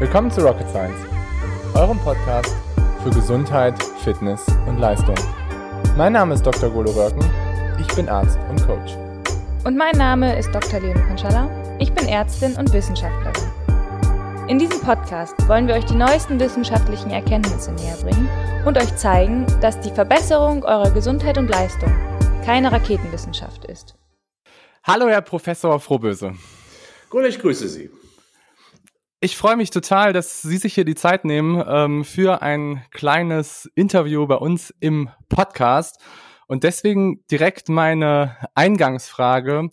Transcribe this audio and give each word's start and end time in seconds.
Willkommen 0.00 0.30
zu 0.30 0.42
Rocket 0.42 0.68
Science, 0.68 1.00
eurem 1.74 1.98
Podcast 1.98 2.54
für 3.02 3.10
Gesundheit, 3.10 3.82
Fitness 4.04 4.46
und 4.68 4.78
Leistung. 4.78 5.16
Mein 5.96 6.12
Name 6.12 6.34
ist 6.34 6.46
Dr. 6.46 6.70
Golo 6.70 6.92
Röcken, 6.92 7.28
ich 7.80 7.96
bin 7.96 8.08
Arzt 8.08 8.38
und 8.48 8.64
Coach. 8.64 8.96
Und 9.64 9.76
mein 9.76 9.96
Name 9.96 10.38
ist 10.38 10.54
Dr. 10.54 10.78
Leon 10.78 11.04
Konschalla, 11.08 11.50
ich 11.80 11.92
bin 11.92 12.06
Ärztin 12.06 12.54
und 12.54 12.72
Wissenschaftlerin. 12.72 13.50
In 14.46 14.60
diesem 14.60 14.80
Podcast 14.82 15.34
wollen 15.48 15.66
wir 15.66 15.74
euch 15.74 15.86
die 15.86 15.96
neuesten 15.96 16.38
wissenschaftlichen 16.38 17.10
Erkenntnisse 17.10 17.72
näher 17.72 17.96
bringen 17.96 18.28
und 18.66 18.78
euch 18.78 18.94
zeigen, 18.94 19.46
dass 19.60 19.80
die 19.80 19.90
Verbesserung 19.90 20.62
eurer 20.62 20.92
Gesundheit 20.92 21.38
und 21.38 21.48
Leistung 21.48 21.92
keine 22.44 22.70
Raketenwissenschaft 22.70 23.64
ist. 23.64 23.96
Hallo, 24.84 25.08
Herr 25.08 25.22
Professor 25.22 25.80
Frohböse. 25.80 26.34
Gut, 27.10 27.24
ich 27.24 27.40
grüße 27.40 27.66
Sie. 27.66 27.90
Ich 29.20 29.36
freue 29.36 29.56
mich 29.56 29.70
total, 29.70 30.12
dass 30.12 30.42
Sie 30.42 30.58
sich 30.58 30.74
hier 30.74 30.84
die 30.84 30.94
Zeit 30.94 31.24
nehmen 31.24 31.60
ähm, 31.66 32.04
für 32.04 32.40
ein 32.40 32.84
kleines 32.92 33.68
Interview 33.74 34.28
bei 34.28 34.36
uns 34.36 34.72
im 34.78 35.10
Podcast. 35.28 36.00
Und 36.46 36.62
deswegen 36.62 37.24
direkt 37.28 37.68
meine 37.68 38.36
Eingangsfrage 38.54 39.70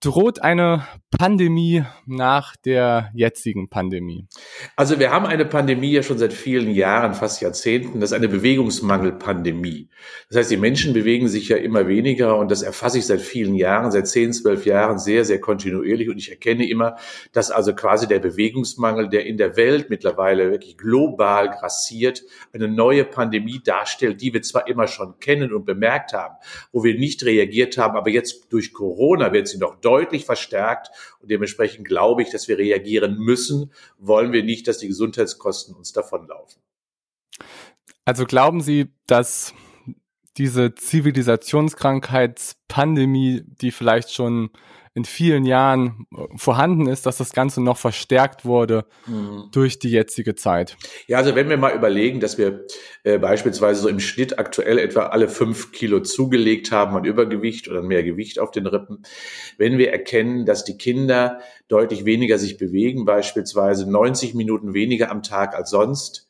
droht 0.00 0.42
eine 0.42 0.86
Pandemie 1.10 1.84
nach 2.06 2.56
der 2.56 3.10
jetzigen 3.14 3.68
Pandemie? 3.68 4.26
Also 4.74 4.98
wir 4.98 5.10
haben 5.10 5.26
eine 5.26 5.44
Pandemie 5.44 5.92
ja 5.92 6.02
schon 6.02 6.16
seit 6.16 6.32
vielen 6.32 6.70
Jahren, 6.70 7.12
fast 7.14 7.42
Jahrzehnten. 7.42 8.00
Das 8.00 8.10
ist 8.10 8.16
eine 8.16 8.28
Bewegungsmangelpandemie. 8.28 9.90
Das 10.28 10.38
heißt, 10.38 10.50
die 10.50 10.56
Menschen 10.56 10.94
bewegen 10.94 11.28
sich 11.28 11.48
ja 11.48 11.58
immer 11.58 11.86
weniger 11.86 12.38
und 12.38 12.50
das 12.50 12.62
erfasse 12.62 12.98
ich 12.98 13.06
seit 13.06 13.20
vielen 13.20 13.54
Jahren, 13.54 13.90
seit 13.90 14.08
zehn, 14.08 14.32
zwölf 14.32 14.64
Jahren 14.64 14.98
sehr, 14.98 15.26
sehr 15.26 15.40
kontinuierlich 15.40 16.08
und 16.08 16.16
ich 16.16 16.30
erkenne 16.30 16.66
immer, 16.66 16.96
dass 17.32 17.50
also 17.50 17.74
quasi 17.74 18.08
der 18.08 18.20
Bewegungsmangel, 18.20 19.10
der 19.10 19.26
in 19.26 19.36
der 19.36 19.56
Welt 19.56 19.90
mittlerweile 19.90 20.50
wirklich 20.50 20.78
global 20.78 21.50
grassiert, 21.50 22.22
eine 22.54 22.68
neue 22.68 23.04
Pandemie 23.04 23.60
darstellt, 23.62 24.22
die 24.22 24.32
wir 24.32 24.40
zwar 24.40 24.66
immer 24.66 24.86
schon 24.86 25.18
kennen 25.18 25.52
und 25.52 25.66
bemerkt 25.66 26.14
haben, 26.14 26.36
wo 26.72 26.84
wir 26.84 26.98
nicht 26.98 27.22
reagiert 27.24 27.76
haben, 27.76 27.96
aber 27.96 28.08
jetzt 28.08 28.50
durch 28.52 28.72
Corona 28.72 29.32
wird 29.32 29.48
sie 29.48 29.58
noch 29.58 29.76
deutlich 29.76 29.89
verstärkt 30.24 30.90
und 31.20 31.30
dementsprechend 31.30 31.86
glaube 31.86 32.22
ich, 32.22 32.30
dass 32.30 32.48
wir 32.48 32.56
reagieren 32.58 33.18
müssen. 33.18 33.72
Wollen 33.98 34.32
wir 34.32 34.42
nicht, 34.42 34.66
dass 34.68 34.78
die 34.78 34.88
Gesundheitskosten 34.88 35.74
uns 35.74 35.92
davonlaufen. 35.92 36.62
Also 38.04 38.24
glauben 38.24 38.60
Sie, 38.60 38.88
dass 39.06 39.54
diese 40.36 40.74
Zivilisationskrankheitspandemie, 40.74 43.44
die 43.46 43.70
vielleicht 43.70 44.12
schon 44.12 44.50
in 44.94 45.04
vielen 45.04 45.44
Jahren 45.44 46.06
äh, 46.12 46.24
vorhanden 46.36 46.88
ist, 46.88 47.06
dass 47.06 47.16
das 47.16 47.32
Ganze 47.32 47.62
noch 47.62 47.76
verstärkt 47.76 48.44
wurde 48.44 48.86
mhm. 49.06 49.48
durch 49.52 49.78
die 49.78 49.90
jetzige 49.90 50.34
Zeit. 50.34 50.76
Ja, 51.06 51.18
also 51.18 51.34
wenn 51.34 51.48
wir 51.48 51.56
mal 51.56 51.74
überlegen, 51.74 52.20
dass 52.20 52.38
wir 52.38 52.66
äh, 53.04 53.18
beispielsweise 53.18 53.82
so 53.82 53.88
im 53.88 54.00
Schnitt 54.00 54.38
aktuell 54.38 54.78
etwa 54.78 55.06
alle 55.06 55.28
fünf 55.28 55.72
Kilo 55.72 56.00
zugelegt 56.00 56.72
haben 56.72 56.96
an 56.96 57.04
Übergewicht 57.04 57.68
oder 57.68 57.82
mehr 57.82 58.02
Gewicht 58.02 58.38
auf 58.38 58.50
den 58.50 58.66
Rippen, 58.66 59.02
wenn 59.58 59.78
wir 59.78 59.92
erkennen, 59.92 60.44
dass 60.44 60.64
die 60.64 60.76
Kinder 60.76 61.40
deutlich 61.68 62.04
weniger 62.04 62.38
sich 62.38 62.56
bewegen, 62.56 63.04
beispielsweise 63.04 63.90
90 63.90 64.34
Minuten 64.34 64.74
weniger 64.74 65.10
am 65.10 65.22
Tag 65.22 65.54
als 65.54 65.70
sonst, 65.70 66.29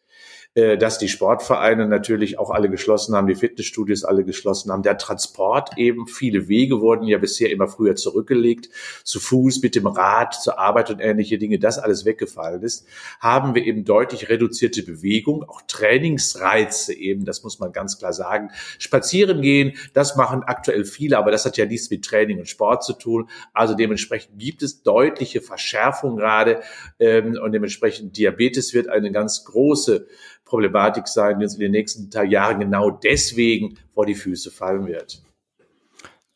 dass 0.55 0.98
die 0.98 1.09
Sportvereine 1.09 1.87
natürlich 1.87 2.39
auch 2.39 2.51
alle 2.51 2.69
geschlossen 2.69 3.15
haben, 3.15 3.29
die 3.29 3.37
Fitnessstudios 3.37 4.05
alle 4.05 4.25
geschlossen 4.25 4.73
haben. 4.73 4.83
Der 4.83 4.98
Transport 4.98 5.79
eben, 5.79 6.09
viele 6.09 6.48
Wege 6.48 6.81
wurden 6.81 7.06
ja 7.06 7.19
bisher 7.19 7.51
immer 7.51 7.69
früher 7.69 7.95
zurückgelegt, 7.95 8.69
zu 9.05 9.21
Fuß, 9.21 9.62
mit 9.62 9.77
dem 9.77 9.87
Rad, 9.87 10.34
zur 10.34 10.59
Arbeit 10.59 10.91
und 10.91 10.98
ähnliche 10.98 11.39
Dinge, 11.39 11.61
das 11.61 11.78
alles 11.78 12.05
weggefallen 12.05 12.62
ist, 12.62 12.87
haben 13.21 13.55
wir 13.55 13.65
eben 13.65 13.84
deutlich 13.84 14.28
reduzierte 14.28 14.83
Bewegung, 14.83 15.45
auch 15.45 15.62
Trainingsreize 15.69 16.95
eben, 16.95 17.25
das 17.25 17.44
muss 17.44 17.61
man 17.61 17.71
ganz 17.71 17.99
klar 17.99 18.12
sagen. 18.12 18.50
Spazieren 18.78 19.43
gehen, 19.43 19.75
das 19.94 20.17
machen 20.17 20.43
aktuell 20.43 20.84
viele, 20.84 21.19
aber 21.19 21.31
das 21.31 21.44
hat 21.44 21.56
ja 21.56 21.67
nichts 21.67 21.91
mit 21.91 22.05
Training 22.05 22.41
und 22.41 22.49
Sport 22.49 22.82
zu 22.82 22.94
tun. 22.94 23.28
Also 23.53 23.75
dementsprechend 23.75 24.38
gibt 24.38 24.62
es 24.62 24.82
deutliche 24.82 25.41
Verschärfung 25.41 26.17
gerade 26.17 26.61
ähm, 26.99 27.38
und 27.41 27.53
dementsprechend 27.53 28.17
Diabetes 28.17 28.75
wird 28.75 28.88
eine 28.88 29.12
ganz 29.12 29.44
große 29.44 30.06
Problematik 30.50 31.06
sein, 31.06 31.38
die 31.38 31.44
uns 31.44 31.55
in 31.55 31.61
den 31.61 31.71
nächsten 31.71 32.11
Jahren 32.28 32.61
genau 32.61 32.91
deswegen 32.91 33.78
vor 33.94 34.05
die 34.05 34.16
Füße 34.16 34.50
fallen 34.50 34.87
wird. 34.87 35.22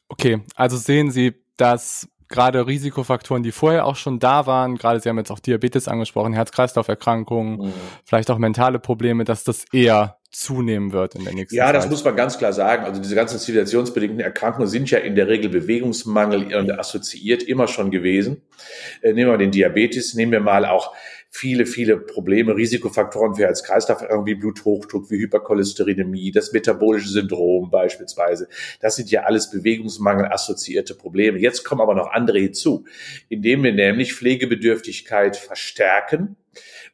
Okay, 0.08 0.40
also 0.54 0.76
sehen 0.76 1.10
Sie, 1.10 1.34
dass 1.56 2.08
gerade 2.28 2.66
Risikofaktoren, 2.66 3.42
die 3.42 3.52
vorher 3.52 3.84
auch 3.86 3.96
schon 3.96 4.20
da 4.20 4.46
waren, 4.46 4.76
gerade 4.76 5.00
Sie 5.00 5.08
haben 5.08 5.18
jetzt 5.18 5.32
auch 5.32 5.40
Diabetes 5.40 5.88
angesprochen, 5.88 6.32
Herz-Kreislauf-Erkrankungen, 6.32 7.58
mhm. 7.58 7.72
vielleicht 8.04 8.30
auch 8.30 8.38
mentale 8.38 8.78
Probleme, 8.78 9.24
dass 9.24 9.42
das 9.42 9.64
eher 9.72 10.18
zunehmen 10.30 10.92
wird 10.92 11.14
in 11.14 11.24
der 11.24 11.34
nächsten 11.34 11.56
Zeit. 11.56 11.66
Ja, 11.66 11.72
das 11.72 11.88
muss 11.88 12.04
man 12.04 12.16
ganz 12.16 12.38
klar 12.38 12.52
sagen. 12.52 12.84
Also 12.84 13.00
diese 13.00 13.14
ganzen 13.14 13.38
zivilisationsbedingten 13.38 14.20
Erkrankungen 14.20 14.68
sind 14.68 14.90
ja 14.90 14.98
in 14.98 15.14
der 15.14 15.28
Regel 15.28 15.48
Bewegungsmangel 15.48 16.72
assoziiert 16.72 17.42
immer 17.42 17.68
schon 17.68 17.90
gewesen. 17.90 18.42
Äh, 19.00 19.12
nehmen 19.12 19.30
wir 19.30 19.38
den 19.38 19.52
Diabetes, 19.52 20.14
nehmen 20.14 20.32
wir 20.32 20.40
mal 20.40 20.66
auch 20.66 20.92
viele, 21.36 21.66
viele 21.66 21.96
Probleme, 21.96 22.54
Risikofaktoren 22.54 23.34
für 23.34 23.42
Herz-Kreislauf, 23.42 24.02
wie 24.24 24.36
Bluthochdruck, 24.36 25.10
wie 25.10 25.18
Hypercholesterinämie, 25.18 26.30
das 26.30 26.52
metabolische 26.52 27.08
Syndrom 27.08 27.70
beispielsweise. 27.70 28.48
Das 28.80 28.94
sind 28.94 29.10
ja 29.10 29.24
alles 29.24 29.50
Bewegungsmangel 29.50 30.26
assoziierte 30.26 30.94
Probleme. 30.94 31.40
Jetzt 31.40 31.64
kommen 31.64 31.80
aber 31.80 31.96
noch 31.96 32.12
andere 32.12 32.38
hinzu, 32.38 32.84
indem 33.28 33.64
wir 33.64 33.72
nämlich 33.72 34.14
Pflegebedürftigkeit 34.14 35.36
verstärken, 35.36 36.36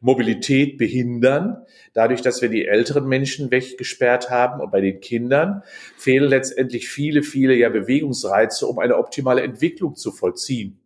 Mobilität 0.01 0.79
behindern, 0.79 1.67
dadurch, 1.93 2.23
dass 2.23 2.41
wir 2.41 2.49
die 2.49 2.65
älteren 2.65 3.07
Menschen 3.07 3.51
weggesperrt 3.51 4.31
haben 4.31 4.63
und 4.63 4.71
bei 4.71 4.81
den 4.81 5.01
Kindern 5.01 5.63
fehlen 5.99 6.31
letztendlich 6.31 6.89
viele, 6.89 7.23
viele 7.23 7.55
ja 7.55 7.69
Bewegungsreize, 7.69 8.67
um 8.67 8.79
eine 8.79 8.97
optimale 8.97 9.43
Entwicklung 9.43 9.97
zu 9.97 10.13
vollziehen. 10.13 10.80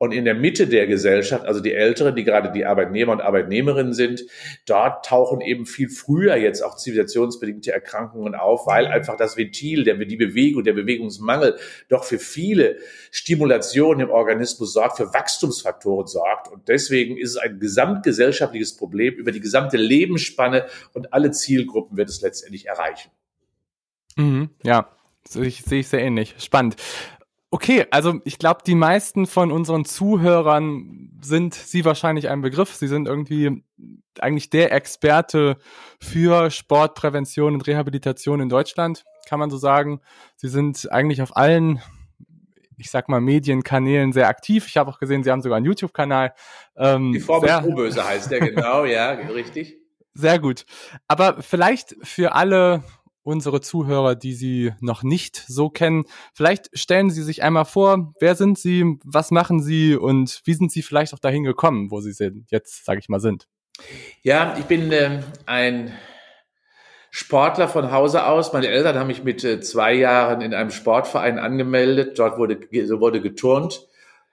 Und 0.00 0.12
in 0.12 0.24
der 0.24 0.34
Mitte 0.34 0.68
der 0.68 0.86
Gesellschaft, 0.86 1.44
also 1.44 1.58
die 1.58 1.74
Älteren, 1.74 2.14
die 2.14 2.22
gerade 2.22 2.52
die 2.52 2.64
Arbeitnehmer 2.64 3.10
und 3.12 3.20
Arbeitnehmerinnen 3.20 3.92
sind, 3.92 4.24
dort 4.64 5.04
tauchen 5.04 5.40
eben 5.40 5.66
viel 5.66 5.88
früher 5.88 6.36
jetzt 6.36 6.62
auch 6.62 6.76
zivilisationsbedingte 6.76 7.72
Erkrankungen 7.72 8.36
auf, 8.36 8.68
weil 8.68 8.86
mhm. 8.86 8.92
einfach 8.92 9.16
das 9.16 9.36
Ventil, 9.36 9.82
der, 9.82 9.96
die 9.96 10.16
Bewegung, 10.16 10.62
der 10.62 10.74
Bewegungsmangel 10.74 11.58
doch 11.88 12.04
für 12.04 12.20
viele 12.20 12.76
Stimulationen 13.10 14.06
im 14.06 14.10
Organismus 14.10 14.72
sorgt, 14.72 14.98
für 14.98 15.12
Wachstumsfaktoren 15.12 16.06
sorgt. 16.06 16.46
Und 16.46 16.68
deswegen 16.68 17.16
ist 17.16 17.30
es 17.30 17.36
ein 17.36 17.58
gesamtgesellschaftliches 17.58 18.76
Problem. 18.76 19.14
Über 19.14 19.32
die 19.32 19.40
gesamte 19.40 19.76
Lebensspanne 19.76 20.66
und 20.94 21.12
alle 21.12 21.32
Zielgruppen 21.32 21.96
wird 21.96 22.08
es 22.08 22.20
letztendlich 22.20 22.66
erreichen. 22.66 23.10
Mhm, 24.16 24.50
ja, 24.62 24.88
sehe 25.26 25.46
ich, 25.46 25.62
sehe 25.62 25.80
ich 25.80 25.88
sehr 25.88 26.00
ähnlich. 26.00 26.36
Spannend. 26.38 26.76
Okay, 27.50 27.86
also 27.90 28.20
ich 28.24 28.38
glaube, 28.38 28.60
die 28.66 28.74
meisten 28.74 29.26
von 29.26 29.50
unseren 29.50 29.86
Zuhörern 29.86 31.18
sind 31.22 31.54
Sie 31.54 31.84
wahrscheinlich 31.84 32.28
ein 32.28 32.42
Begriff. 32.42 32.74
Sie 32.74 32.88
sind 32.88 33.08
irgendwie 33.08 33.64
eigentlich 34.20 34.50
der 34.50 34.72
Experte 34.72 35.56
für 35.98 36.50
Sportprävention 36.50 37.54
und 37.54 37.66
Rehabilitation 37.66 38.40
in 38.40 38.50
Deutschland, 38.50 39.04
kann 39.26 39.38
man 39.38 39.48
so 39.48 39.56
sagen. 39.56 40.00
Sie 40.36 40.48
sind 40.48 40.92
eigentlich 40.92 41.22
auf 41.22 41.36
allen, 41.36 41.80
ich 42.76 42.90
sag 42.90 43.08
mal, 43.08 43.20
Medienkanälen 43.20 44.12
sehr 44.12 44.28
aktiv. 44.28 44.66
Ich 44.66 44.76
habe 44.76 44.90
auch 44.90 44.98
gesehen, 44.98 45.24
Sie 45.24 45.30
haben 45.30 45.40
sogar 45.40 45.56
einen 45.56 45.66
YouTube-Kanal. 45.66 46.34
Ähm, 46.76 47.12
die 47.12 47.20
Formel 47.20 47.48
Proböse 47.62 48.06
heißt 48.06 48.30
der, 48.30 48.40
genau, 48.40 48.84
ja, 48.84 49.10
richtig. 49.34 49.78
Sehr 50.12 50.38
gut. 50.38 50.66
Aber 51.06 51.42
vielleicht 51.42 51.96
für 52.02 52.34
alle 52.34 52.82
unsere 53.28 53.60
Zuhörer, 53.60 54.14
die 54.14 54.32
Sie 54.32 54.72
noch 54.80 55.02
nicht 55.02 55.44
so 55.46 55.68
kennen. 55.68 56.04
Vielleicht 56.32 56.70
stellen 56.72 57.10
Sie 57.10 57.22
sich 57.22 57.42
einmal 57.42 57.66
vor, 57.66 58.14
wer 58.20 58.34
sind 58.34 58.58
Sie, 58.58 58.96
was 59.04 59.30
machen 59.30 59.62
Sie 59.62 59.94
und 59.94 60.40
wie 60.44 60.54
sind 60.54 60.72
Sie 60.72 60.80
vielleicht 60.80 61.12
auch 61.12 61.18
dahin 61.18 61.44
gekommen, 61.44 61.90
wo 61.90 62.00
Sie 62.00 62.12
sind, 62.12 62.50
jetzt, 62.50 62.86
sage 62.86 63.00
ich 63.00 63.10
mal, 63.10 63.20
sind? 63.20 63.46
Ja, 64.22 64.56
ich 64.58 64.64
bin 64.64 64.90
äh, 64.90 65.22
ein 65.44 65.92
Sportler 67.10 67.68
von 67.68 67.92
Hause 67.92 68.26
aus. 68.26 68.54
Meine 68.54 68.68
Eltern 68.68 68.96
haben 68.96 69.08
mich 69.08 69.22
mit 69.22 69.44
äh, 69.44 69.60
zwei 69.60 69.92
Jahren 69.92 70.40
in 70.40 70.54
einem 70.54 70.70
Sportverein 70.70 71.38
angemeldet. 71.38 72.18
Dort 72.18 72.38
wurde, 72.38 72.58
wurde 72.62 73.20
geturnt 73.20 73.86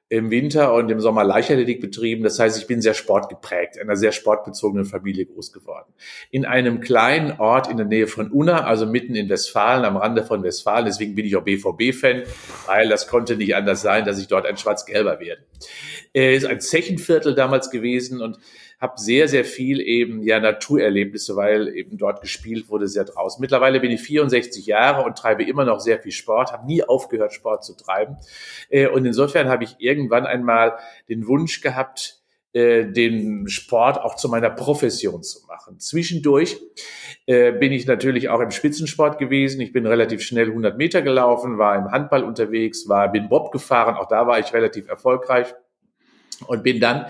im 0.07 0.30
Winter 0.30 0.74
und 0.74 0.90
im 0.92 1.00
Sommer 1.00 1.24
Leichtathletik 1.24 1.81
betrieben. 1.81 2.24
Das 2.24 2.38
heißt, 2.40 2.57
ich 2.60 2.68
bin 2.68 2.80
sehr 2.80 2.94
sportgeprägt, 2.94 3.80
einer 3.80 3.96
sehr 3.96 4.12
sportbezogenen 4.12 4.86
Familie 4.86 5.25
groß 5.25 5.52
geworden. 5.52 5.92
In 6.30 6.46
einem 6.46 6.80
kleinen 6.80 7.40
Ort 7.40 7.69
in 7.69 7.78
der 7.78 7.88
Nähe 7.88 8.06
von 8.06 8.30
Unna, 8.31 8.66
also 8.66 8.86
mitten 8.86 9.16
in 9.16 9.30
Westfalen, 9.30 9.84
am 9.84 9.98
Rande 9.98 10.24
von 10.24 10.44
Westfalen. 10.44 10.86
Deswegen 10.86 11.16
bin 11.16 11.25
ich 11.25 11.36
auch 11.36 11.44
BVB-Fan, 11.44 12.24
weil 12.68 12.88
das 12.88 13.07
konnte 13.07 13.36
nicht 13.36 13.56
anders 13.56 13.81
sein, 13.81 14.06
dass 14.06 14.19
ich 14.19 14.28
dort 14.28 14.46
ein 14.46 14.57
Schwarz-Gelber 14.57 15.19
werde. 15.19 15.44
Es 16.13 16.44
ist 16.44 16.50
ein 16.50 16.62
Zechenviertel 16.62 17.34
damals 17.34 17.72
gewesen 17.72 18.22
und 18.22 18.38
habe 18.80 19.00
sehr, 19.00 19.27
sehr 19.27 19.45
viel 19.45 19.80
eben 19.80 20.22
ja 20.22 20.39
Naturerlebnisse, 20.39 21.36
weil 21.36 21.69
eben 21.69 21.98
dort 21.98 22.22
gespielt 22.22 22.69
wurde, 22.69 22.88
sehr 22.88 23.06
draußen. 23.06 23.42
Mittlerweile 23.42 23.80
bin 23.80 23.92
ich 23.92 24.01
64 24.01 24.66
Jahre 24.66 25.04
und 25.04 25.18
treibe 25.18 25.44
immer 25.44 25.66
noch 25.66 25.80
sehr 25.80 26.00
viel 26.00 26.12
Sport, 26.12 26.51
habe 26.51 26.66
nie 26.66 26.83
aufgehört, 26.83 27.33
Sport 27.33 27.63
zu 27.63 27.75
treiben. 27.75 28.18
Äh, 28.69 28.88
und 28.88 29.06
insofern 29.06 29.50
habe 29.50 29.63
ich 29.63 29.75
irgendwann 29.80 30.25
einmal 30.25 30.77
den 31.10 31.27
Wunsch 31.27 31.62
gehabt, 31.62 32.22
äh, 32.56 32.86
den 32.86 33.50
Sport 33.50 33.98
auch 33.98 34.16
zu 34.16 34.30
meiner 34.30 34.50
Profession 34.50 35.24
zu 35.24 35.45
machen. 35.45 35.80
Zwischendurch 35.80 36.57
äh, 37.25 37.51
bin 37.51 37.74
ich 37.74 37.86
natürlich 37.86 38.30
auch 38.30 38.39
im 38.39 38.51
Spitzensport 38.51 39.18
gewesen. 39.18 39.60
Ich 39.60 39.74
bin 39.74 39.86
relativ 39.86 40.21
schnell 40.21 40.48
100 40.48 40.78
Meter 40.78 41.01
gelaufen, 41.01 41.57
war 41.57 41.75
im 41.75 41.92
Handball 41.92 42.24
unterwegs, 42.24 42.88
war 42.88 43.12
bin 43.12 43.28
Bob 43.28 43.51
gefahren. 43.51 43.95
Auch 43.95 44.07
da 44.07 44.25
war 44.25 44.39
ich 44.39 44.54
relativ 44.54 44.88
erfolgreich 44.88 45.54
und 46.47 46.63
bin 46.63 46.79
dann 46.79 47.07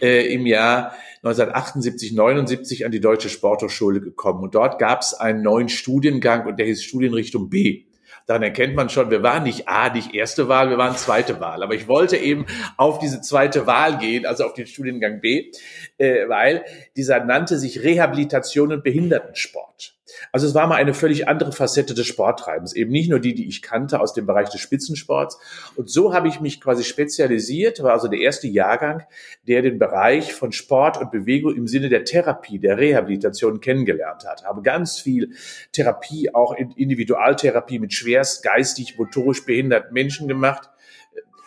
äh, 0.00 0.32
im 0.32 0.46
Jahr 0.46 0.92
1978, 1.22 2.12
79 2.12 2.86
an 2.86 2.92
die 2.92 3.00
Deutsche 3.00 3.28
Sporthochschule 3.28 4.00
gekommen. 4.00 4.42
Und 4.42 4.54
dort 4.54 4.78
gab 4.78 5.02
es 5.02 5.12
einen 5.12 5.42
neuen 5.42 5.68
Studiengang 5.68 6.46
und 6.46 6.58
der 6.58 6.66
hieß 6.66 6.82
Studienrichtung 6.82 7.50
B. 7.50 7.84
Daran 8.26 8.42
erkennt 8.42 8.74
man 8.74 8.88
schon, 8.88 9.10
wir 9.10 9.22
waren 9.22 9.42
nicht 9.42 9.68
A, 9.68 9.92
nicht 9.92 10.14
erste 10.14 10.48
Wahl, 10.48 10.70
wir 10.70 10.78
waren 10.78 10.96
zweite 10.96 11.40
Wahl. 11.40 11.62
Aber 11.62 11.74
ich 11.74 11.88
wollte 11.88 12.16
eben 12.16 12.46
auf 12.76 12.98
diese 12.98 13.20
zweite 13.20 13.66
Wahl 13.66 13.98
gehen, 13.98 14.24
also 14.24 14.44
auf 14.44 14.54
den 14.54 14.66
Studiengang 14.66 15.20
B, 15.20 15.50
äh, 15.98 16.28
weil 16.28 16.64
dieser 16.96 17.24
nannte 17.24 17.58
sich 17.58 17.82
Rehabilitation 17.82 18.72
und 18.72 18.84
Behindertensport. 18.84 19.99
Also 20.32 20.46
es 20.46 20.54
war 20.54 20.66
mal 20.66 20.76
eine 20.76 20.94
völlig 20.94 21.28
andere 21.28 21.52
Facette 21.52 21.94
des 21.94 22.06
Sporttreibens, 22.06 22.74
eben 22.74 22.90
nicht 22.90 23.10
nur 23.10 23.20
die, 23.20 23.34
die 23.34 23.48
ich 23.48 23.62
kannte 23.62 24.00
aus 24.00 24.14
dem 24.14 24.26
Bereich 24.26 24.48
des 24.48 24.60
Spitzensports. 24.60 25.38
Und 25.76 25.90
so 25.90 26.12
habe 26.12 26.28
ich 26.28 26.40
mich 26.40 26.60
quasi 26.60 26.84
spezialisiert, 26.84 27.82
war 27.82 27.92
also 27.92 28.08
der 28.08 28.20
erste 28.20 28.48
Jahrgang, 28.48 29.02
der 29.46 29.62
den 29.62 29.78
Bereich 29.78 30.32
von 30.32 30.52
Sport 30.52 30.98
und 30.98 31.10
Bewegung 31.10 31.54
im 31.54 31.66
Sinne 31.66 31.88
der 31.88 32.04
Therapie, 32.04 32.58
der 32.58 32.78
Rehabilitation 32.78 33.60
kennengelernt 33.60 34.24
hat. 34.26 34.44
Habe 34.44 34.62
ganz 34.62 34.98
viel 34.98 35.32
Therapie, 35.72 36.34
auch 36.34 36.54
Individualtherapie 36.54 37.78
mit 37.78 37.92
schwerst 37.92 38.42
geistig, 38.42 38.98
motorisch 38.98 39.44
behinderten 39.44 39.92
Menschen 39.92 40.28
gemacht. 40.28 40.70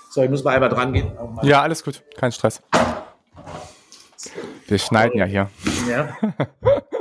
So, 0.10 0.22
ich 0.22 0.30
muss 0.30 0.44
mal 0.44 0.54
einmal 0.54 0.70
dran 0.70 0.94
gehen. 0.94 1.12
Ja, 1.42 1.62
alles 1.62 1.84
gut, 1.84 2.04
kein 2.16 2.32
Stress. 2.32 2.62
Wir 4.68 4.78
schneiden 4.78 5.18
ja 5.18 5.26
hier. 5.26 5.50
Ja. 5.90 6.18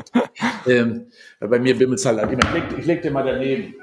ähm, 0.67 1.11
bei 1.41 1.59
mir 1.59 1.77
bimmelt 1.77 1.99
es 1.99 2.07
halt 2.07 2.31
immer. 2.31 2.43
Ich 2.43 2.53
leg, 2.53 2.65
ich 2.79 2.87
leg 2.87 3.03
dir 3.03 3.11
mal 3.11 3.25
daneben. 3.25 3.75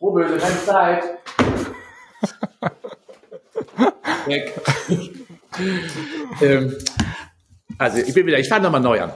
Roböse, 0.00 0.36
keine 0.36 0.64
Zeit. 0.64 1.04
Weg. 4.26 4.52
ähm, 6.40 6.76
also 7.78 7.98
ich 7.98 8.14
bin 8.14 8.26
wieder, 8.26 8.38
ich 8.38 8.48
fange 8.48 8.64
nochmal 8.64 8.80
neu 8.80 9.00
an. 9.00 9.12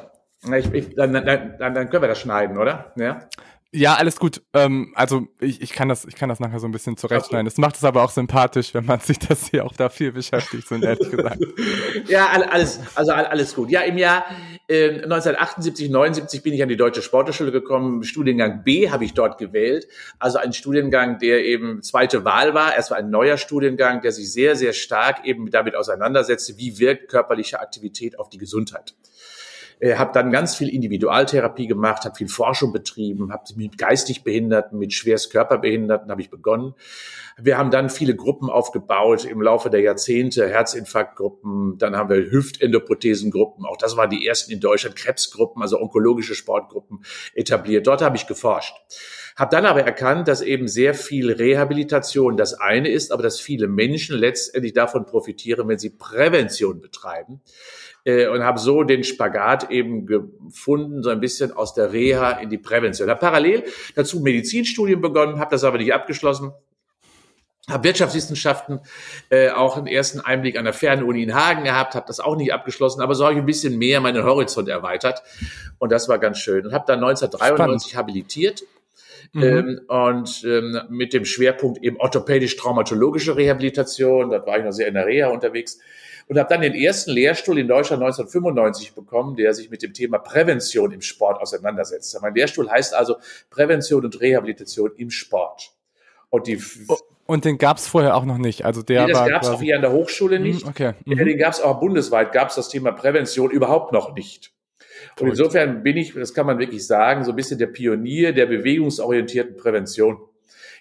Ich, 0.54 0.72
ich, 0.72 0.94
dann, 0.94 1.12
dann, 1.12 1.56
dann, 1.58 1.74
dann 1.74 1.90
können 1.90 2.02
wir 2.02 2.08
das 2.08 2.20
schneiden, 2.20 2.58
oder? 2.58 2.92
Ja. 2.96 3.28
Ja, 3.76 3.96
alles 3.96 4.16
gut. 4.16 4.40
Ähm, 4.54 4.92
also 4.94 5.28
ich, 5.38 5.60
ich 5.60 5.72
kann 5.72 5.90
das, 5.90 6.06
ich 6.06 6.14
kann 6.14 6.30
das 6.30 6.40
nachher 6.40 6.60
so 6.60 6.66
ein 6.66 6.72
bisschen 6.72 6.96
zurechtschneiden. 6.96 7.46
Es 7.46 7.58
macht 7.58 7.76
es 7.76 7.84
aber 7.84 8.02
auch 8.02 8.10
sympathisch, 8.10 8.72
wenn 8.72 8.86
man 8.86 9.00
sich 9.00 9.18
das 9.18 9.50
hier 9.50 9.66
auch 9.66 9.74
da 9.74 9.90
viel 9.90 10.12
beschäftigt, 10.12 10.66
sind 10.66 10.82
ehrlich 10.82 11.10
gesagt. 11.10 11.44
ja, 12.08 12.26
alles, 12.26 12.80
also 12.94 13.12
alles 13.12 13.54
gut. 13.54 13.70
Ja, 13.70 13.82
im 13.82 13.98
Jahr 13.98 14.24
äh, 14.66 15.02
1978, 15.02 15.90
79 15.90 16.42
bin 16.42 16.54
ich 16.54 16.62
an 16.62 16.70
die 16.70 16.78
Deutsche 16.78 17.02
Sporthochschule 17.02 17.52
gekommen. 17.52 18.02
Studiengang 18.02 18.64
B 18.64 18.90
habe 18.90 19.04
ich 19.04 19.12
dort 19.12 19.36
gewählt. 19.36 19.86
Also 20.18 20.38
ein 20.38 20.54
Studiengang, 20.54 21.18
der 21.18 21.44
eben 21.44 21.82
zweite 21.82 22.24
Wahl 22.24 22.54
war. 22.54 22.78
Es 22.78 22.90
war 22.90 22.96
ein 22.96 23.10
neuer 23.10 23.36
Studiengang, 23.36 24.00
der 24.00 24.12
sich 24.12 24.32
sehr, 24.32 24.56
sehr 24.56 24.72
stark 24.72 25.26
eben 25.26 25.50
damit 25.50 25.76
auseinandersetzte, 25.76 26.56
wie 26.56 26.78
wirkt 26.78 27.08
körperliche 27.08 27.60
Aktivität 27.60 28.18
auf 28.18 28.30
die 28.30 28.38
Gesundheit 28.38 28.94
äh, 29.78 29.96
habe 29.96 30.12
dann 30.12 30.30
ganz 30.30 30.54
viel 30.54 30.68
Individualtherapie 30.68 31.66
gemacht, 31.66 32.04
habe 32.04 32.14
viel 32.14 32.28
Forschung 32.28 32.72
betrieben, 32.72 33.32
habe 33.32 33.44
mit 33.56 33.76
geistig 33.76 34.24
Behinderten, 34.24 34.78
mit 34.78 34.92
schwerst 34.92 35.30
Körperbehinderten 35.30 36.10
habe 36.10 36.20
ich 36.20 36.30
begonnen. 36.30 36.74
Wir 37.38 37.58
haben 37.58 37.70
dann 37.70 37.90
viele 37.90 38.16
Gruppen 38.16 38.48
aufgebaut 38.48 39.26
im 39.26 39.42
Laufe 39.42 39.68
der 39.68 39.80
Jahrzehnte, 39.80 40.48
Herzinfarktgruppen, 40.48 41.76
dann 41.76 41.94
haben 41.94 42.08
wir 42.08 42.30
Hüftendoprothesengruppen, 42.30 43.66
auch 43.66 43.76
das 43.76 43.96
waren 43.96 44.08
die 44.08 44.26
ersten 44.26 44.52
in 44.52 44.60
Deutschland, 44.60 44.96
Krebsgruppen, 44.96 45.60
also 45.60 45.78
onkologische 45.78 46.34
Sportgruppen 46.34 47.04
etabliert. 47.34 47.86
Dort 47.86 48.00
habe 48.00 48.16
ich 48.16 48.26
geforscht. 48.26 48.74
Habe 49.36 49.54
dann 49.54 49.66
aber 49.66 49.82
erkannt, 49.82 50.28
dass 50.28 50.40
eben 50.40 50.66
sehr 50.66 50.94
viel 50.94 51.30
Rehabilitation 51.30 52.38
das 52.38 52.54
eine 52.54 52.88
ist, 52.88 53.12
aber 53.12 53.22
dass 53.22 53.38
viele 53.38 53.68
Menschen 53.68 54.16
letztendlich 54.16 54.72
davon 54.72 55.04
profitieren, 55.04 55.68
wenn 55.68 55.78
sie 55.78 55.90
Prävention 55.90 56.80
betreiben 56.80 57.42
äh, 58.06 58.28
und 58.28 58.44
habe 58.44 58.58
so 58.58 58.84
den 58.84 59.04
Spagat 59.04 59.70
eben 59.70 60.06
gefunden, 60.06 61.02
so 61.02 61.10
ein 61.10 61.20
bisschen 61.20 61.52
aus 61.52 61.74
der 61.74 61.92
Reha 61.92 62.30
in 62.30 62.48
die 62.48 62.56
Prävention. 62.58 63.10
Habe 63.10 63.20
parallel 63.20 63.64
dazu 63.94 64.20
Medizinstudien 64.20 65.00
begonnen, 65.00 65.38
habe 65.38 65.50
das 65.50 65.64
aber 65.64 65.78
nicht 65.78 65.92
abgeschlossen. 65.92 66.52
Habe 67.68 67.82
Wirtschaftswissenschaften 67.82 68.78
äh, 69.28 69.50
auch 69.50 69.76
einen 69.76 69.88
ersten 69.88 70.20
Einblick 70.20 70.56
an 70.56 70.64
der 70.64 70.72
Fernuni 70.72 71.24
in 71.24 71.34
Hagen 71.34 71.64
gehabt, 71.64 71.96
habe 71.96 72.06
das 72.06 72.20
auch 72.20 72.36
nicht 72.36 72.52
abgeschlossen, 72.52 73.00
aber 73.02 73.16
so 73.16 73.24
habe 73.24 73.34
ich 73.34 73.40
ein 73.40 73.46
bisschen 73.46 73.76
mehr 73.76 74.00
meinen 74.00 74.22
Horizont 74.22 74.68
erweitert 74.68 75.20
und 75.78 75.90
das 75.90 76.08
war 76.08 76.20
ganz 76.20 76.38
schön. 76.38 76.64
Und 76.64 76.72
habe 76.72 76.84
dann 76.86 77.02
1993 77.02 77.90
Spannend. 77.90 77.96
habilitiert 77.96 78.62
Mhm. 79.32 79.42
Ähm, 79.42 79.80
und 79.88 80.44
ähm, 80.44 80.80
mit 80.88 81.12
dem 81.12 81.24
Schwerpunkt 81.24 81.82
eben 81.82 81.96
orthopädisch-traumatologische 81.98 83.36
Rehabilitation. 83.36 84.30
Dort 84.30 84.46
war 84.46 84.58
ich 84.58 84.64
noch 84.64 84.72
sehr 84.72 84.88
in 84.88 84.94
der 84.94 85.06
Reha 85.06 85.28
unterwegs 85.28 85.78
und 86.28 86.38
habe 86.38 86.48
dann 86.48 86.60
den 86.60 86.74
ersten 86.74 87.12
Lehrstuhl 87.12 87.58
in 87.58 87.68
Deutschland 87.68 88.02
1995 88.02 88.94
bekommen, 88.94 89.36
der 89.36 89.54
sich 89.54 89.70
mit 89.70 89.82
dem 89.82 89.92
Thema 89.92 90.18
Prävention 90.18 90.92
im 90.92 91.02
Sport 91.02 91.40
auseinandersetzt. 91.40 92.18
Mein 92.20 92.34
Lehrstuhl 92.34 92.70
heißt 92.70 92.94
also 92.94 93.16
Prävention 93.50 94.04
und 94.04 94.20
Rehabilitation 94.20 94.90
im 94.96 95.10
Sport. 95.10 95.72
Und 96.30 96.46
die 96.48 96.60
oh, 96.88 96.96
und 97.26 97.44
den 97.44 97.58
gab 97.58 97.78
es 97.78 97.86
vorher 97.86 98.16
auch 98.16 98.24
noch 98.24 98.38
nicht. 98.38 98.64
Also 98.64 98.82
der 98.82 99.06
nee, 99.06 99.12
das 99.12 99.28
gab 99.28 99.42
es 99.42 99.48
auch 99.48 99.60
hier 99.60 99.76
an 99.76 99.82
der 99.82 99.92
Hochschule 99.92 100.38
nicht. 100.38 100.64
Mhm, 100.64 100.70
okay. 100.70 100.92
Mhm. 101.04 101.16
Den 101.16 101.38
gab 101.38 101.52
es 101.52 101.60
auch 101.60 101.80
bundesweit, 101.80 102.32
gab 102.32 102.50
es 102.50 102.54
das 102.54 102.68
Thema 102.68 102.92
Prävention 102.92 103.50
überhaupt 103.50 103.92
noch 103.92 104.14
nicht. 104.14 104.52
Und 105.18 105.28
insofern 105.28 105.82
bin 105.82 105.96
ich, 105.96 106.12
das 106.12 106.34
kann 106.34 106.46
man 106.46 106.58
wirklich 106.58 106.86
sagen, 106.86 107.24
so 107.24 107.32
ein 107.32 107.36
bisschen 107.36 107.58
der 107.58 107.68
Pionier 107.68 108.32
der 108.32 108.46
bewegungsorientierten 108.46 109.56
Prävention 109.56 110.18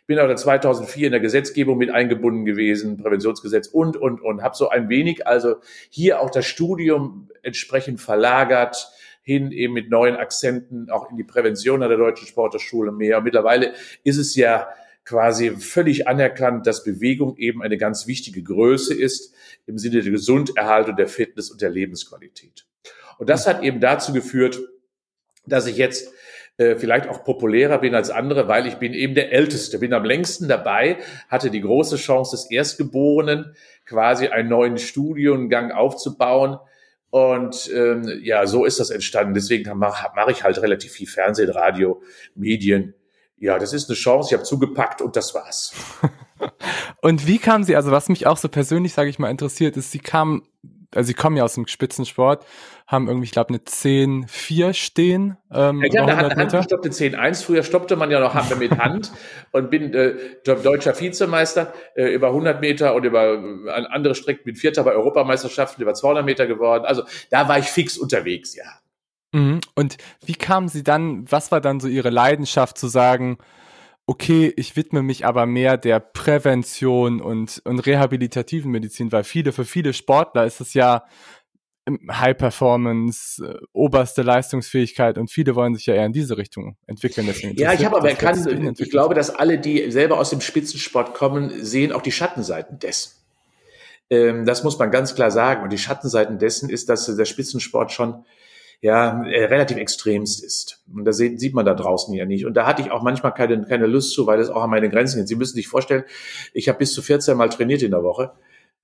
bin 0.08 0.20
auch 0.20 0.34
2004 0.34 1.08
in 1.08 1.12
der 1.12 1.20
Gesetzgebung 1.20 1.78
mit 1.78 1.90
eingebunden 1.90 2.46
gewesen, 2.46 2.98
Präventionsgesetz 2.98 3.68
und, 3.68 3.98
und, 3.98 4.22
und, 4.22 4.44
habe 4.44 4.56
so 4.56 4.70
ein 4.70 4.90
wenig 4.90 5.26
also 5.26 5.56
hier 5.90 6.22
auch 6.22 6.30
das 6.30 6.46
Studium 6.46 7.30
entsprechend 7.42 8.00
verlagert, 8.00 8.90
hin 9.24 9.52
eben 9.52 9.74
mit 9.74 9.90
neuen 9.90 10.16
Akzenten 10.16 10.92
auch 10.92 11.10
in 11.10 11.18
die 11.18 11.24
Prävention 11.24 11.82
an 11.82 11.90
der 11.90 11.98
Deutschen 11.98 12.28
Sporthochschule 12.28 12.92
mehr. 12.92 13.18
Und 13.18 13.24
mittlerweile 13.24 13.74
ist 14.04 14.18
es 14.18 14.36
ja 14.36 14.68
quasi 15.04 15.52
völlig 15.52 16.08
anerkannt, 16.08 16.68
dass 16.68 16.84
Bewegung 16.84 17.36
eben 17.38 17.64
eine 17.64 17.78
ganz 17.78 18.06
wichtige 18.06 18.44
Größe 18.44 18.94
ist 18.94 19.34
im 19.66 19.80
Sinne 19.80 20.02
der 20.02 20.12
Gesunderhaltung, 20.12 20.96
der 20.96 21.08
Fitness 21.08 21.50
und 21.50 21.62
der 21.62 21.72
Lebensqualität. 21.72 22.66
Und 23.18 23.30
das 23.30 23.48
hat 23.48 23.64
eben 23.64 23.80
dazu 23.80 24.14
geführt, 24.14 24.60
dass 25.46 25.68
ich 25.68 25.78
jetzt 25.78 26.10
äh, 26.58 26.76
vielleicht 26.76 27.10
auch 27.10 27.24
populärer 27.24 27.80
bin 27.80 27.96
als 27.96 28.10
andere, 28.10 28.48
weil 28.48 28.66
ich 28.66 28.76
bin 28.76 28.94
eben 28.94 29.14
der 29.14 29.34
Älteste, 29.34 29.78
bin 29.78 29.94
am 29.94 30.06
längsten 30.06 30.48
dabei, 30.48 30.98
hatte 31.28 31.50
die 31.52 31.62
große 31.62 31.98
Chance 31.98 32.36
des 32.36 32.50
Erstgeborenen, 32.50 33.56
quasi 33.86 34.28
einen 34.28 34.50
neuen 34.50 34.78
Studiengang 34.78 35.72
aufzubauen. 35.72 36.58
Und 37.10 37.70
ähm, 37.74 38.22
ja, 38.24 38.46
so 38.46 38.66
ist 38.66 38.80
das 38.80 38.90
entstanden. 38.90 39.34
Deswegen 39.34 39.78
mache 39.78 40.10
mach 40.16 40.28
ich 40.30 40.44
halt 40.44 40.62
relativ 40.62 40.94
viel 40.94 41.08
Fernsehen, 41.08 41.50
Radio, 41.50 42.02
Medien. 42.36 42.94
Ja, 43.38 43.60
das 43.60 43.74
ist 43.74 43.90
eine 43.90 43.96
Chance. 43.96 44.30
Ich 44.30 44.34
habe 44.34 44.44
zugepackt 44.44 45.02
und 45.02 45.16
das 45.16 45.34
war's. 45.34 45.74
und 47.02 47.28
wie 47.28 47.38
kam 47.38 47.64
sie, 47.64 47.76
also 47.76 47.92
was 47.92 48.08
mich 48.08 48.28
auch 48.28 48.38
so 48.38 48.48
persönlich, 48.48 48.94
sage 48.94 49.10
ich 49.10 49.20
mal, 49.20 49.30
interessiert, 49.30 49.76
ist, 49.78 49.92
sie 49.92 50.00
kam 50.00 50.44
also 50.96 51.08
sie 51.08 51.14
kommen 51.14 51.38
ja 51.38 51.44
aus 51.44 51.56
dem 51.56 51.68
Spitzensport, 51.68 52.46
haben 52.88 53.08
irgendwie, 53.08 53.26
ich 53.26 53.32
glaube, 53.32 53.50
eine 53.50 53.60
10-4 53.60 54.74
stehen. 54.74 55.38
Ähm, 55.52 55.82
ja, 55.84 56.02
ja 56.02 56.06
da 56.06 56.18
hat 56.18 56.36
handgestoppte 56.36 56.90
10-1. 56.90 57.44
Früher 57.44 57.64
stoppte 57.64 57.96
man 57.96 58.12
ja 58.12 58.20
noch 58.20 58.36
mit 58.58 58.78
Hand 58.78 59.12
und 59.52 59.70
bin 59.70 59.94
äh, 59.94 60.16
deutscher 60.44 61.00
Vizemeister 61.00 61.74
äh, 61.96 62.14
über 62.14 62.28
100 62.28 62.62
Meter 62.62 62.96
und 62.96 63.04
über 63.04 63.34
äh, 63.34 63.70
andere 63.90 64.16
Strecken 64.16 64.44
bin 64.46 64.56
Vierter 64.56 64.84
bei 64.84 64.94
Europameisterschaften 64.94 65.82
über 65.82 65.94
200 65.94 66.26
Meter 66.26 66.48
geworden. 66.48 66.86
Also 66.86 67.04
da 67.30 67.48
war 67.48 67.60
ich 67.60 67.66
fix 67.66 67.98
unterwegs, 67.98 68.56
ja. 68.56 68.66
Mhm. 69.32 69.60
Und 69.76 69.98
wie 70.26 70.36
kamen 70.36 70.70
Sie 70.70 70.84
dann, 70.84 71.30
was 71.30 71.52
war 71.52 71.62
dann 71.62 71.80
so 71.80 71.88
Ihre 71.88 72.10
Leidenschaft 72.10 72.78
zu 72.78 72.88
sagen, 72.88 73.38
okay, 74.08 74.54
ich 74.56 74.76
widme 74.76 75.02
mich 75.02 75.26
aber 75.26 75.46
mehr 75.46 75.78
der 75.78 76.00
Prävention 76.00 77.22
und, 77.22 77.62
und 77.66 77.80
rehabilitativen 77.80 78.72
Medizin, 78.72 79.12
weil 79.12 79.24
viele, 79.24 79.52
für 79.52 79.66
viele 79.66 79.94
Sportler 79.94 80.46
ist 80.46 80.62
es 80.62 80.74
ja 80.74 81.04
High 81.88 82.36
Performance, 82.36 83.46
äh, 83.46 83.60
oberste 83.72 84.24
Leistungsfähigkeit 84.24 85.18
und 85.18 85.30
viele 85.30 85.56
wollen 85.56 85.76
sich 85.76 85.86
ja 85.86 85.94
eher 85.94 86.06
in 86.06 86.14
diese 86.14 86.38
Richtung 86.38 86.78
entwickeln. 86.88 87.28
Deswegen 87.28 87.56
ja, 87.58 87.74
ich 87.74 87.86
habe 87.86 87.98
aber 87.98 88.10
erkannt, 88.10 88.48
ich 88.80 88.90
glaube, 88.90 89.14
dass 89.14 89.30
alle, 89.30 89.60
die 89.60 89.92
selber 89.92 90.18
aus 90.20 90.32
dem 90.32 90.42
Spitzensport 90.42 91.14
kommen, 91.14 91.52
sehen 91.64 91.92
auch 91.92 92.02
die 92.02 92.12
Schattenseiten 92.12 92.80
dessen. 92.80 93.12
Ähm, 94.10 94.46
das 94.46 94.64
muss 94.64 94.80
man 94.80 94.92
ganz 94.92 95.14
klar 95.16 95.32
sagen. 95.32 95.64
Und 95.64 95.72
die 95.72 95.78
Schattenseiten 95.78 96.40
dessen 96.40 96.70
ist, 96.70 96.90
dass 96.90 97.06
der 97.06 97.26
Spitzensport 97.26 97.92
schon 97.92 98.26
ja 98.82 99.24
äh, 99.26 99.46
relativ 99.46 99.78
extremst 99.78 100.44
ist. 100.44 100.84
Und 100.94 101.12
sieht, 101.14 101.40
sieht 101.40 101.54
man 101.54 101.66
da 101.66 101.74
draußen 101.74 102.14
ja 102.14 102.26
nicht. 102.26 102.46
Und 102.46 102.56
da 102.56 102.66
hatte 102.66 102.82
ich 102.82 102.92
auch 102.92 103.02
manchmal 103.02 103.34
keine, 103.34 103.66
keine 103.66 103.88
Lust 103.88 104.14
zu, 104.14 104.28
weil 104.28 104.38
das 104.38 104.50
auch 104.50 104.64
an 104.64 104.70
meine 104.70 104.90
Grenzen 104.90 105.18
geht. 105.18 105.28
Sie 105.28 105.36
müssen 105.36 105.56
sich 105.56 105.68
vorstellen, 105.68 106.04
ich 106.54 106.70
habe 106.70 106.80
bis 106.80 106.94
zu 106.94 107.02
14 107.02 107.38
Mal 107.38 107.50
trainiert 107.50 107.82
in 107.82 107.92
der 107.92 108.04
Woche. 108.04 108.32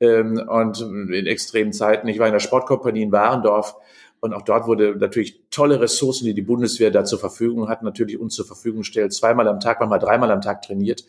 ähm, 0.02 0.42
und 0.50 0.82
in 0.82 1.28
extremen 1.28 1.72
Zeiten. 1.72 2.08
Ich 2.08 2.20
war 2.20 2.28
in 2.28 2.34
der 2.34 2.40
Sportkompanie 2.40 3.04
in 3.04 3.12
Warendorf 3.12 3.76
und 4.20 4.34
auch 4.34 4.42
dort 4.42 4.68
wurde 4.68 4.96
natürlich 4.98 5.42
tolle 5.50 5.80
Ressourcen, 5.80 6.26
die 6.26 6.34
die 6.34 6.42
Bundeswehr 6.42 6.92
da 6.92 7.06
zur 7.06 7.20
Verfügung 7.20 7.70
hat, 7.70 7.84
natürlich 7.84 8.20
uns 8.20 8.36
zur 8.36 8.46
Verfügung 8.46 8.84
stellt. 8.84 9.14
Zweimal 9.14 9.48
am 9.48 9.60
Tag, 9.60 9.80
manchmal 9.80 10.00
dreimal 10.00 10.32
am 10.32 10.42
Tag 10.42 10.64
trainiert. 10.64 11.06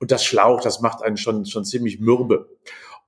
Und 0.00 0.10
das 0.10 0.24
Schlauch, 0.24 0.60
das 0.60 0.80
macht 0.80 1.02
einen 1.02 1.16
schon, 1.16 1.46
schon 1.46 1.64
ziemlich 1.64 2.00
mürbe. 2.00 2.48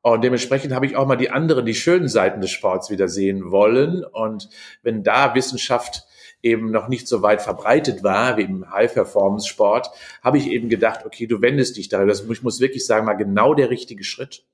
Und 0.04 0.23
dementsprechend 0.23 0.75
habe 0.75 0.84
ich 0.84 0.96
auch 0.96 1.06
mal 1.06 1.16
die 1.16 1.30
anderen, 1.30 1.64
die 1.64 1.75
schönen 1.75 2.08
Seiten 2.08 2.42
des 2.42 2.50
Sports 2.50 2.90
wieder 2.90 3.08
sehen 3.08 3.50
wollen. 3.50 4.04
Und 4.04 4.50
wenn 4.82 5.02
da 5.02 5.34
Wissenschaft 5.34 6.04
eben 6.42 6.70
noch 6.70 6.88
nicht 6.88 7.08
so 7.08 7.23
weit 7.23 7.40
verbreitet 7.40 8.02
war 8.02 8.37
wie 8.37 8.42
im 8.42 8.70
High-Performance-Sport, 8.70 9.88
habe 10.23 10.37
ich 10.37 10.49
eben 10.49 10.68
gedacht, 10.68 11.06
okay, 11.06 11.26
du 11.26 11.40
wendest 11.40 11.78
dich 11.78 11.88
darüber. 11.88 12.08
Das 12.08 12.23
ich 12.28 12.42
muss 12.42 12.61
wirklich 12.61 12.84
sagen, 12.84 13.06
mal 13.06 13.14
genau 13.14 13.54
der 13.54 13.70
richtige 13.70 14.04
Schritt, 14.04 14.44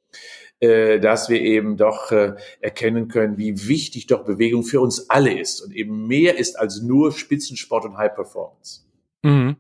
äh, 0.61 1.01
dass 1.01 1.29
wir 1.29 1.41
eben 1.41 1.77
doch 1.77 2.13
äh, 2.13 2.37
erkennen 2.61 3.09
können, 3.09 3.37
wie 3.37 3.67
wichtig 3.67 4.07
doch 4.07 4.25
Bewegung 4.25 4.63
für 4.63 4.81
uns 4.81 5.11
alle 5.11 5.37
ist 5.37 5.63
und 5.63 5.75
eben 5.75 6.07
mehr 6.07 6.39
ist 6.39 6.61
als 6.61 6.81
nur 6.81 7.11
Spitzensport 7.11 7.87
und 7.87 7.97
High-Performance. 7.97 8.83
Mhm. 9.25 9.57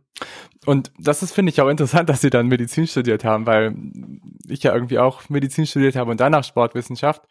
Und 0.67 0.93
das 0.99 1.23
ist, 1.23 1.33
finde 1.33 1.51
ich, 1.51 1.61
auch 1.61 1.69
interessant, 1.69 2.09
dass 2.09 2.21
Sie 2.21 2.31
dann 2.31 2.49
Medizin 2.49 2.87
studiert 2.87 3.25
haben, 3.25 3.47
weil 3.47 3.75
ich 4.49 4.63
ja 4.63 4.75
irgendwie 4.75 4.99
auch 4.99 5.29
Medizin 5.29 5.67
studiert 5.67 5.97
habe 5.97 6.11
und 6.11 6.21
danach 6.21 6.45
Sportwissenschaft. 6.45 7.23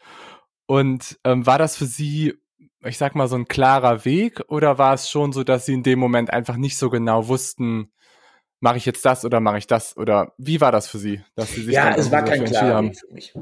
Und 0.66 1.20
ähm, 1.24 1.46
war 1.46 1.58
das 1.58 1.76
für 1.76 1.86
Sie, 1.86 2.36
ich 2.84 2.98
sag 2.98 3.16
mal, 3.16 3.28
so 3.28 3.36
ein 3.36 3.48
klarer 3.48 4.06
Weg 4.06 4.42
oder 4.48 4.78
war 4.78 4.94
es 4.94 5.10
schon 5.10 5.34
so, 5.34 5.44
dass 5.44 5.66
Sie 5.66 5.74
in 5.74 5.84
dem 5.84 6.00
Moment 6.00 6.32
einfach 6.32 6.58
nicht 6.58 6.78
so 6.78 6.90
genau 6.90 7.28
wussten, 7.28 7.92
mache 8.60 8.78
ich 8.78 8.86
jetzt 8.86 9.06
das 9.06 9.26
oder 9.26 9.40
mache 9.40 9.58
ich 9.58 9.68
das? 9.68 9.98
Oder 9.98 10.34
wie 10.38 10.62
war 10.62 10.72
das 10.72 10.88
für 10.88 10.98
Sie, 10.98 11.24
dass 11.36 11.54
Sie 11.54 11.64
sich 11.64 11.76
Ja, 11.76 11.96
es 11.96 12.12
war 12.12 12.24
kein 12.24 12.46
klarer 12.46 12.84
Weg 12.84 13.00
für 13.00 13.14
mich. 13.14 13.34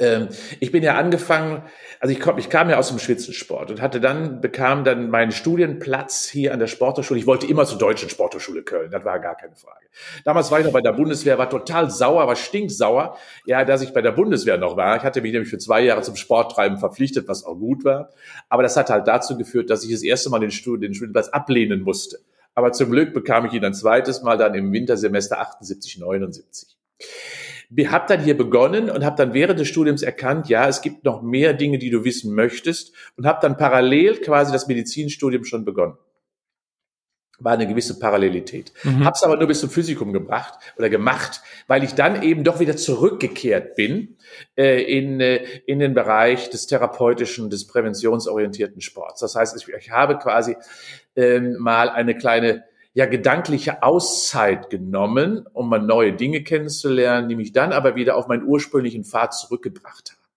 Ähm, 0.00 0.28
ich 0.58 0.72
bin 0.72 0.82
ja 0.82 0.96
angefangen, 0.96 1.62
also 2.00 2.12
ich, 2.12 2.18
komm, 2.18 2.38
ich 2.38 2.50
kam 2.50 2.68
ja 2.68 2.76
aus 2.76 2.88
dem 2.88 2.98
Spitzensport 2.98 3.70
und 3.70 3.80
hatte 3.80 4.00
dann, 4.00 4.40
bekam 4.40 4.82
dann 4.82 5.10
meinen 5.10 5.30
Studienplatz 5.30 6.26
hier 6.26 6.52
an 6.52 6.58
der 6.58 6.66
Sporthochschule. 6.66 7.20
Ich 7.20 7.26
wollte 7.26 7.46
immer 7.46 7.64
zur 7.66 7.78
Deutschen 7.78 8.10
Sporthochschule 8.10 8.64
Köln, 8.64 8.90
das 8.90 9.04
war 9.04 9.20
gar 9.20 9.36
keine 9.36 9.54
Frage. 9.54 9.86
Damals 10.24 10.50
war 10.50 10.58
ich 10.58 10.66
noch 10.66 10.72
bei 10.72 10.80
der 10.80 10.92
Bundeswehr, 10.92 11.38
war 11.38 11.48
total 11.48 11.88
sauer, 11.90 12.26
war 12.26 12.34
stinksauer, 12.34 13.16
ja, 13.44 13.64
dass 13.64 13.80
ich 13.80 13.92
bei 13.92 14.02
der 14.02 14.10
Bundeswehr 14.10 14.58
noch 14.58 14.76
war. 14.76 14.96
Ich 14.96 15.04
hatte 15.04 15.20
mich 15.20 15.32
nämlich 15.32 15.50
für 15.50 15.58
zwei 15.58 15.82
Jahre 15.82 16.02
zum 16.02 16.16
Sporttreiben 16.16 16.78
verpflichtet, 16.78 17.28
was 17.28 17.44
auch 17.44 17.54
gut 17.54 17.84
war. 17.84 18.10
Aber 18.48 18.64
das 18.64 18.76
hat 18.76 18.90
halt 18.90 19.06
dazu 19.06 19.38
geführt, 19.38 19.70
dass 19.70 19.84
ich 19.84 19.92
das 19.92 20.02
erste 20.02 20.30
Mal 20.30 20.40
den, 20.40 20.50
Studien, 20.50 20.90
den 20.90 20.94
Studienplatz 20.94 21.28
ablehnen 21.28 21.82
musste. 21.82 22.18
Aber 22.56 22.72
zum 22.72 22.90
Glück 22.90 23.14
bekam 23.14 23.46
ich 23.46 23.52
ihn 23.52 23.64
ein 23.64 23.74
zweites 23.74 24.22
Mal 24.22 24.36
dann 24.36 24.54
im 24.54 24.72
Wintersemester 24.72 25.38
78, 25.40 25.98
79 25.98 26.76
habe 27.88 28.06
dann 28.08 28.20
hier 28.22 28.36
begonnen 28.36 28.90
und 28.90 29.04
habe 29.04 29.16
dann 29.16 29.34
während 29.34 29.58
des 29.58 29.68
Studiums 29.68 30.02
erkannt, 30.02 30.48
ja, 30.48 30.68
es 30.68 30.82
gibt 30.82 31.04
noch 31.04 31.22
mehr 31.22 31.52
Dinge, 31.52 31.78
die 31.78 31.90
du 31.90 32.04
wissen 32.04 32.34
möchtest 32.34 32.92
und 33.16 33.26
habe 33.26 33.38
dann 33.42 33.56
parallel 33.56 34.20
quasi 34.20 34.52
das 34.52 34.68
Medizinstudium 34.68 35.44
schon 35.44 35.64
begonnen. 35.64 35.96
War 37.38 37.52
eine 37.52 37.66
gewisse 37.66 37.98
Parallelität. 37.98 38.72
Mhm. 38.82 39.04
Hab's 39.04 39.22
aber 39.22 39.36
nur 39.36 39.46
bis 39.46 39.60
zum 39.60 39.68
Physikum 39.68 40.14
gebracht 40.14 40.58
oder 40.78 40.88
gemacht, 40.88 41.42
weil 41.66 41.84
ich 41.84 41.92
dann 41.92 42.22
eben 42.22 42.44
doch 42.44 42.60
wieder 42.60 42.78
zurückgekehrt 42.78 43.74
bin 43.74 44.16
äh, 44.56 44.82
in, 44.82 45.20
äh, 45.20 45.44
in 45.66 45.78
den 45.78 45.92
Bereich 45.92 46.48
des 46.48 46.66
therapeutischen, 46.66 47.50
des 47.50 47.66
präventionsorientierten 47.66 48.80
Sports. 48.80 49.20
Das 49.20 49.34
heißt, 49.34 49.54
ich, 49.54 49.68
ich 49.68 49.90
habe 49.90 50.16
quasi 50.18 50.56
äh, 51.14 51.40
mal 51.40 51.90
eine 51.90 52.16
kleine 52.16 52.64
ja 52.96 53.04
gedankliche 53.04 53.82
Auszeit 53.82 54.70
genommen, 54.70 55.46
um 55.52 55.68
mal 55.68 55.82
neue 55.82 56.14
Dinge 56.14 56.42
kennenzulernen, 56.42 57.28
die 57.28 57.36
mich 57.36 57.52
dann 57.52 57.74
aber 57.74 57.94
wieder 57.94 58.16
auf 58.16 58.26
meinen 58.26 58.44
ursprünglichen 58.44 59.04
Pfad 59.04 59.34
zurückgebracht 59.34 60.12
haben. 60.12 60.30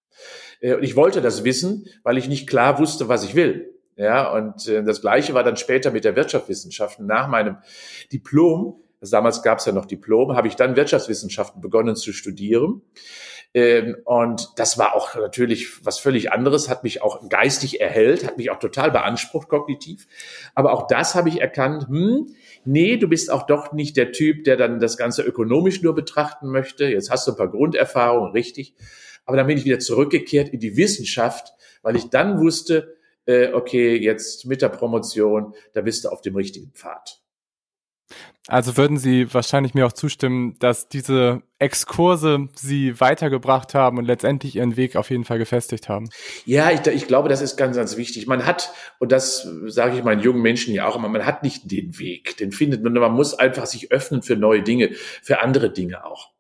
Äh, 0.60 0.76
und 0.76 0.84
ich 0.84 0.98
wollte 0.98 1.22
das 1.22 1.46
wissen, 1.46 1.88
weil 2.04 2.18
ich 2.18 2.28
nicht 2.28 2.50
klar 2.50 2.78
wusste, 2.78 3.08
was 3.08 3.24
ich 3.24 3.34
will. 3.34 3.74
Ja, 3.96 4.30
und 4.34 4.68
äh, 4.68 4.84
das 4.84 5.00
Gleiche 5.00 5.34
war 5.34 5.46
dann 5.46 5.56
später 5.56 5.92
mit 5.92 6.04
der 6.04 6.18
Wirtschaftswissenschaften. 6.18 7.06
Nach 7.06 7.30
meinem 7.30 7.60
Diplom, 8.12 8.84
also 9.00 9.12
damals 9.12 9.42
gab 9.42 9.60
es 9.60 9.66
ja 9.66 9.72
noch 9.72 9.86
Diplom, 9.86 10.36
habe 10.36 10.50
ich 10.50 10.58
dann 10.58 10.76
Wirtschaftswissenschaften 10.76 11.62
begonnen 11.62 11.96
zu 11.96 12.12
studieren. 12.12 12.82
Ähm, 13.54 13.98
und 14.06 14.50
das 14.58 14.78
war 14.78 14.96
auch 14.96 15.16
natürlich 15.16 15.84
was 15.86 16.00
völlig 16.00 16.32
anderes, 16.32 16.70
hat 16.70 16.84
mich 16.84 17.02
auch 17.02 17.28
geistig 17.30 17.82
erhellt, 17.82 18.26
hat 18.26 18.38
mich 18.38 18.52
auch 18.52 18.60
total 18.60 18.92
beansprucht 18.92 19.50
kognitiv. 19.50 20.08
Aber 20.54 20.74
auch 20.74 20.88
das 20.88 21.16
habe 21.16 21.30
ich 21.30 21.42
erkannt, 21.42 21.88
hm, 21.88 22.36
nee, 22.64 22.98
du 22.98 23.08
bist 23.08 23.32
auch 23.32 23.48
doch 23.48 23.72
nicht 23.74 23.98
der 23.98 24.12
Typ, 24.12 24.44
der 24.44 24.56
dann 24.56 24.80
das 24.80 24.98
Ganze 24.98 25.24
ökonomisch 25.24 25.82
nur 25.82 25.96
betrachten 25.96 26.50
möchte. 26.50 26.86
Jetzt 26.86 27.10
hast 27.10 27.28
du 27.28 27.32
ein 27.32 27.38
paar 27.38 27.50
Grunderfahrungen, 27.50 28.32
richtig. 28.32 28.76
Aber 29.26 29.38
dann 29.38 29.48
bin 29.48 29.58
ich 29.58 29.66
wieder 29.66 29.80
zurückgekehrt 29.80 30.50
in 30.50 30.60
die 30.60 30.78
Wissenschaft, 30.78 31.54
weil 31.82 31.96
ich 31.96 32.10
dann 32.10 32.40
wusste, 32.40 32.96
äh, 33.26 33.52
okay, 33.54 33.96
jetzt 33.96 34.46
mit 34.46 34.62
der 34.62 34.70
Promotion, 34.70 35.54
da 35.74 35.82
bist 35.82 36.06
du 36.06 36.10
auf 36.10 36.22
dem 36.22 36.36
richtigen 36.36 36.72
Pfad. 36.74 37.20
Also 38.50 38.78
würden 38.78 38.98
Sie 38.98 39.32
wahrscheinlich 39.34 39.76
mir 39.76 39.86
auch 39.86 39.94
zustimmen, 39.94 40.58
dass 40.60 40.90
diese 40.90 41.44
Exkurse 41.60 42.48
Sie 42.56 43.00
weitergebracht 43.00 43.76
haben 43.76 43.98
und 44.00 44.06
letztendlich 44.06 44.56
Ihren 44.56 44.76
Weg 44.76 44.96
auf 44.96 45.12
jeden 45.12 45.24
Fall 45.24 45.38
gefestigt 45.38 45.88
haben? 45.88 46.10
Ja, 46.46 46.72
ich, 46.72 46.86
ich 46.88 47.08
glaube, 47.08 47.30
das 47.30 47.42
ist 47.42 47.58
ganz, 47.58 47.78
ganz 47.78 47.96
wichtig. 47.96 48.26
Man 48.26 48.46
hat, 48.46 48.74
und 48.98 49.12
das 49.12 49.48
sage 49.68 49.98
ich 49.98 50.04
meinen 50.04 50.22
jungen 50.22 50.42
Menschen 50.42 50.74
ja 50.74 50.88
auch 50.88 50.96
immer, 50.96 51.10
man 51.10 51.26
hat 51.26 51.44
nicht 51.44 51.70
den 51.72 52.00
Weg, 52.00 52.38
den 52.38 52.52
findet 52.52 52.84
man, 52.84 52.94
man 52.94 53.14
muss 53.14 53.36
einfach 53.36 53.68
sich 53.68 53.92
öffnen 53.92 54.24
für 54.24 54.36
neue 54.36 54.64
Dinge, 54.64 54.92
für 55.22 55.42
andere 55.42 55.72
Dinge 55.72 56.04
auch 56.06 56.32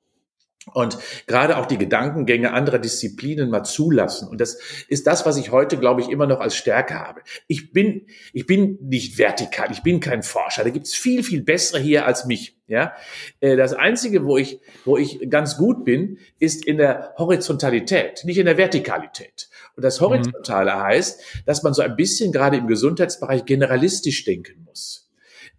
und 0.73 0.97
gerade 1.27 1.57
auch 1.57 1.65
die 1.65 1.77
Gedankengänge 1.77 2.53
anderer 2.53 2.79
Disziplinen 2.79 3.49
mal 3.49 3.63
zulassen. 3.63 4.27
Und 4.27 4.41
das 4.41 4.59
ist 4.88 5.07
das, 5.07 5.25
was 5.25 5.38
ich 5.38 5.51
heute, 5.51 5.77
glaube 5.77 6.01
ich, 6.01 6.09
immer 6.09 6.27
noch 6.27 6.39
als 6.39 6.55
Stärke 6.55 6.95
habe. 6.95 7.21
Ich 7.47 7.71
bin, 7.71 8.07
ich 8.33 8.45
bin 8.45 8.77
nicht 8.81 9.17
vertikal, 9.17 9.71
ich 9.71 9.83
bin 9.83 9.99
kein 9.99 10.23
Forscher. 10.23 10.63
Da 10.63 10.69
gibt's 10.69 10.93
viel, 10.93 11.23
viel 11.23 11.41
bessere 11.41 11.79
hier 11.79 12.05
als 12.05 12.25
mich. 12.25 12.55
Ja, 12.67 12.93
äh, 13.39 13.55
das 13.55 13.73
einzige, 13.73 14.25
wo 14.25 14.38
ich, 14.38 14.59
wo 14.85 14.95
ich 14.95 15.27
ganz 15.31 15.57
gut 15.57 15.85
bin, 15.85 16.19
ist 16.38 16.63
in 16.63 16.77
der 16.77 17.15
Horizontalität, 17.17 18.21
nicht 18.25 18.38
in 18.38 18.45
der 18.45 18.57
Vertikalität. 18.57 19.49
Und 19.75 19.83
das 19.83 19.99
mhm. 19.99 20.05
Horizontale 20.05 20.75
mhm. 20.75 20.79
heißt, 20.79 21.43
dass 21.47 21.63
man 21.63 21.73
so 21.73 21.81
ein 21.81 21.95
bisschen 21.95 22.31
gerade 22.31 22.57
im 22.57 22.67
Gesundheitsbereich 22.67 23.45
generalistisch 23.45 24.23
denken 24.23 24.65
muss 24.65 25.08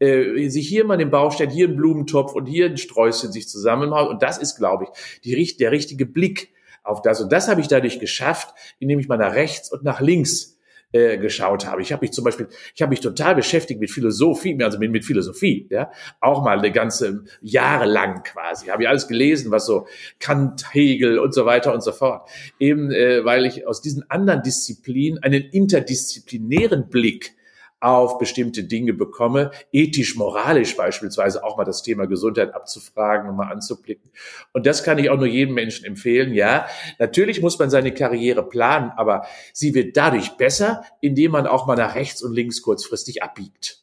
äh, 0.00 0.48
sich 0.48 0.68
hier 0.68 0.84
mal 0.84 0.96
den 0.96 1.10
Baustein, 1.10 1.50
hier 1.50 1.68
ein 1.68 1.76
Blumentopf 1.76 2.34
und 2.34 2.46
hier 2.46 2.66
ein 2.66 2.76
Sträußchen 2.76 3.30
sich 3.32 3.48
zusammenhaut. 3.48 4.08
Und 4.08 4.22
das 4.22 4.38
ist, 4.38 4.56
glaube 4.56 4.84
ich, 4.84 5.20
die, 5.20 5.56
der 5.56 5.70
richtige 5.70 6.06
Blick 6.06 6.52
auf 6.82 7.02
das. 7.02 7.20
Und 7.20 7.30
das 7.30 7.48
habe 7.48 7.60
ich 7.60 7.68
dadurch 7.68 8.00
geschafft, 8.00 8.54
indem 8.78 8.98
ich 8.98 9.08
mal 9.08 9.18
nach 9.18 9.34
rechts 9.34 9.70
und 9.70 9.84
nach 9.84 10.00
links 10.00 10.58
äh, 10.92 11.18
geschaut 11.18 11.66
habe. 11.66 11.82
Ich 11.82 11.92
habe 11.92 12.02
mich 12.02 12.12
zum 12.12 12.24
Beispiel, 12.24 12.48
ich 12.74 12.82
habe 12.82 12.90
mich 12.90 13.00
total 13.00 13.34
beschäftigt 13.34 13.78
mit 13.78 13.90
Philosophie, 13.90 14.58
also 14.62 14.78
mit, 14.78 14.90
mit 14.90 15.04
Philosophie, 15.04 15.68
ja, 15.70 15.92
auch 16.20 16.42
mal 16.42 16.58
eine 16.58 16.72
ganze 16.72 17.24
Jahre 17.40 17.84
lang 17.84 18.24
quasi. 18.24 18.68
Habe 18.68 18.82
ich 18.82 18.88
alles 18.88 19.06
gelesen, 19.06 19.52
was 19.52 19.66
so 19.66 19.86
Kant, 20.18 20.74
Hegel 20.74 21.18
und 21.18 21.32
so 21.32 21.46
weiter 21.46 21.72
und 21.72 21.82
so 21.82 21.92
fort. 21.92 22.28
Eben, 22.58 22.90
äh, 22.90 23.24
weil 23.24 23.46
ich 23.46 23.66
aus 23.66 23.80
diesen 23.82 24.10
anderen 24.10 24.42
Disziplinen 24.42 25.22
einen 25.22 25.42
interdisziplinären 25.42 26.88
Blick 26.88 27.36
auf 27.80 28.18
bestimmte 28.18 28.64
Dinge 28.64 28.92
bekomme, 28.92 29.50
ethisch, 29.72 30.16
moralisch 30.16 30.76
beispielsweise 30.76 31.42
auch 31.42 31.56
mal 31.56 31.64
das 31.64 31.82
Thema 31.82 32.06
Gesundheit 32.06 32.54
abzufragen 32.54 33.28
und 33.28 33.36
mal 33.36 33.50
anzublicken. 33.50 34.10
Und 34.52 34.66
das 34.66 34.84
kann 34.84 34.98
ich 34.98 35.10
auch 35.10 35.16
nur 35.16 35.26
jedem 35.26 35.54
Menschen 35.54 35.86
empfehlen. 35.86 36.34
Ja, 36.34 36.66
natürlich 36.98 37.40
muss 37.40 37.58
man 37.58 37.70
seine 37.70 37.94
Karriere 37.94 38.46
planen, 38.46 38.92
aber 38.96 39.26
sie 39.52 39.74
wird 39.74 39.96
dadurch 39.96 40.36
besser, 40.36 40.84
indem 41.00 41.32
man 41.32 41.46
auch 41.46 41.66
mal 41.66 41.76
nach 41.76 41.94
rechts 41.94 42.22
und 42.22 42.34
links 42.34 42.62
kurzfristig 42.62 43.22
abbiegt. 43.22 43.82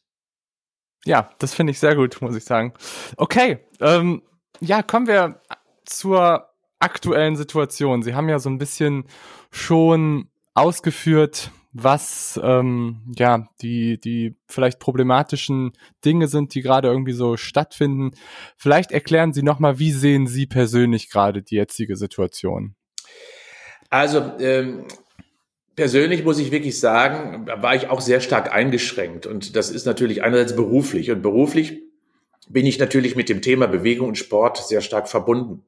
Ja, 1.05 1.29
das 1.39 1.53
finde 1.53 1.71
ich 1.71 1.79
sehr 1.79 1.95
gut, 1.95 2.21
muss 2.21 2.35
ich 2.35 2.43
sagen. 2.43 2.73
Okay, 3.15 3.59
ähm, 3.79 4.21
ja, 4.59 4.83
kommen 4.83 5.07
wir 5.07 5.41
zur 5.85 6.49
aktuellen 6.79 7.35
Situation. 7.35 8.03
Sie 8.03 8.13
haben 8.13 8.29
ja 8.29 8.39
so 8.39 8.49
ein 8.49 8.57
bisschen 8.57 9.05
schon 9.51 10.29
ausgeführt, 10.53 11.51
was 11.83 12.39
ähm, 12.43 13.01
ja 13.17 13.47
die 13.61 13.99
die 13.99 14.35
vielleicht 14.47 14.79
problematischen 14.79 15.73
Dinge 16.03 16.27
sind, 16.27 16.53
die 16.55 16.61
gerade 16.61 16.87
irgendwie 16.87 17.13
so 17.13 17.37
stattfinden. 17.37 18.11
Vielleicht 18.57 18.91
erklären 18.91 19.33
Sie 19.33 19.43
noch 19.43 19.59
mal, 19.59 19.79
wie 19.79 19.91
sehen 19.91 20.27
Sie 20.27 20.45
persönlich 20.47 21.09
gerade 21.09 21.41
die 21.41 21.55
jetzige 21.55 21.95
Situation? 21.95 22.75
Also 23.89 24.33
ähm, 24.39 24.85
persönlich 25.75 26.23
muss 26.23 26.39
ich 26.39 26.51
wirklich 26.51 26.79
sagen, 26.79 27.47
war 27.47 27.75
ich 27.75 27.89
auch 27.89 28.01
sehr 28.01 28.19
stark 28.19 28.53
eingeschränkt 28.53 29.25
und 29.25 29.55
das 29.55 29.69
ist 29.69 29.85
natürlich 29.85 30.23
einerseits 30.23 30.55
beruflich 30.55 31.11
und 31.11 31.21
beruflich 31.21 31.86
bin 32.49 32.65
ich 32.65 32.79
natürlich 32.79 33.15
mit 33.15 33.29
dem 33.29 33.41
Thema 33.41 33.67
Bewegung 33.67 34.09
und 34.09 34.17
Sport 34.17 34.65
sehr 34.65 34.81
stark 34.81 35.09
verbunden. 35.09 35.63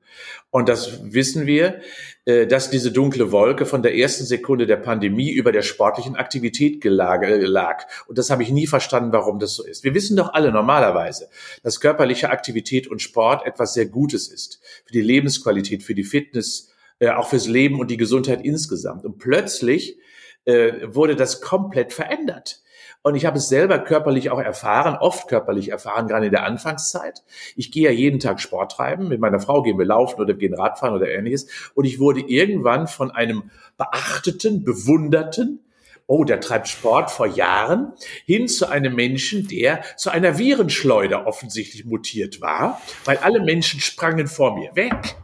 Und 0.49 0.69
das 0.69 1.13
wissen 1.13 1.45
wir, 1.45 1.81
äh, 2.25 2.47
dass 2.47 2.69
diese 2.69 2.91
dunkle 2.91 3.31
Wolke 3.31 3.65
von 3.65 3.83
der 3.83 3.95
ersten 3.95 4.25
Sekunde 4.25 4.65
der 4.65 4.77
Pandemie 4.77 5.31
über 5.31 5.51
der 5.51 5.61
sportlichen 5.61 6.15
Aktivität 6.15 6.83
äh, 6.83 6.89
lag. 6.89 7.85
Und 8.07 8.17
das 8.17 8.29
habe 8.29 8.43
ich 8.43 8.49
nie 8.49 8.67
verstanden, 8.67 9.11
warum 9.11 9.39
das 9.39 9.55
so 9.55 9.63
ist. 9.63 9.83
Wir 9.83 9.93
wissen 9.93 10.17
doch 10.17 10.33
alle 10.33 10.51
normalerweise, 10.51 11.29
dass 11.63 11.79
körperliche 11.79 12.29
Aktivität 12.29 12.87
und 12.87 13.01
Sport 13.01 13.45
etwas 13.45 13.73
sehr 13.73 13.85
Gutes 13.85 14.27
ist. 14.27 14.61
Für 14.85 14.93
die 14.93 15.01
Lebensqualität, 15.01 15.83
für 15.83 15.95
die 15.95 16.03
Fitness 16.03 16.69
äh, 16.99 17.09
auch 17.09 17.29
fürs 17.29 17.47
Leben 17.47 17.79
und 17.79 17.91
die 17.91 17.97
Gesundheit 17.97 18.43
insgesamt. 18.43 19.05
Und 19.05 19.17
plötzlich 19.17 19.97
wurde 20.45 21.15
das 21.15 21.41
komplett 21.41 21.93
verändert. 21.93 22.61
Und 23.01 23.15
ich 23.15 23.25
habe 23.25 23.37
es 23.37 23.47
selber 23.47 23.79
körperlich 23.79 24.29
auch 24.29 24.39
erfahren, 24.39 24.95
oft 24.95 25.29
körperlich 25.29 25.69
erfahren, 25.69 26.07
gerade 26.07 26.25
in 26.25 26.31
der 26.31 26.43
Anfangszeit. 26.43 27.23
Ich 27.55 27.71
gehe 27.71 27.85
ja 27.85 27.91
jeden 27.91 28.19
Tag 28.19 28.41
Sport 28.41 28.73
treiben. 28.73 29.07
Mit 29.07 29.21
meiner 29.21 29.39
Frau 29.39 29.61
gehen 29.61 29.77
wir 29.77 29.85
laufen 29.85 30.19
oder 30.19 30.33
gehen 30.33 30.53
Radfahren 30.53 30.95
oder 30.95 31.09
ähnliches. 31.09 31.47
Und 31.75 31.85
ich 31.85 31.99
wurde 31.99 32.19
irgendwann 32.19 32.87
von 32.87 33.11
einem 33.11 33.51
beachteten, 33.77 34.65
bewunderten, 34.65 35.61
oh, 36.07 36.25
der 36.25 36.41
treibt 36.41 36.67
Sport 36.67 37.09
vor 37.11 37.27
Jahren, 37.27 37.93
hin 38.25 38.47
zu 38.47 38.67
einem 38.67 38.95
Menschen, 38.95 39.47
der 39.47 39.81
zu 39.95 40.09
einer 40.09 40.37
Virenschleuder 40.37 41.25
offensichtlich 41.25 41.85
mutiert 41.85 42.41
war, 42.41 42.81
weil 43.05 43.17
alle 43.17 43.41
Menschen 43.41 43.79
sprangen 43.79 44.27
vor 44.27 44.57
mir 44.57 44.75
weg. 44.75 45.15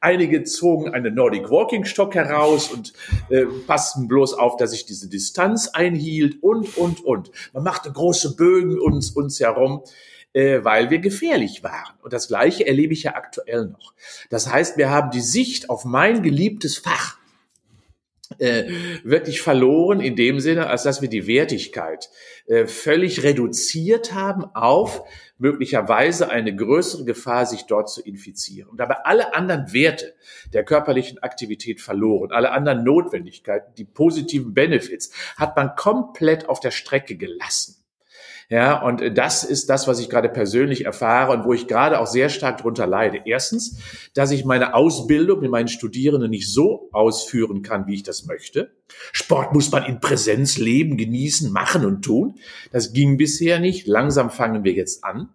Einige 0.00 0.44
zogen 0.44 0.90
einen 0.90 1.14
Nordic 1.14 1.50
Walking 1.50 1.84
Stock 1.84 2.14
heraus 2.14 2.70
und 2.70 2.92
äh, 3.30 3.46
passten 3.66 4.08
bloß 4.08 4.34
auf, 4.34 4.56
dass 4.56 4.72
ich 4.72 4.86
diese 4.86 5.08
Distanz 5.08 5.68
einhielt 5.68 6.42
und, 6.42 6.76
und, 6.76 7.04
und. 7.04 7.30
Man 7.52 7.64
machte 7.64 7.90
große 7.90 8.36
Bögen 8.36 8.78
uns, 8.78 9.10
uns 9.10 9.40
herum 9.40 9.82
äh, 10.32 10.62
weil 10.62 10.90
wir 10.90 10.98
gefährlich 10.98 11.62
waren. 11.64 11.94
Und 12.02 12.12
das 12.12 12.28
Gleiche 12.28 12.66
erlebe 12.66 12.92
ich 12.92 13.04
ja 13.04 13.14
aktuell 13.14 13.66
noch. 13.66 13.94
Das 14.30 14.52
heißt, 14.52 14.76
wir 14.76 14.90
haben 14.90 15.10
die 15.10 15.20
Sicht 15.20 15.70
auf 15.70 15.84
mein 15.84 16.22
geliebtes 16.22 16.78
Fach 16.78 17.17
äh, 18.38 18.64
wirklich 19.04 19.40
verloren 19.40 20.00
in 20.00 20.14
dem 20.14 20.40
Sinne, 20.40 20.68
als 20.68 20.82
dass 20.82 21.00
wir 21.00 21.08
die 21.08 21.26
Wertigkeit 21.26 22.10
äh, 22.46 22.66
völlig 22.66 23.22
reduziert 23.22 24.12
haben 24.12 24.44
auf 24.54 25.02
möglicherweise 25.38 26.30
eine 26.30 26.54
größere 26.54 27.04
Gefahr, 27.04 27.46
sich 27.46 27.66
dort 27.66 27.88
zu 27.88 28.02
infizieren. 28.02 28.68
Und 28.68 28.78
dabei 28.78 28.96
alle 29.04 29.34
anderen 29.34 29.72
Werte 29.72 30.14
der 30.52 30.64
körperlichen 30.64 31.20
Aktivität 31.20 31.80
verloren, 31.80 32.32
alle 32.32 32.50
anderen 32.50 32.84
Notwendigkeiten, 32.84 33.72
die 33.76 33.84
positiven 33.84 34.52
Benefits, 34.52 35.12
hat 35.36 35.56
man 35.56 35.74
komplett 35.76 36.48
auf 36.48 36.60
der 36.60 36.72
Strecke 36.72 37.16
gelassen. 37.16 37.77
Ja, 38.50 38.82
und 38.82 39.02
das 39.18 39.44
ist 39.44 39.68
das, 39.68 39.86
was 39.88 40.00
ich 40.00 40.08
gerade 40.08 40.30
persönlich 40.30 40.86
erfahre 40.86 41.32
und 41.32 41.44
wo 41.44 41.52
ich 41.52 41.66
gerade 41.66 42.00
auch 42.00 42.06
sehr 42.06 42.30
stark 42.30 42.56
drunter 42.56 42.86
leide. 42.86 43.20
Erstens, 43.26 43.78
dass 44.14 44.30
ich 44.30 44.46
meine 44.46 44.74
Ausbildung 44.74 45.40
mit 45.40 45.50
meinen 45.50 45.68
Studierenden 45.68 46.30
nicht 46.30 46.50
so 46.50 46.88
ausführen 46.92 47.60
kann, 47.60 47.86
wie 47.86 47.96
ich 47.96 48.04
das 48.04 48.24
möchte. 48.24 48.70
Sport 49.12 49.52
muss 49.52 49.70
man 49.70 49.84
in 49.84 50.00
Präsenz 50.00 50.56
leben, 50.56 50.96
genießen, 50.96 51.52
machen 51.52 51.84
und 51.84 52.00
tun. 52.02 52.36
Das 52.72 52.94
ging 52.94 53.18
bisher 53.18 53.60
nicht. 53.60 53.86
Langsam 53.86 54.30
fangen 54.30 54.64
wir 54.64 54.72
jetzt 54.72 55.04
an. 55.04 55.28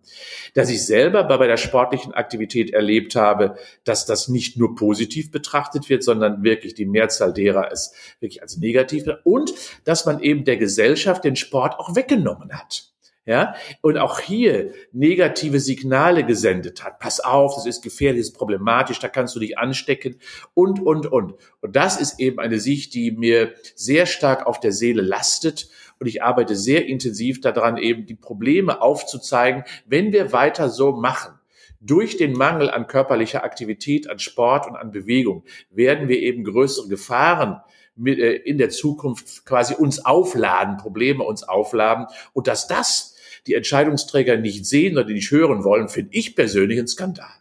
Dass 0.55 0.71
ich 0.71 0.83
selber 0.83 1.23
bei 1.25 1.45
der 1.45 1.57
sportlichen 1.57 2.15
Aktivität 2.15 2.73
erlebt 2.73 3.15
habe, 3.15 3.57
dass 3.83 4.07
das 4.07 4.27
nicht 4.27 4.57
nur 4.57 4.73
positiv 4.73 5.29
betrachtet 5.29 5.87
wird, 5.87 6.03
sondern 6.03 6.43
wirklich 6.43 6.73
die 6.73 6.87
Mehrzahl 6.87 7.31
derer 7.31 7.71
es 7.71 7.93
wirklich 8.19 8.41
als 8.41 8.57
negativ. 8.57 9.05
Und 9.23 9.53
dass 9.83 10.07
man 10.07 10.19
eben 10.19 10.45
der 10.45 10.57
Gesellschaft 10.57 11.23
den 11.23 11.35
Sport 11.35 11.77
auch 11.77 11.95
weggenommen 11.95 12.51
hat 12.53 12.89
ja, 13.25 13.55
und 13.81 13.97
auch 13.97 14.19
hier 14.19 14.73
negative 14.91 15.61
Signale 15.61 16.25
gesendet 16.25 16.83
hat. 16.83 16.99
Pass 16.99 17.21
auf, 17.21 17.55
das 17.55 17.65
ist 17.65 17.81
gefährlich, 17.81 18.21
das 18.21 18.29
ist 18.29 18.37
problematisch, 18.37 18.99
da 18.99 19.07
kannst 19.07 19.33
du 19.35 19.39
dich 19.39 19.57
anstecken 19.57 20.17
und, 20.53 20.81
und, 20.81 21.05
und. 21.05 21.35
Und 21.61 21.75
das 21.75 21.99
ist 21.99 22.19
eben 22.19 22.39
eine 22.39 22.59
Sicht, 22.59 22.93
die 22.93 23.11
mir 23.11 23.53
sehr 23.75 24.07
stark 24.07 24.45
auf 24.45 24.59
der 24.59 24.73
Seele 24.73 25.01
lastet. 25.01 25.69
Und 25.99 26.07
ich 26.07 26.21
arbeite 26.21 26.55
sehr 26.55 26.85
intensiv 26.85 27.39
daran, 27.39 27.77
eben 27.77 28.05
die 28.05 28.15
Probleme 28.15 28.81
aufzuzeigen, 28.81 29.63
wenn 29.85 30.11
wir 30.11 30.33
weiter 30.33 30.69
so 30.69 30.91
machen. 30.91 31.39
Durch 31.79 32.17
den 32.17 32.33
Mangel 32.33 32.69
an 32.69 32.87
körperlicher 32.87 33.43
Aktivität, 33.43 34.09
an 34.09 34.19
Sport 34.19 34.67
und 34.67 34.75
an 34.75 34.91
Bewegung 34.91 35.43
werden 35.69 36.09
wir 36.09 36.19
eben 36.19 36.43
größere 36.43 36.89
Gefahren 36.89 37.61
äh, 38.05 38.35
in 38.37 38.57
der 38.57 38.69
Zukunft 38.69 39.45
quasi 39.45 39.75
uns 39.75 40.03
aufladen, 40.03 40.77
Probleme 40.77 41.23
uns 41.23 41.43
aufladen 41.43 42.07
und 42.33 42.47
dass 42.47 42.67
das 42.67 43.12
die 43.47 43.55
Entscheidungsträger 43.55 44.37
nicht 44.37 44.65
sehen 44.65 44.97
oder 44.97 45.09
nicht 45.09 45.31
hören 45.31 45.63
wollen, 45.63 45.89
finde 45.89 46.13
ich 46.13 46.35
persönlich 46.35 46.79
ein 46.79 46.87
Skandal. 46.87 47.33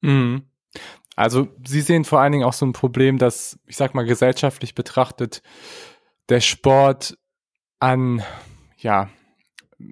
Mhm. 0.00 0.42
Also 1.14 1.48
Sie 1.66 1.82
sehen 1.82 2.04
vor 2.04 2.20
allen 2.20 2.32
Dingen 2.32 2.44
auch 2.44 2.54
so 2.54 2.64
ein 2.64 2.72
Problem, 2.72 3.18
dass, 3.18 3.58
ich 3.66 3.76
sag 3.76 3.94
mal, 3.94 4.04
gesellschaftlich 4.04 4.74
betrachtet, 4.74 5.42
der 6.28 6.40
Sport 6.40 7.18
an, 7.78 8.22
ja, 8.78 9.10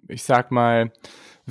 ich 0.09 0.23
sag 0.23 0.51
mal, 0.51 0.93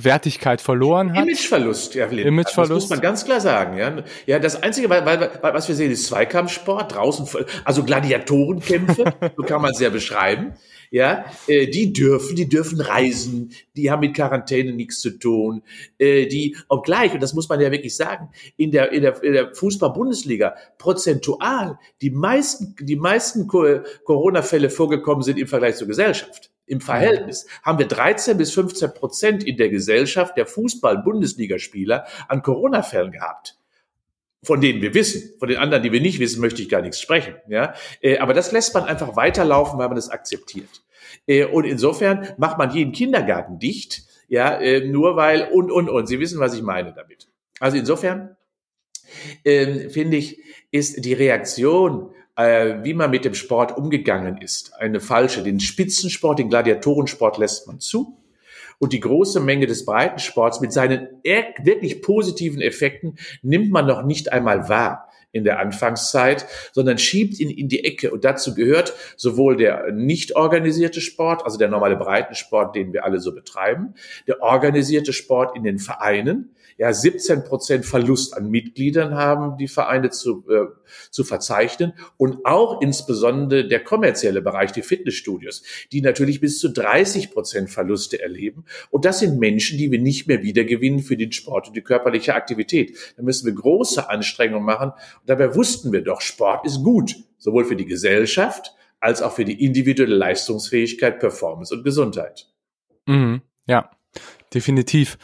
Wertigkeit 0.04 0.60
verloren 0.60 1.12
hat. 1.14 1.24
Imageverlust, 1.24 1.94
ja, 1.94 2.06
Imageverlust. 2.06 2.58
Das 2.58 2.68
muss 2.70 2.90
man 2.90 3.00
ganz 3.00 3.24
klar 3.24 3.40
sagen. 3.40 3.78
Ja, 3.78 4.02
ja 4.26 4.38
das 4.38 4.62
Einzige, 4.62 4.90
weil, 4.90 5.04
weil, 5.04 5.30
was 5.42 5.68
wir 5.68 5.74
sehen, 5.74 5.90
ist 5.90 6.06
Zweikampfsport, 6.06 6.94
draußen, 6.94 7.26
also 7.64 7.84
Gladiatorenkämpfe, 7.84 9.14
so 9.36 9.42
kann 9.42 9.62
man 9.62 9.72
es 9.72 9.80
ja 9.80 9.90
beschreiben 9.90 10.54
ja, 10.90 11.24
äh, 11.46 11.68
die 11.68 11.92
dürfen, 11.92 12.36
die 12.36 12.48
dürfen 12.48 12.80
reisen, 12.80 13.52
die 13.76 13.90
haben 13.90 14.00
mit 14.00 14.14
Quarantäne 14.14 14.72
nichts 14.72 15.00
zu 15.00 15.10
tun, 15.10 15.62
äh, 15.98 16.26
die, 16.26 16.56
obgleich, 16.68 17.14
und 17.14 17.22
das 17.22 17.32
muss 17.32 17.48
man 17.48 17.60
ja 17.60 17.70
wirklich 17.70 17.96
sagen, 17.96 18.30
in 18.56 18.72
der, 18.72 18.92
in 18.92 19.02
der, 19.02 19.22
in 19.22 19.32
der 19.32 19.54
Fußball-Bundesliga 19.54 20.56
prozentual 20.78 21.78
die 22.02 22.10
meisten, 22.10 22.74
die 22.80 22.96
meisten 22.96 23.46
Corona-Fälle 23.46 24.70
vorgekommen 24.70 25.22
sind 25.22 25.38
im 25.38 25.46
Vergleich 25.46 25.76
zur 25.76 25.86
Gesellschaft. 25.86 26.50
Im 26.70 26.80
Verhältnis 26.80 27.46
haben 27.64 27.78
wir 27.78 27.88
13 27.88 28.38
bis 28.38 28.52
15 28.52 28.94
Prozent 28.94 29.44
in 29.44 29.56
der 29.56 29.70
Gesellschaft 29.70 30.36
der 30.36 30.46
Fußball-Bundesligaspieler 30.46 32.06
an 32.28 32.42
Corona-Fällen 32.42 33.10
gehabt 33.10 33.56
von 34.42 34.60
denen 34.62 34.80
wir 34.80 34.94
wissen. 34.94 35.34
Von 35.38 35.48
den 35.48 35.58
anderen, 35.58 35.82
die 35.82 35.92
wir 35.92 36.00
nicht 36.00 36.18
wissen, 36.18 36.40
möchte 36.40 36.62
ich 36.62 36.70
gar 36.70 36.80
nichts 36.80 36.98
sprechen. 36.98 37.34
Ja, 37.48 37.74
äh, 38.00 38.18
aber 38.18 38.32
das 38.32 38.52
lässt 38.52 38.72
man 38.72 38.84
einfach 38.84 39.14
weiterlaufen, 39.16 39.78
weil 39.78 39.88
man 39.88 39.98
es 39.98 40.08
akzeptiert. 40.08 40.82
Äh, 41.26 41.44
und 41.44 41.64
insofern 41.64 42.26
macht 42.38 42.56
man 42.56 42.70
jeden 42.70 42.92
Kindergarten 42.92 43.58
dicht, 43.58 44.02
ja, 44.28 44.58
äh, 44.58 44.86
nur 44.86 45.16
weil 45.16 45.48
und 45.52 45.70
und 45.70 45.90
und. 45.90 46.06
Sie 46.06 46.20
wissen, 46.20 46.40
was 46.40 46.54
ich 46.54 46.62
meine 46.62 46.94
damit. 46.94 47.28
Also 47.58 47.76
insofern 47.76 48.36
äh, 49.44 49.90
finde 49.90 50.16
ich, 50.16 50.42
ist 50.70 51.04
die 51.04 51.12
Reaktion 51.12 52.14
äh, 52.46 52.84
wie 52.84 52.94
man 52.94 53.10
mit 53.10 53.24
dem 53.24 53.34
Sport 53.34 53.76
umgegangen 53.76 54.38
ist, 54.38 54.74
eine 54.78 55.00
falsche. 55.00 55.42
Den 55.42 55.60
Spitzensport, 55.60 56.38
den 56.38 56.48
Gladiatorensport 56.48 57.38
lässt 57.38 57.66
man 57.66 57.80
zu 57.80 58.16
und 58.80 58.94
die 58.94 59.00
große 59.00 59.40
Menge 59.40 59.66
des 59.66 59.84
Breitensports 59.84 60.60
mit 60.60 60.72
seinen 60.72 61.08
wirklich 61.22 62.00
positiven 62.00 62.62
Effekten 62.62 63.16
nimmt 63.42 63.70
man 63.70 63.86
noch 63.86 64.02
nicht 64.02 64.32
einmal 64.32 64.68
wahr 64.70 65.10
in 65.32 65.44
der 65.44 65.60
Anfangszeit, 65.60 66.46
sondern 66.72 66.98
schiebt 66.98 67.38
ihn 67.38 67.50
in 67.50 67.68
die 67.68 67.84
Ecke. 67.84 68.10
Und 68.10 68.24
dazu 68.24 68.54
gehört 68.54 68.94
sowohl 69.16 69.56
der 69.56 69.92
nicht 69.92 70.34
organisierte 70.34 71.00
Sport, 71.00 71.44
also 71.44 71.58
der 71.58 71.68
normale 71.68 71.96
Breitensport, 71.96 72.74
den 72.74 72.92
wir 72.92 73.04
alle 73.04 73.20
so 73.20 73.34
betreiben, 73.34 73.94
der 74.26 74.42
organisierte 74.42 75.12
Sport 75.12 75.56
in 75.56 75.62
den 75.62 75.78
Vereinen, 75.78 76.54
ja, 76.80 76.94
17 76.94 77.44
Prozent 77.44 77.84
Verlust 77.84 78.34
an 78.34 78.50
Mitgliedern 78.50 79.14
haben 79.14 79.58
die 79.58 79.68
Vereine 79.68 80.08
zu, 80.08 80.46
äh, 80.48 80.64
zu 81.10 81.24
verzeichnen 81.24 81.92
und 82.16 82.46
auch 82.46 82.80
insbesondere 82.80 83.68
der 83.68 83.84
kommerzielle 83.84 84.40
Bereich, 84.40 84.72
die 84.72 84.80
Fitnessstudios, 84.80 85.62
die 85.92 86.00
natürlich 86.00 86.40
bis 86.40 86.58
zu 86.58 86.70
30 86.70 87.32
Prozent 87.32 87.68
Verluste 87.68 88.22
erleben. 88.22 88.64
Und 88.88 89.04
das 89.04 89.18
sind 89.18 89.38
Menschen, 89.38 89.76
die 89.76 89.90
wir 89.90 90.00
nicht 90.00 90.26
mehr 90.26 90.42
wiedergewinnen 90.42 91.00
für 91.00 91.18
den 91.18 91.32
Sport 91.32 91.68
und 91.68 91.76
die 91.76 91.82
körperliche 91.82 92.34
Aktivität. 92.34 92.96
Da 93.18 93.22
müssen 93.22 93.44
wir 93.44 93.52
große 93.52 94.08
Anstrengungen 94.08 94.64
machen. 94.64 94.92
Und 94.92 95.28
dabei 95.28 95.54
wussten 95.54 95.92
wir 95.92 96.00
doch, 96.00 96.22
Sport 96.22 96.64
ist 96.64 96.82
gut, 96.82 97.14
sowohl 97.36 97.66
für 97.66 97.76
die 97.76 97.84
Gesellschaft 97.84 98.74
als 99.00 99.20
auch 99.20 99.32
für 99.32 99.44
die 99.44 99.62
individuelle 99.62 100.16
Leistungsfähigkeit, 100.16 101.20
Performance 101.20 101.74
und 101.74 101.84
Gesundheit. 101.84 102.48
Mhm, 103.04 103.42
ja, 103.66 103.90
definitiv. 104.54 105.18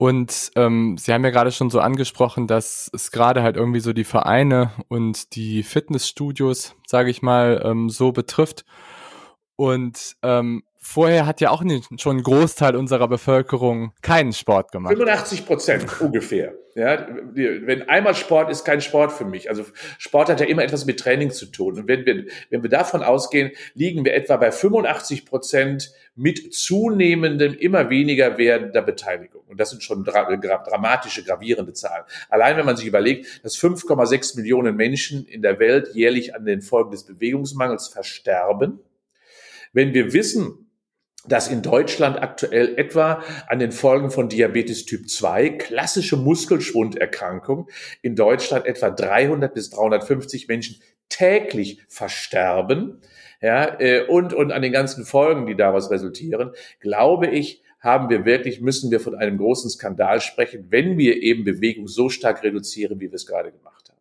Und 0.00 0.52
ähm, 0.56 0.96
Sie 0.96 1.12
haben 1.12 1.24
ja 1.24 1.30
gerade 1.30 1.52
schon 1.52 1.68
so 1.68 1.78
angesprochen, 1.78 2.46
dass 2.46 2.90
es 2.94 3.10
gerade 3.10 3.42
halt 3.42 3.56
irgendwie 3.56 3.80
so 3.80 3.92
die 3.92 4.04
Vereine 4.04 4.72
und 4.88 5.34
die 5.34 5.62
Fitnessstudios, 5.62 6.74
sage 6.86 7.10
ich 7.10 7.20
mal, 7.20 7.60
ähm, 7.66 7.90
so 7.90 8.10
betrifft. 8.10 8.64
Und 9.56 10.16
ähm, 10.22 10.62
vorher 10.80 11.26
hat 11.26 11.40
ja 11.40 11.50
auch 11.50 11.62
nicht, 11.62 12.00
schon 12.00 12.18
ein 12.18 12.22
Großteil 12.22 12.74
unserer 12.74 13.06
Bevölkerung 13.06 13.92
keinen 14.02 14.32
Sport 14.32 14.72
gemacht. 14.72 14.92
85 14.92 15.46
Prozent 15.46 16.00
ungefähr. 16.00 16.54
Ja, 16.74 17.06
wenn 17.34 17.88
einmal 17.88 18.14
Sport 18.14 18.50
ist, 18.50 18.64
kein 18.64 18.80
Sport 18.80 19.12
für 19.12 19.24
mich. 19.24 19.50
Also 19.50 19.64
Sport 19.98 20.28
hat 20.28 20.40
ja 20.40 20.46
immer 20.46 20.62
etwas 20.62 20.86
mit 20.86 21.00
Training 21.00 21.30
zu 21.30 21.46
tun. 21.46 21.80
Und 21.80 21.88
wenn 21.88 22.06
wir, 22.06 22.26
wenn 22.48 22.62
wir 22.62 22.70
davon 22.70 23.02
ausgehen, 23.02 23.50
liegen 23.74 24.04
wir 24.04 24.14
etwa 24.14 24.36
bei 24.36 24.52
85 24.52 25.26
Prozent 25.26 25.92
mit 26.14 26.54
zunehmendem, 26.54 27.54
immer 27.54 27.90
weniger 27.90 28.38
werdender 28.38 28.82
Beteiligung. 28.82 29.42
Und 29.48 29.58
das 29.58 29.70
sind 29.70 29.82
schon 29.82 30.04
dra 30.04 30.24
dramatische, 30.36 31.24
gravierende 31.24 31.72
Zahlen. 31.72 32.04
Allein 32.28 32.56
wenn 32.56 32.66
man 32.66 32.76
sich 32.76 32.86
überlegt, 32.86 33.44
dass 33.44 33.58
5,6 33.58 34.36
Millionen 34.36 34.76
Menschen 34.76 35.26
in 35.26 35.42
der 35.42 35.58
Welt 35.58 35.94
jährlich 35.94 36.34
an 36.36 36.44
den 36.44 36.62
Folgen 36.62 36.92
des 36.92 37.04
Bewegungsmangels 37.04 37.88
versterben, 37.88 38.78
wenn 39.72 39.92
wir 39.92 40.12
wissen, 40.12 40.69
dass 41.26 41.48
in 41.48 41.62
Deutschland 41.62 42.22
aktuell 42.22 42.78
etwa 42.78 43.22
an 43.46 43.58
den 43.58 43.72
Folgen 43.72 44.10
von 44.10 44.28
Diabetes 44.28 44.86
Typ 44.86 45.08
2, 45.08 45.50
klassische 45.50 46.16
Muskelschwunderkrankung, 46.16 47.68
in 48.02 48.16
Deutschland 48.16 48.66
etwa 48.66 48.90
300 48.90 49.52
bis 49.52 49.70
350 49.70 50.48
Menschen 50.48 50.80
täglich 51.08 51.82
versterben. 51.88 53.00
Ja, 53.42 53.80
äh, 53.80 54.06
und, 54.06 54.34
und 54.34 54.52
an 54.52 54.62
den 54.62 54.72
ganzen 54.72 55.04
Folgen, 55.04 55.46
die 55.46 55.56
daraus 55.56 55.90
resultieren, 55.90 56.52
glaube 56.78 57.26
ich, 57.26 57.62
haben 57.80 58.10
wir 58.10 58.26
wirklich, 58.26 58.60
müssen 58.60 58.90
wir 58.90 59.00
von 59.00 59.14
einem 59.14 59.38
großen 59.38 59.70
Skandal 59.70 60.20
sprechen, 60.20 60.66
wenn 60.68 60.98
wir 60.98 61.22
eben 61.22 61.44
Bewegung 61.44 61.88
so 61.88 62.10
stark 62.10 62.42
reduzieren, 62.42 63.00
wie 63.00 63.10
wir 63.10 63.14
es 63.14 63.26
gerade 63.26 63.50
gemacht 63.50 63.88
haben. 63.88 63.98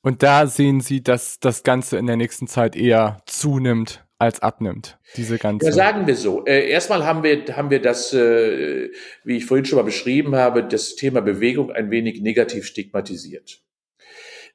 Und 0.00 0.22
da 0.22 0.46
sehen 0.46 0.80
Sie, 0.80 1.02
dass 1.02 1.38
das 1.38 1.62
Ganze 1.62 1.98
in 1.98 2.06
der 2.06 2.16
nächsten 2.16 2.46
Zeit 2.46 2.76
eher 2.76 3.18
zunimmt 3.26 4.07
als 4.18 4.40
abnimmt, 4.40 4.98
diese 5.16 5.38
ganze. 5.38 5.66
Ja, 5.66 5.72
sagen 5.72 6.06
wir 6.06 6.16
so. 6.16 6.44
Äh, 6.44 6.68
erstmal 6.68 7.06
haben 7.06 7.22
wir, 7.22 7.44
haben 7.56 7.70
wir 7.70 7.80
das, 7.80 8.12
äh, 8.12 8.90
wie 9.24 9.36
ich 9.36 9.46
vorhin 9.46 9.64
schon 9.64 9.76
mal 9.76 9.84
beschrieben 9.84 10.34
habe, 10.34 10.64
das 10.64 10.96
Thema 10.96 11.20
Bewegung 11.20 11.70
ein 11.70 11.90
wenig 11.90 12.20
negativ 12.20 12.66
stigmatisiert. 12.66 13.60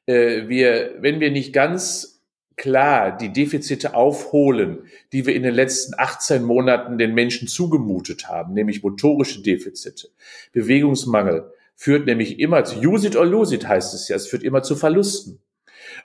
Äh, 0.06 0.50
wir, 0.50 0.96
wenn 1.00 1.22
wir 1.22 1.32
nicht 1.32 1.54
ganz 1.54 2.22
klar 2.58 3.18
die 3.18 3.32
Defizite 3.32 3.96
aufholen, 3.96 4.86
die 5.12 5.26
wir 5.26 5.34
in 5.36 5.44
den 5.44 5.56
letzten 5.56 5.94
18 5.98 6.44
Monaten 6.44 6.98
den 6.98 7.14
Menschen 7.14 7.48
zugemutet 7.48 8.28
haben, 8.28 8.54
nämlich 8.54 8.84
motorische 8.84 9.42
Defizite, 9.42 10.10
Bewegungsmangel, 10.52 11.52
führt 11.76 12.06
nämlich 12.06 12.40
immer 12.40 12.64
zu, 12.64 12.80
use 12.80 13.08
it 13.08 13.16
or 13.16 13.26
lose 13.26 13.56
it 13.56 13.68
heißt 13.68 13.94
es 13.94 14.08
ja, 14.08 14.16
es 14.16 14.28
führt 14.28 14.44
immer 14.44 14.62
zu 14.62 14.76
Verlusten. 14.76 15.40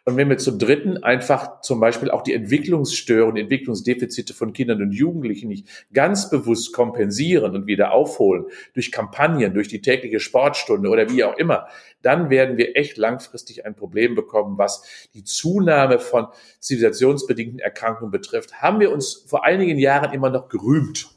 Und 0.09 0.17
wenn 0.17 0.31
wir 0.31 0.39
zum 0.39 0.59
Dritten 0.59 1.05
einfach 1.05 1.61
zum 1.61 1.81
Beispiel 1.81 2.11
auch 2.11 2.23
die 2.23 2.33
Entwicklungsstörungen, 2.33 3.37
Entwicklungsdefizite 3.37 4.33
von 4.33 4.55
Kindern 4.55 4.81
und 4.81 4.93
Jugendlichen 4.93 5.49
nicht 5.49 5.69
ganz 5.93 6.31
bewusst 6.31 6.73
kompensieren 6.73 7.55
und 7.55 7.67
wieder 7.67 7.93
aufholen 7.93 8.47
durch 8.73 8.91
Kampagnen, 8.91 9.53
durch 9.53 9.69
die 9.69 9.83
tägliche 9.83 10.19
Sportstunde 10.19 10.89
oder 10.89 11.11
wie 11.11 11.25
auch 11.25 11.37
immer, 11.37 11.69
dann 12.01 12.31
werden 12.31 12.57
wir 12.57 12.75
echt 12.75 12.97
langfristig 12.97 13.67
ein 13.67 13.75
Problem 13.75 14.15
bekommen, 14.15 14.57
was 14.57 14.83
die 15.13 15.25
Zunahme 15.25 15.99
von 15.99 16.29
zivilisationsbedingten 16.59 17.59
Erkrankungen 17.59 18.11
betrifft. 18.11 18.63
Haben 18.63 18.81
wir 18.81 18.91
uns 18.91 19.27
vor 19.27 19.45
einigen 19.45 19.77
Jahren 19.79 20.15
immer 20.15 20.31
noch 20.31 20.49
gerühmt 20.49 21.11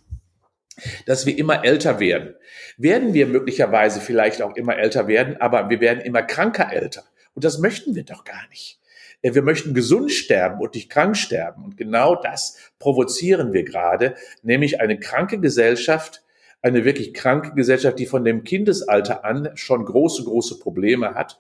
dass 1.06 1.26
wir 1.28 1.38
immer 1.38 1.64
älter 1.64 2.00
werden. 2.00 2.34
Werden 2.76 3.14
wir 3.14 3.28
möglicherweise 3.28 4.02
vielleicht 4.02 4.42
auch 4.42 4.56
immer 4.56 4.78
älter 4.78 5.08
werden, 5.08 5.40
aber 5.40 5.70
wir 5.70 5.80
werden 5.80 6.02
immer 6.02 6.24
kranker 6.24 6.74
älter. 6.74 7.04
Und 7.36 7.44
das 7.44 7.60
möchten 7.60 7.94
wir 7.94 8.04
doch 8.04 8.24
gar 8.24 8.48
nicht. 8.50 8.81
Wir 9.22 9.44
möchten 9.44 9.74
gesund 9.74 10.12
sterben 10.12 10.60
und 10.62 10.74
nicht 10.74 10.90
krank 10.90 11.16
sterben. 11.16 11.64
Und 11.64 11.78
genau 11.78 12.16
das 12.16 12.58
provozieren 12.80 13.54
wir 13.54 13.64
gerade, 13.64 14.16
nämlich 14.42 14.82
eine 14.82 15.00
kranke 15.00 15.40
Gesellschaft, 15.40 16.24
eine 16.62 16.86
wirklich 16.86 17.14
kranke 17.14 17.54
Gesellschaft, 17.54 18.00
die 18.00 18.06
von 18.06 18.24
dem 18.24 18.44
Kindesalter 18.44 19.24
an 19.24 19.50
schon 19.56 19.86
große, 19.86 20.24
große 20.24 20.60
Probleme 20.60 21.14
hat. 21.14 21.40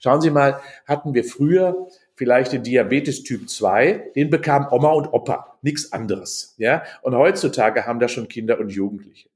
Schauen 0.00 0.20
Sie 0.20 0.30
mal, 0.30 0.60
hatten 0.86 1.14
wir 1.14 1.24
früher 1.24 1.88
vielleicht 2.14 2.52
den 2.52 2.62
Diabetes 2.62 3.22
Typ 3.22 3.48
2, 3.48 4.12
den 4.14 4.28
bekam 4.28 4.66
Oma 4.70 4.90
und 4.90 5.12
Opa, 5.12 5.56
nichts 5.62 5.92
anderes. 5.92 6.54
Ja? 6.58 6.82
Und 7.02 7.14
heutzutage 7.14 7.86
haben 7.86 7.98
da 7.98 8.08
schon 8.08 8.28
Kinder 8.28 8.58
und 8.58 8.70
Jugendliche. 8.70 9.29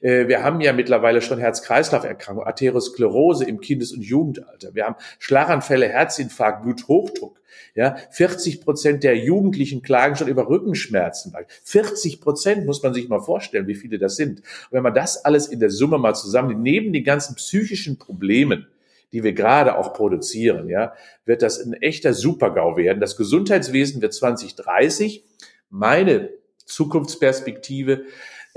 Äh, 0.00 0.28
wir 0.28 0.42
haben 0.42 0.60
ja 0.60 0.72
mittlerweile 0.72 1.20
schon 1.22 1.38
Herz-Kreislauf-Erkrankungen, 1.38 2.46
Arteriosklerose 2.46 3.44
im 3.44 3.60
Kindes- 3.60 3.92
und 3.92 4.02
Jugendalter. 4.02 4.74
Wir 4.74 4.86
haben 4.86 4.96
Schlaganfälle, 5.18 5.88
Herzinfarkt, 5.88 6.62
Bluthochdruck. 6.62 7.38
Ja, 7.74 7.96
40 8.10 8.60
Prozent 8.62 9.04
der 9.04 9.16
Jugendlichen 9.16 9.82
klagen 9.82 10.16
schon 10.16 10.28
über 10.28 10.48
Rückenschmerzen. 10.48 11.32
40 11.64 12.20
Prozent 12.20 12.66
muss 12.66 12.82
man 12.82 12.92
sich 12.92 13.08
mal 13.08 13.20
vorstellen, 13.20 13.68
wie 13.68 13.74
viele 13.74 13.98
das 13.98 14.16
sind. 14.16 14.40
Und 14.40 14.72
wenn 14.72 14.82
man 14.82 14.94
das 14.94 15.24
alles 15.24 15.46
in 15.46 15.60
der 15.60 15.70
Summe 15.70 15.98
mal 15.98 16.14
zusammen, 16.14 16.62
neben 16.62 16.92
den 16.92 17.04
ganzen 17.04 17.36
psychischen 17.36 17.98
Problemen, 17.98 18.66
die 19.12 19.22
wir 19.22 19.32
gerade 19.32 19.78
auch 19.78 19.94
produzieren, 19.94 20.68
ja, 20.68 20.92
wird 21.24 21.42
das 21.42 21.60
ein 21.60 21.72
echter 21.74 22.14
Supergau 22.14 22.76
werden. 22.76 23.00
Das 23.00 23.16
Gesundheitswesen 23.16 24.02
wird 24.02 24.12
2030 24.12 25.24
meine 25.70 26.30
Zukunftsperspektive 26.64 28.02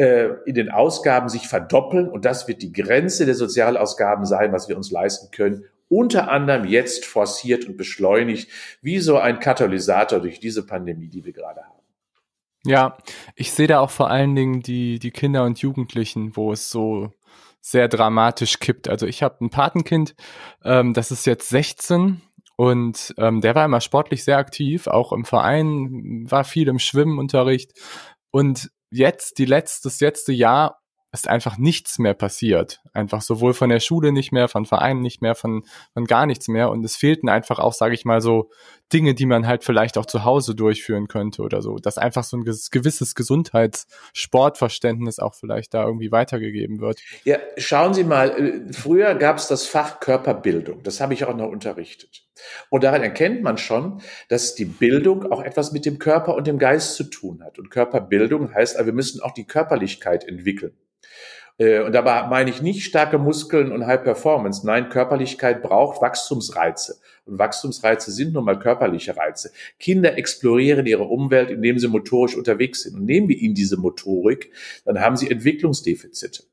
äh, 0.01 0.29
in 0.47 0.55
den 0.55 0.71
Ausgaben 0.71 1.29
sich 1.29 1.47
verdoppeln 1.47 2.09
und 2.09 2.25
das 2.25 2.47
wird 2.47 2.63
die 2.63 2.73
Grenze 2.73 3.27
der 3.27 3.35
Sozialausgaben 3.35 4.25
sein, 4.25 4.51
was 4.51 4.67
wir 4.67 4.75
uns 4.75 4.89
leisten 4.89 5.29
können. 5.29 5.65
Unter 5.89 6.31
anderem 6.31 6.65
jetzt 6.65 7.05
forciert 7.05 7.65
und 7.65 7.77
beschleunigt, 7.77 8.49
wie 8.81 8.97
so 8.97 9.19
ein 9.19 9.39
Katalysator 9.39 10.19
durch 10.19 10.39
diese 10.39 10.65
Pandemie, 10.65 11.07
die 11.07 11.23
wir 11.23 11.33
gerade 11.33 11.61
haben. 11.61 11.83
Ja, 12.65 12.97
ich 13.35 13.51
sehe 13.51 13.67
da 13.67 13.79
auch 13.79 13.91
vor 13.91 14.09
allen 14.09 14.35
Dingen 14.35 14.61
die, 14.61 14.97
die 14.97 15.11
Kinder 15.11 15.43
und 15.43 15.59
Jugendlichen, 15.59 16.35
wo 16.35 16.51
es 16.51 16.71
so 16.71 17.11
sehr 17.59 17.87
dramatisch 17.87 18.57
kippt. 18.57 18.89
Also 18.89 19.05
ich 19.05 19.21
habe 19.21 19.45
ein 19.45 19.51
Patenkind, 19.51 20.15
ähm, 20.63 20.95
das 20.95 21.11
ist 21.11 21.27
jetzt 21.27 21.49
16 21.49 22.21
und 22.55 23.13
ähm, 23.19 23.41
der 23.41 23.53
war 23.53 23.65
immer 23.65 23.81
sportlich 23.81 24.23
sehr 24.23 24.37
aktiv, 24.37 24.87
auch 24.87 25.11
im 25.11 25.25
Verein, 25.25 26.25
war 26.27 26.43
viel 26.43 26.69
im 26.69 26.79
Schwimmenunterricht 26.79 27.73
und 28.31 28.71
jetzt, 28.91 29.37
die 29.37 29.45
letztes, 29.45 29.99
letzte 29.99 30.33
Jahr 30.33 30.81
ist 31.13 31.27
einfach 31.27 31.57
nichts 31.57 31.99
mehr 31.99 32.13
passiert. 32.13 32.79
Einfach 32.93 33.21
sowohl 33.21 33.53
von 33.53 33.67
der 33.69 33.81
Schule 33.81 34.13
nicht 34.13 34.31
mehr, 34.31 34.47
von 34.47 34.65
Vereinen 34.65 35.01
nicht 35.01 35.21
mehr, 35.21 35.35
von, 35.35 35.63
von 35.93 36.05
gar 36.05 36.25
nichts 36.25 36.47
mehr. 36.47 36.69
Und 36.69 36.85
es 36.85 36.95
fehlten 36.95 37.27
einfach 37.27 37.59
auch, 37.59 37.73
sage 37.73 37.93
ich 37.93 38.05
mal, 38.05 38.21
so 38.21 38.49
Dinge, 38.93 39.13
die 39.13 39.25
man 39.25 39.45
halt 39.45 39.65
vielleicht 39.65 39.97
auch 39.97 40.05
zu 40.05 40.23
Hause 40.23 40.55
durchführen 40.55 41.09
könnte 41.09 41.41
oder 41.41 41.61
so. 41.61 41.75
Dass 41.75 41.97
einfach 41.97 42.23
so 42.23 42.37
ein 42.37 42.45
gewisses 42.45 43.13
Gesundheitssportverständnis 43.13 45.19
auch 45.19 45.35
vielleicht 45.35 45.73
da 45.73 45.83
irgendwie 45.83 46.13
weitergegeben 46.13 46.79
wird. 46.79 47.01
Ja, 47.25 47.39
schauen 47.57 47.93
Sie 47.93 48.05
mal, 48.05 48.29
äh, 48.29 48.71
früher 48.71 49.15
gab 49.15 49.35
es 49.37 49.47
das 49.47 49.65
Fach 49.65 49.99
Körperbildung. 49.99 50.81
Das 50.83 51.01
habe 51.01 51.13
ich 51.13 51.25
auch 51.25 51.35
noch 51.35 51.49
unterrichtet. 51.49 52.23
Und 52.69 52.83
daran 52.83 53.03
erkennt 53.03 53.43
man 53.43 53.57
schon, 53.57 54.01
dass 54.29 54.55
die 54.55 54.65
Bildung 54.65 55.31
auch 55.31 55.41
etwas 55.41 55.71
mit 55.71 55.85
dem 55.85 55.99
Körper 55.99 56.35
und 56.35 56.47
dem 56.47 56.59
Geist 56.59 56.95
zu 56.95 57.03
tun 57.05 57.43
hat. 57.43 57.59
Und 57.59 57.69
Körperbildung 57.69 58.53
heißt, 58.53 58.83
wir 58.83 58.93
müssen 58.93 59.21
auch 59.21 59.31
die 59.31 59.45
Körperlichkeit 59.45 60.27
entwickeln. 60.27 60.73
Äh, 61.57 61.81
und 61.81 61.93
dabei 61.93 62.27
meine 62.27 62.49
ich 62.49 62.61
nicht 62.61 62.83
starke 62.83 63.17
Muskeln 63.17 63.71
und 63.71 63.85
High 63.85 64.03
Performance. 64.03 64.65
Nein, 64.65 64.89
Körperlichkeit 64.89 65.61
braucht 65.61 66.01
Wachstumsreize. 66.01 66.99
Und 67.25 67.37
Wachstumsreize 67.37 68.11
sind 68.11 68.33
nun 68.33 68.45
mal 68.45 68.57
körperliche 68.57 69.15
Reize. 69.15 69.51
Kinder 69.79 70.17
explorieren 70.17 70.85
ihre 70.85 71.03
Umwelt, 71.03 71.51
indem 71.51 71.77
sie 71.77 71.87
motorisch 71.87 72.35
unterwegs 72.35 72.83
sind. 72.83 72.95
Und 72.95 73.05
nehmen 73.05 73.29
wir 73.29 73.37
ihnen 73.37 73.53
diese 73.53 73.77
Motorik, 73.77 74.51
dann 74.85 74.99
haben 74.99 75.17
sie 75.17 75.29
Entwicklungsdefizite. 75.29 76.43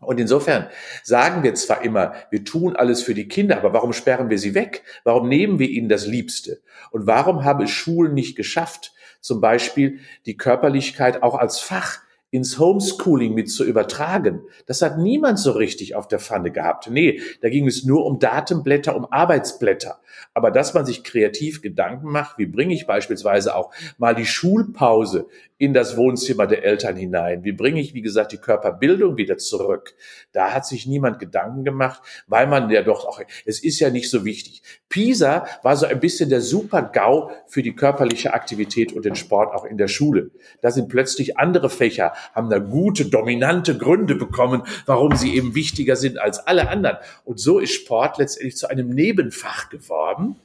Und 0.00 0.20
insofern 0.20 0.66
sagen 1.02 1.42
wir 1.42 1.54
zwar 1.54 1.82
immer, 1.82 2.14
wir 2.30 2.44
tun 2.44 2.76
alles 2.76 3.02
für 3.02 3.14
die 3.14 3.28
Kinder, 3.28 3.56
aber 3.56 3.72
warum 3.72 3.92
sperren 3.92 4.30
wir 4.30 4.38
sie 4.38 4.54
weg? 4.54 4.82
Warum 5.04 5.28
nehmen 5.28 5.58
wir 5.58 5.68
ihnen 5.68 5.88
das 5.88 6.06
Liebste? 6.06 6.60
Und 6.90 7.06
warum 7.06 7.44
haben 7.44 7.64
es 7.64 7.70
Schulen 7.70 8.14
nicht 8.14 8.36
geschafft, 8.36 8.92
zum 9.20 9.40
Beispiel 9.40 10.00
die 10.26 10.36
Körperlichkeit 10.36 11.22
auch 11.22 11.34
als 11.34 11.58
Fach 11.58 12.00
ins 12.30 12.58
Homeschooling 12.58 13.34
mit 13.34 13.50
zu 13.50 13.64
übertragen. 13.64 14.42
Das 14.66 14.82
hat 14.82 14.98
niemand 14.98 15.38
so 15.38 15.52
richtig 15.52 15.94
auf 15.94 16.08
der 16.08 16.18
Pfanne 16.18 16.50
gehabt. 16.50 16.90
Nee, 16.90 17.20
da 17.40 17.48
ging 17.48 17.66
es 17.66 17.84
nur 17.84 18.04
um 18.04 18.18
Datenblätter, 18.18 18.96
um 18.96 19.10
Arbeitsblätter. 19.10 20.00
Aber 20.34 20.50
dass 20.50 20.74
man 20.74 20.84
sich 20.84 21.04
kreativ 21.04 21.62
Gedanken 21.62 22.10
macht, 22.10 22.36
wie 22.36 22.46
bringe 22.46 22.74
ich 22.74 22.86
beispielsweise 22.86 23.54
auch 23.54 23.72
mal 23.96 24.14
die 24.14 24.26
Schulpause 24.26 25.28
in 25.58 25.72
das 25.72 25.96
Wohnzimmer 25.96 26.46
der 26.46 26.64
Eltern 26.64 26.96
hinein? 26.96 27.44
Wie 27.44 27.52
bringe 27.52 27.80
ich, 27.80 27.94
wie 27.94 28.02
gesagt, 28.02 28.32
die 28.32 28.38
Körperbildung 28.38 29.16
wieder 29.16 29.38
zurück? 29.38 29.94
Da 30.32 30.52
hat 30.52 30.66
sich 30.66 30.86
niemand 30.86 31.18
Gedanken 31.18 31.64
gemacht, 31.64 32.02
weil 32.26 32.46
man 32.46 32.70
ja 32.70 32.82
doch 32.82 33.06
auch, 33.06 33.20
es 33.44 33.62
ist 33.62 33.80
ja 33.80 33.90
nicht 33.90 34.10
so 34.10 34.24
wichtig. 34.24 34.62
Pisa 34.88 35.46
war 35.62 35.76
so 35.76 35.86
ein 35.86 36.00
bisschen 36.00 36.28
der 36.28 36.40
Super-GAU 36.40 37.30
für 37.46 37.62
die 37.62 37.74
körperliche 37.74 38.34
Aktivität 38.34 38.92
und 38.92 39.04
den 39.04 39.16
Sport 39.16 39.54
auch 39.54 39.64
in 39.64 39.78
der 39.78 39.88
Schule. 39.88 40.30
Da 40.60 40.70
sind 40.70 40.88
plötzlich 40.88 41.38
andere 41.38 41.70
Fächer, 41.70 42.12
haben 42.34 42.50
da 42.50 42.58
gute, 42.58 43.06
dominante 43.06 43.78
Gründe 43.78 44.14
bekommen, 44.14 44.62
warum 44.84 45.16
sie 45.16 45.34
eben 45.34 45.54
wichtiger 45.54 45.96
sind 45.96 46.18
als 46.18 46.38
alle 46.46 46.68
anderen. 46.68 46.98
Und 47.24 47.40
so 47.40 47.58
ist 47.58 47.72
Sport 47.72 48.18
letztendlich 48.18 48.56
zu 48.56 48.68
einem 48.68 48.90
Nebenfach 48.90 49.70
geworden 49.70 50.36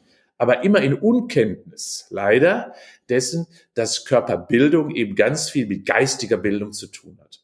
aber 0.42 0.64
immer 0.64 0.82
in 0.82 0.96
Unkenntnis, 0.96 2.08
leider, 2.10 2.74
dessen, 3.12 3.46
dass 3.76 4.06
Körperbildung 4.06 4.90
eben 4.92 5.16
ganz 5.16 5.50
viel 5.50 5.68
mit 5.68 5.86
geistiger 5.86 6.38
Bildung 6.38 6.72
zu 6.72 6.88
tun 6.88 7.20
hat. 7.22 7.42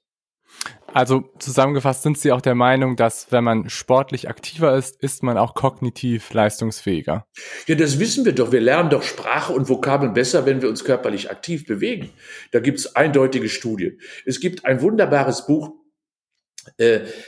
Also 0.93 1.29
zusammengefasst 1.37 2.01
sind 2.01 2.17
Sie 2.17 2.31
auch 2.31 2.41
der 2.41 2.55
Meinung, 2.55 2.95
dass 2.95 3.31
wenn 3.31 3.43
man 3.43 3.69
sportlich 3.69 4.29
aktiver 4.29 4.75
ist, 4.75 5.01
ist 5.03 5.21
man 5.21 5.37
auch 5.37 5.53
kognitiv 5.53 6.33
leistungsfähiger? 6.33 7.27
Ja, 7.67 7.75
das 7.75 7.99
wissen 7.99 8.25
wir 8.25 8.33
doch. 8.33 8.51
Wir 8.51 8.61
lernen 8.61 8.89
doch 8.89 9.03
Sprache 9.03 9.53
und 9.53 9.69
Vokabeln 9.69 10.13
besser, 10.13 10.45
wenn 10.45 10.61
wir 10.61 10.69
uns 10.69 10.85
körperlich 10.85 11.29
aktiv 11.29 11.67
bewegen. 11.67 12.09
Da 12.51 12.59
gibt 12.61 12.79
es 12.79 12.95
eindeutige 12.95 13.49
Studien. 13.49 13.99
Es 14.25 14.39
gibt 14.39 14.65
ein 14.65 14.81
wunderbares 14.81 15.45
Buch 15.45 15.73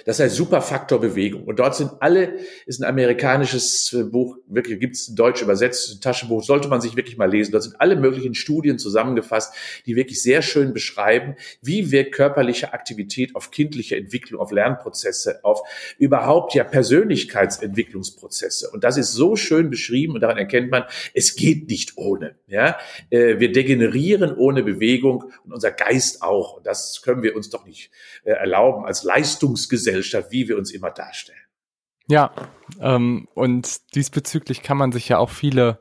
das 0.06 0.20
heißt 0.20 0.36
Superfaktor 0.36 1.00
Bewegung. 1.00 1.44
Und 1.44 1.60
dort 1.60 1.76
sind 1.76 1.92
alle, 2.00 2.36
ist 2.66 2.82
ein 2.82 2.88
amerikanisches 2.88 3.94
äh, 3.94 4.04
Buch, 4.04 4.38
wirklich 4.48 4.80
gibt 4.80 4.96
es 4.96 5.14
deutsch 5.16 5.42
übersetzt, 5.42 5.96
ein 5.96 6.02
Taschenbuch, 6.02 6.44
sollte 6.44 6.68
man 6.68 6.82
sich 6.82 6.96
wirklich 6.96 7.18
mal 7.18 7.30
lesen. 7.30 7.52
Dort 7.52 7.64
sind 7.64 7.80
alle 7.80 7.96
möglichen 7.96 8.36
Studien 8.36 8.80
zusammengefasst, 8.80 9.54
die 9.86 9.96
wirklich 9.96 10.22
sehr 10.22 10.42
schön 10.42 10.74
beschreiben, 10.74 11.36
wie 11.62 11.92
wirkt 11.92 12.14
körperliche 12.14 12.74
Aktivität 12.74 13.36
auf 13.36 13.52
kindliche 13.52 13.96
Entwicklung, 13.96 14.42
auf 14.42 14.52
Lernprozesse, 14.52 15.44
auf 15.44 15.62
überhaupt 15.98 16.54
ja 16.54 16.64
Persönlichkeitsentwicklungsprozesse. 16.64 18.70
Und 18.72 18.84
das 18.84 18.98
ist 18.98 19.14
so 19.14 19.36
schön 19.36 19.70
beschrieben 19.70 20.14
und 20.14 20.22
daran 20.22 20.38
erkennt 20.38 20.72
man, 20.72 20.84
es 21.14 21.36
geht 21.36 21.70
nicht 21.70 21.98
ohne. 21.98 22.36
Ja, 22.48 22.78
äh, 23.10 23.40
wir 23.40 23.52
degenerieren 23.52 24.36
ohne 24.36 24.64
Bewegung 24.64 25.26
und 25.46 25.54
unser 25.54 25.72
Geist 25.72 26.22
auch. 26.22 26.58
Und 26.58 26.68
das 26.68 27.02
können 27.02 27.24
wir 27.24 27.36
uns 27.36 27.50
doch 27.50 27.66
nicht 27.66 27.92
erlauben 28.24 28.86
als 28.86 29.04
Leistung 29.04 29.29
Leistungsgesellschaft, 29.30 30.32
wie 30.32 30.48
wir 30.48 30.58
uns 30.58 30.72
immer 30.72 30.92
darstellen. 30.92 31.38
Ja, 32.08 32.32
ähm, 32.82 33.28
und 33.36 33.94
diesbezüglich 33.94 34.64
kann 34.64 34.78
man 34.78 34.92
sich 34.92 35.10
ja 35.10 35.20
auch 35.20 35.30
viele, 35.30 35.80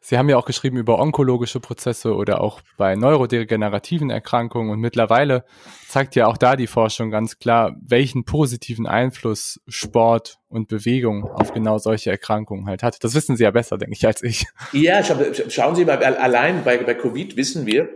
Sie 0.00 0.18
haben 0.18 0.28
ja 0.28 0.36
auch 0.36 0.44
geschrieben 0.44 0.76
über 0.76 0.98
onkologische 0.98 1.60
Prozesse 1.60 2.16
oder 2.16 2.40
auch 2.40 2.60
bei 2.76 2.96
neurodegenerativen 2.96 4.10
Erkrankungen 4.10 4.72
und 4.72 4.80
mittlerweile 4.80 5.44
zeigt 5.86 6.16
ja 6.16 6.26
auch 6.26 6.36
da 6.36 6.56
die 6.56 6.66
Forschung 6.66 7.12
ganz 7.12 7.38
klar, 7.38 7.76
welchen 7.80 8.24
positiven 8.24 8.88
Einfluss 8.88 9.60
Sport 9.68 10.38
und 10.48 10.66
Bewegung 10.66 11.22
auf 11.22 11.52
genau 11.52 11.78
solche 11.78 12.10
Erkrankungen 12.10 12.66
halt 12.66 12.82
hat. 12.82 13.04
Das 13.04 13.14
wissen 13.14 13.36
Sie 13.36 13.44
ja 13.44 13.52
besser, 13.52 13.78
denke 13.78 13.94
ich, 13.94 14.04
als 14.04 14.24
ich. 14.24 14.46
Ja, 14.72 15.04
schauen 15.04 15.76
Sie 15.76 15.84
mal, 15.84 16.02
allein 16.02 16.64
bei, 16.64 16.78
bei 16.78 16.94
Covid 16.94 17.36
wissen 17.36 17.66
wir, 17.66 17.88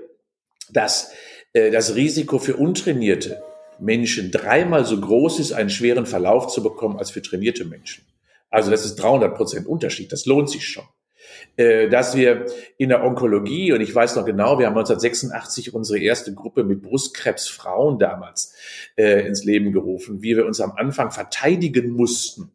dass 0.70 1.12
äh, 1.52 1.72
das 1.72 1.96
Risiko 1.96 2.38
für 2.38 2.54
Untrainierte 2.54 3.42
Menschen 3.82 4.30
dreimal 4.30 4.84
so 4.84 5.00
groß 5.00 5.40
ist, 5.40 5.52
einen 5.52 5.70
schweren 5.70 6.06
Verlauf 6.06 6.48
zu 6.48 6.62
bekommen 6.62 6.98
als 6.98 7.10
für 7.10 7.22
trainierte 7.22 7.64
Menschen. 7.64 8.04
Also 8.50 8.70
das 8.70 8.84
ist 8.84 8.96
300 8.96 9.34
Prozent 9.34 9.66
Unterschied. 9.66 10.12
Das 10.12 10.26
lohnt 10.26 10.50
sich 10.50 10.66
schon. 10.66 10.84
Äh, 11.56 11.88
dass 11.88 12.16
wir 12.16 12.46
in 12.78 12.88
der 12.88 13.04
Onkologie, 13.04 13.72
und 13.72 13.80
ich 13.80 13.94
weiß 13.94 14.16
noch 14.16 14.24
genau, 14.24 14.58
wir 14.58 14.66
haben 14.66 14.76
1986 14.76 15.74
unsere 15.74 15.98
erste 15.98 16.34
Gruppe 16.34 16.64
mit 16.64 16.82
Brustkrebsfrauen 16.82 17.98
damals 17.98 18.54
äh, 18.96 19.26
ins 19.26 19.44
Leben 19.44 19.72
gerufen, 19.72 20.22
wie 20.22 20.36
wir 20.36 20.46
uns 20.46 20.60
am 20.60 20.72
Anfang 20.72 21.10
verteidigen 21.10 21.90
mussten 21.90 22.52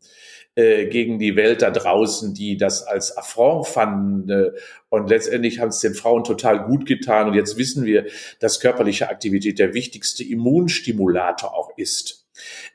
gegen 0.90 1.20
die 1.20 1.36
Welt 1.36 1.62
da 1.62 1.70
draußen, 1.70 2.34
die 2.34 2.58
das 2.58 2.84
als 2.84 3.16
Affront 3.16 3.68
fanden. 3.68 4.30
Äh, 4.30 4.52
und 4.90 5.10
letztendlich 5.10 5.60
haben 5.60 5.70
es 5.70 5.80
den 5.80 5.94
Frauen 5.94 6.24
total 6.24 6.66
gut 6.66 6.86
getan. 6.86 7.28
Und 7.28 7.36
jetzt 7.36 7.58
wissen 7.58 7.86
wir, 7.86 8.08
dass 8.40 8.60
körperliche 8.60 9.10
Aktivität 9.10 9.60
der 9.60 9.74
wichtigste 9.74 10.24
Immunstimulator 10.24 11.54
auch 11.54 11.78
ist. 11.78 12.28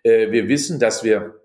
Äh, 0.03 0.31
wir 0.31 0.49
wissen, 0.49 0.79
dass 0.79 1.03
wir 1.03 1.42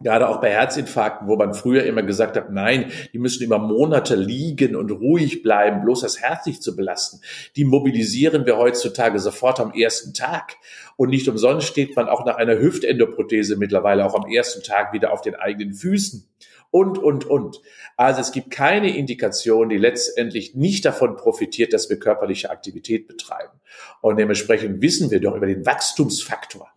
Gerade 0.00 0.28
auch 0.28 0.40
bei 0.40 0.50
Herzinfarkten, 0.50 1.26
wo 1.26 1.34
man 1.34 1.54
früher 1.54 1.82
immer 1.82 2.04
gesagt 2.04 2.36
hat, 2.36 2.52
nein, 2.52 2.92
die 3.12 3.18
müssen 3.18 3.42
über 3.42 3.58
Monate 3.58 4.14
liegen 4.14 4.76
und 4.76 4.92
ruhig 4.92 5.42
bleiben, 5.42 5.82
bloß 5.82 6.02
das 6.02 6.20
Herz 6.20 6.46
nicht 6.46 6.62
zu 6.62 6.76
belasten. 6.76 7.20
Die 7.56 7.64
mobilisieren 7.64 8.46
wir 8.46 8.58
heutzutage 8.58 9.18
sofort 9.18 9.58
am 9.58 9.72
ersten 9.72 10.14
Tag. 10.14 10.54
Und 10.94 11.10
nicht 11.10 11.28
umsonst 11.28 11.66
steht 11.66 11.96
man 11.96 12.08
auch 12.08 12.24
nach 12.24 12.36
einer 12.36 12.60
Hüftendoprothese 12.60 13.56
mittlerweile 13.56 14.06
auch 14.06 14.14
am 14.14 14.30
ersten 14.30 14.62
Tag 14.62 14.92
wieder 14.92 15.12
auf 15.12 15.20
den 15.20 15.34
eigenen 15.34 15.74
Füßen. 15.74 16.28
Und, 16.70 16.98
und, 16.98 17.24
und. 17.24 17.60
Also 17.96 18.20
es 18.20 18.30
gibt 18.30 18.52
keine 18.52 18.96
Indikation, 18.96 19.68
die 19.68 19.78
letztendlich 19.78 20.54
nicht 20.54 20.84
davon 20.84 21.16
profitiert, 21.16 21.72
dass 21.72 21.90
wir 21.90 21.98
körperliche 21.98 22.50
Aktivität 22.50 23.08
betreiben. 23.08 23.58
Und 24.00 24.16
dementsprechend 24.16 24.80
wissen 24.80 25.10
wir 25.10 25.18
doch 25.18 25.34
über 25.34 25.46
den 25.46 25.66
Wachstumsfaktor 25.66 26.68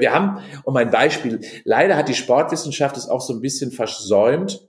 wir 0.00 0.12
haben, 0.12 0.40
um 0.64 0.76
ein 0.76 0.90
Beispiel, 0.90 1.40
leider 1.64 1.96
hat 1.96 2.08
die 2.08 2.14
Sportwissenschaft 2.14 2.96
es 2.96 3.08
auch 3.08 3.20
so 3.20 3.32
ein 3.32 3.40
bisschen 3.40 3.70
versäumt, 3.70 4.66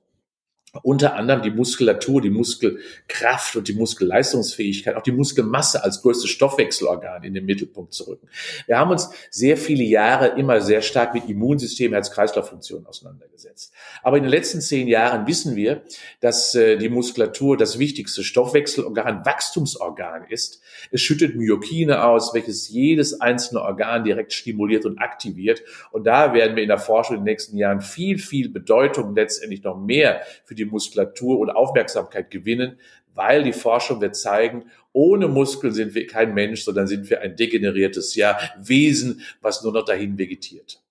unter 0.83 1.15
anderem 1.15 1.41
die 1.41 1.51
Muskulatur, 1.51 2.21
die 2.21 2.29
Muskelkraft 2.29 3.55
und 3.55 3.67
die 3.67 3.73
Muskelleistungsfähigkeit, 3.73 4.95
auch 4.95 5.03
die 5.03 5.11
Muskelmasse 5.11 5.83
als 5.83 6.01
größtes 6.01 6.29
Stoffwechselorgan 6.29 7.23
in 7.23 7.33
den 7.33 7.45
Mittelpunkt 7.45 7.93
zu 7.93 8.05
rücken. 8.05 8.27
Wir 8.67 8.77
haben 8.77 8.91
uns 8.91 9.09
sehr 9.29 9.57
viele 9.57 9.83
Jahre 9.83 10.37
immer 10.39 10.61
sehr 10.61 10.81
stark 10.81 11.13
mit 11.13 11.29
Immunsystem, 11.29 11.93
Herz-Kreislauf-Funktionen 11.93 12.85
auseinandergesetzt. 12.85 13.73
Aber 14.05 14.17
in 14.17 14.23
den 14.23 14.29
letzten 14.29 14.61
zehn 14.61 14.87
Jahren 14.87 15.25
wissen 15.25 15.55
wir, 15.55 15.81
dass 16.19 16.53
äh, 16.53 16.77
die 16.77 16.89
Muskulatur 16.89 17.57
das 17.57 17.79
wichtigste 17.79 18.23
Stoffwechselorgan, 18.23 19.25
Wachstumsorgan 19.25 20.27
ist. 20.29 20.61
Es 20.91 21.01
schüttet 21.01 21.35
Myokine 21.35 22.03
aus, 22.03 22.31
welches 22.35 22.69
jedes 22.69 23.19
einzelne 23.19 23.61
Organ 23.61 24.03
direkt 24.03 24.31
stimuliert 24.31 24.85
und 24.85 24.99
aktiviert. 24.99 25.63
Und 25.91 26.05
da 26.05 26.35
werden 26.35 26.55
wir 26.55 26.61
in 26.61 26.69
der 26.69 26.77
Forschung 26.77 27.15
in 27.15 27.21
den 27.21 27.31
nächsten 27.31 27.57
Jahren 27.57 27.81
viel, 27.81 28.19
viel 28.19 28.49
Bedeutung 28.49 29.15
letztendlich 29.15 29.63
noch 29.63 29.75
mehr 29.75 30.21
für 30.43 30.53
die 30.53 30.65
Muskulatur 30.65 31.39
und 31.39 31.49
Aufmerksamkeit 31.49 32.29
gewinnen, 32.29 32.77
weil 33.15 33.41
die 33.41 33.53
Forschung 33.53 34.01
wird 34.01 34.15
zeigen, 34.15 34.65
ohne 34.93 35.27
Muskeln 35.27 35.73
sind 35.73 35.95
wir 35.95 36.05
kein 36.05 36.35
Mensch, 36.35 36.63
sondern 36.63 36.85
sind 36.85 37.09
wir 37.09 37.21
ein 37.21 37.35
degeneriertes 37.35 38.13
ja, 38.13 38.37
Wesen, 38.61 39.21
was 39.41 39.63
nur 39.63 39.73
noch 39.73 39.85
dahin 39.85 40.19
vegetiert. 40.19 40.84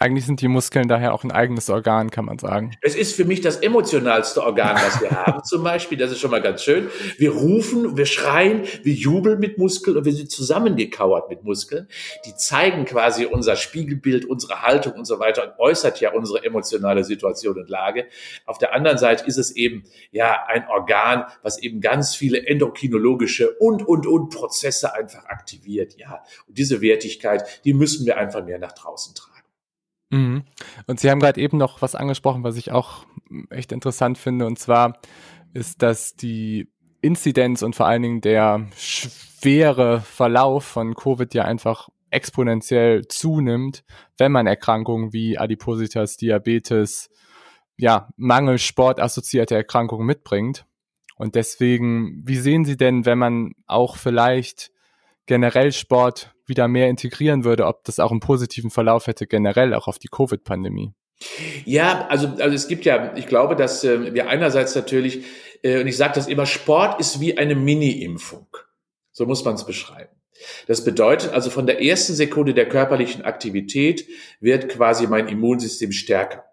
Eigentlich 0.00 0.24
sind 0.24 0.40
die 0.40 0.48
Muskeln 0.48 0.88
daher 0.88 1.12
auch 1.12 1.24
ein 1.24 1.30
eigenes 1.30 1.68
Organ, 1.68 2.10
kann 2.10 2.24
man 2.24 2.38
sagen. 2.38 2.70
Es 2.80 2.94
ist 2.94 3.14
für 3.14 3.26
mich 3.26 3.42
das 3.42 3.58
emotionalste 3.58 4.42
Organ, 4.42 4.76
was 4.76 4.98
wir 5.02 5.10
haben 5.10 5.44
zum 5.44 5.62
Beispiel. 5.62 5.98
Das 5.98 6.10
ist 6.10 6.20
schon 6.20 6.30
mal 6.30 6.40
ganz 6.40 6.64
schön. 6.64 6.88
Wir 7.18 7.32
rufen, 7.32 7.98
wir 7.98 8.06
schreien, 8.06 8.62
wir 8.82 8.94
jubeln 8.94 9.38
mit 9.40 9.58
Muskeln 9.58 9.98
und 9.98 10.06
wir 10.06 10.14
sind 10.14 10.30
zusammengekauert 10.30 11.28
mit 11.28 11.44
Muskeln. 11.44 11.86
Die 12.24 12.34
zeigen 12.34 12.86
quasi 12.86 13.26
unser 13.26 13.56
Spiegelbild, 13.56 14.24
unsere 14.24 14.62
Haltung 14.62 14.94
und 14.94 15.04
so 15.04 15.18
weiter 15.18 15.42
und 15.42 15.58
äußert 15.58 16.00
ja 16.00 16.14
unsere 16.14 16.44
emotionale 16.44 17.04
Situation 17.04 17.58
und 17.58 17.68
Lage. 17.68 18.06
Auf 18.46 18.56
der 18.56 18.72
anderen 18.72 18.96
Seite 18.96 19.26
ist 19.26 19.36
es 19.36 19.50
eben 19.50 19.84
ja 20.12 20.46
ein 20.46 20.66
Organ, 20.68 21.26
was 21.42 21.58
eben 21.58 21.82
ganz 21.82 22.14
viele 22.14 22.46
endokrinologische 22.46 23.50
und, 23.58 23.86
und, 23.86 24.06
und 24.06 24.30
Prozesse 24.30 24.94
einfach 24.94 25.26
aktiviert. 25.26 25.98
Ja, 25.98 26.22
und 26.48 26.56
diese 26.56 26.80
Wertigkeit, 26.80 27.60
die 27.66 27.74
müssen 27.74 28.06
wir 28.06 28.16
einfach 28.16 28.42
mehr 28.42 28.58
nach 28.58 28.72
draußen 28.72 29.14
tragen. 29.14 29.29
Mhm. 30.10 30.44
Und 30.86 31.00
Sie 31.00 31.10
haben 31.10 31.20
gerade 31.20 31.40
eben 31.40 31.56
noch 31.56 31.82
was 31.82 31.94
angesprochen, 31.94 32.44
was 32.44 32.56
ich 32.56 32.72
auch 32.72 33.06
echt 33.50 33.72
interessant 33.72 34.18
finde, 34.18 34.46
und 34.46 34.58
zwar 34.58 34.98
ist, 35.54 35.82
dass 35.82 36.14
die 36.14 36.68
Inzidenz 37.00 37.62
und 37.62 37.74
vor 37.74 37.86
allen 37.86 38.02
Dingen 38.02 38.20
der 38.20 38.68
schwere 38.76 40.00
Verlauf 40.00 40.64
von 40.64 40.94
Covid 40.94 41.32
ja 41.34 41.44
einfach 41.44 41.88
exponentiell 42.10 43.06
zunimmt, 43.08 43.84
wenn 44.18 44.32
man 44.32 44.46
Erkrankungen 44.46 45.12
wie 45.12 45.38
Adipositas, 45.38 46.16
Diabetes, 46.16 47.08
ja, 47.76 48.08
Mangel 48.16 48.58
sportassoziierte 48.58 49.54
Erkrankungen 49.54 50.06
mitbringt. 50.06 50.66
Und 51.16 51.34
deswegen, 51.34 52.22
wie 52.26 52.36
sehen 52.36 52.64
Sie 52.64 52.76
denn, 52.76 53.06
wenn 53.06 53.18
man 53.18 53.52
auch 53.66 53.96
vielleicht 53.96 54.70
generell 55.26 55.72
Sport 55.72 56.34
wieder 56.46 56.68
mehr 56.68 56.88
integrieren 56.88 57.44
würde, 57.44 57.66
ob 57.66 57.84
das 57.84 57.98
auch 57.98 58.10
einen 58.10 58.20
positiven 58.20 58.70
Verlauf 58.70 59.06
hätte, 59.06 59.26
generell 59.26 59.74
auch 59.74 59.86
auf 59.86 59.98
die 59.98 60.08
Covid-Pandemie. 60.08 60.92
Ja, 61.64 62.06
also, 62.08 62.28
also 62.38 62.54
es 62.54 62.68
gibt 62.68 62.84
ja, 62.84 63.14
ich 63.16 63.26
glaube, 63.26 63.56
dass 63.56 63.84
äh, 63.84 64.14
wir 64.14 64.28
einerseits 64.28 64.74
natürlich, 64.74 65.24
äh, 65.62 65.80
und 65.80 65.86
ich 65.86 65.96
sage 65.96 66.14
das 66.14 66.28
immer, 66.28 66.46
Sport 66.46 67.00
ist 67.00 67.20
wie 67.20 67.36
eine 67.36 67.54
Mini-Impfung. 67.54 68.46
So 69.12 69.26
muss 69.26 69.44
man 69.44 69.54
es 69.54 69.66
beschreiben. 69.66 70.14
Das 70.66 70.84
bedeutet 70.84 71.32
also, 71.32 71.50
von 71.50 71.66
der 71.66 71.82
ersten 71.82 72.14
Sekunde 72.14 72.54
der 72.54 72.68
körperlichen 72.68 73.22
Aktivität 73.22 74.06
wird 74.40 74.68
quasi 74.70 75.06
mein 75.06 75.28
Immunsystem 75.28 75.92
stärker, 75.92 76.44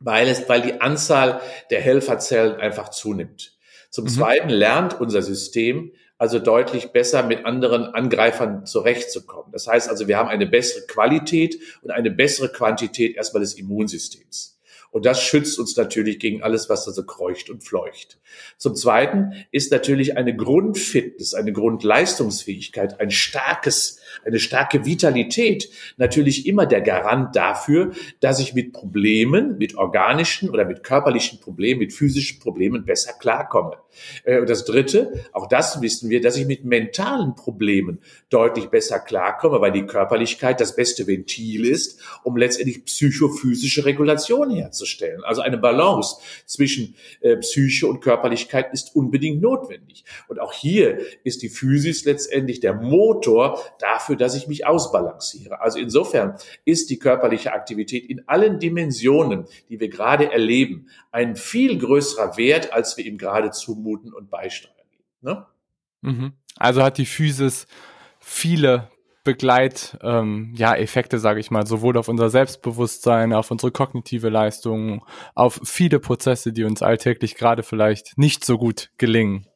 weil 0.00 0.28
es, 0.28 0.48
weil 0.48 0.62
die 0.62 0.80
Anzahl 0.80 1.40
der 1.70 1.80
Helferzellen 1.80 2.56
einfach 2.56 2.88
zunimmt. 2.90 3.56
Zum 3.90 4.04
mhm. 4.04 4.08
Zweiten 4.08 4.48
lernt 4.48 5.00
unser 5.00 5.22
System, 5.22 5.92
also 6.18 6.38
deutlich 6.38 6.92
besser 6.92 7.22
mit 7.22 7.44
anderen 7.44 7.84
Angreifern 7.84 8.64
zurechtzukommen. 8.64 9.52
Das 9.52 9.66
heißt 9.66 9.88
also, 9.88 10.08
wir 10.08 10.16
haben 10.16 10.28
eine 10.28 10.46
bessere 10.46 10.86
Qualität 10.86 11.58
und 11.82 11.90
eine 11.90 12.10
bessere 12.10 12.50
Quantität 12.50 13.16
erstmal 13.16 13.42
des 13.42 13.54
Immunsystems. 13.54 14.56
Und 14.96 15.04
das 15.04 15.22
schützt 15.22 15.58
uns 15.58 15.76
natürlich 15.76 16.18
gegen 16.18 16.42
alles, 16.42 16.70
was 16.70 16.86
da 16.86 16.90
so 16.90 17.04
kreucht 17.04 17.50
und 17.50 17.62
fleucht. 17.62 18.18
Zum 18.56 18.74
Zweiten 18.74 19.32
ist 19.50 19.70
natürlich 19.70 20.16
eine 20.16 20.34
Grundfitness, 20.34 21.34
eine 21.34 21.52
Grundleistungsfähigkeit, 21.52 22.98
ein 22.98 23.10
starkes, 23.10 24.00
eine 24.24 24.38
starke 24.38 24.86
Vitalität 24.86 25.68
natürlich 25.98 26.46
immer 26.46 26.64
der 26.64 26.80
Garant 26.80 27.36
dafür, 27.36 27.90
dass 28.20 28.40
ich 28.40 28.54
mit 28.54 28.72
Problemen, 28.72 29.58
mit 29.58 29.76
organischen 29.76 30.48
oder 30.48 30.64
mit 30.64 30.82
körperlichen 30.82 31.40
Problemen, 31.40 31.80
mit 31.80 31.92
physischen 31.92 32.38
Problemen 32.40 32.86
besser 32.86 33.12
klarkomme. 33.12 33.76
Äh, 34.24 34.40
und 34.40 34.48
das 34.48 34.64
Dritte, 34.64 35.24
auch 35.32 35.48
das 35.48 35.80
wissen 35.80 36.10
wir, 36.10 36.20
dass 36.20 36.36
ich 36.36 36.46
mit 36.46 36.64
mentalen 36.64 37.34
Problemen 37.34 38.00
deutlich 38.30 38.66
besser 38.66 38.98
klarkomme, 38.98 39.60
weil 39.60 39.72
die 39.72 39.86
Körperlichkeit 39.86 40.60
das 40.60 40.76
beste 40.76 41.06
Ventil 41.06 41.64
ist, 41.64 42.00
um 42.22 42.36
letztendlich 42.36 42.84
psychophysische 42.84 43.84
Regulation 43.84 44.50
herzustellen. 44.50 45.22
Also 45.24 45.42
eine 45.42 45.58
Balance 45.58 46.16
zwischen 46.44 46.94
äh, 47.20 47.36
Psyche 47.36 47.86
und 47.86 48.00
Körperlichkeit 48.00 48.72
ist 48.72 48.94
unbedingt 48.94 49.40
notwendig. 49.40 50.04
Und 50.28 50.40
auch 50.40 50.52
hier 50.52 50.98
ist 51.24 51.42
die 51.42 51.48
Physis 51.48 52.04
letztendlich 52.04 52.60
der 52.60 52.74
Motor 52.74 53.60
dafür, 53.78 54.16
dass 54.16 54.34
ich 54.34 54.48
mich 54.48 54.66
ausbalanciere. 54.66 55.60
Also 55.60 55.78
insofern 55.78 56.36
ist 56.64 56.90
die 56.90 56.98
körperliche 56.98 57.52
Aktivität 57.52 58.08
in 58.08 58.26
allen 58.26 58.58
Dimensionen, 58.58 59.46
die 59.68 59.80
wir 59.80 59.88
gerade 59.88 60.30
erleben, 60.32 60.88
ein 61.12 61.36
viel 61.36 61.78
größerer 61.78 62.36
Wert, 62.36 62.72
als 62.72 62.96
wir 62.96 63.04
ihm 63.04 63.18
gerade 63.18 63.50
zumuten 63.50 63.85
und 64.12 64.30
beisteuern. 64.30 64.74
Ne? 65.20 65.46
Mhm. 66.02 66.32
Also 66.56 66.82
hat 66.82 66.98
die 66.98 67.06
Physis 67.06 67.66
viele 68.20 68.90
Begleit, 69.26 69.98
ähm, 70.02 70.54
ja, 70.56 70.74
Effekte, 70.74 71.18
sage 71.18 71.40
ich 71.40 71.50
mal, 71.50 71.66
sowohl 71.66 71.98
auf 71.98 72.08
unser 72.08 72.30
Selbstbewusstsein, 72.30 73.34
auf 73.34 73.50
unsere 73.50 73.72
kognitive 73.72 74.30
Leistung, 74.30 75.04
auf 75.34 75.60
viele 75.64 75.98
Prozesse, 75.98 76.52
die 76.52 76.64
uns 76.64 76.80
alltäglich 76.80 77.34
gerade 77.34 77.62
vielleicht 77.62 78.16
nicht 78.16 78.44
so 78.44 78.56
gut 78.56 78.90
gelingen. 78.96 79.46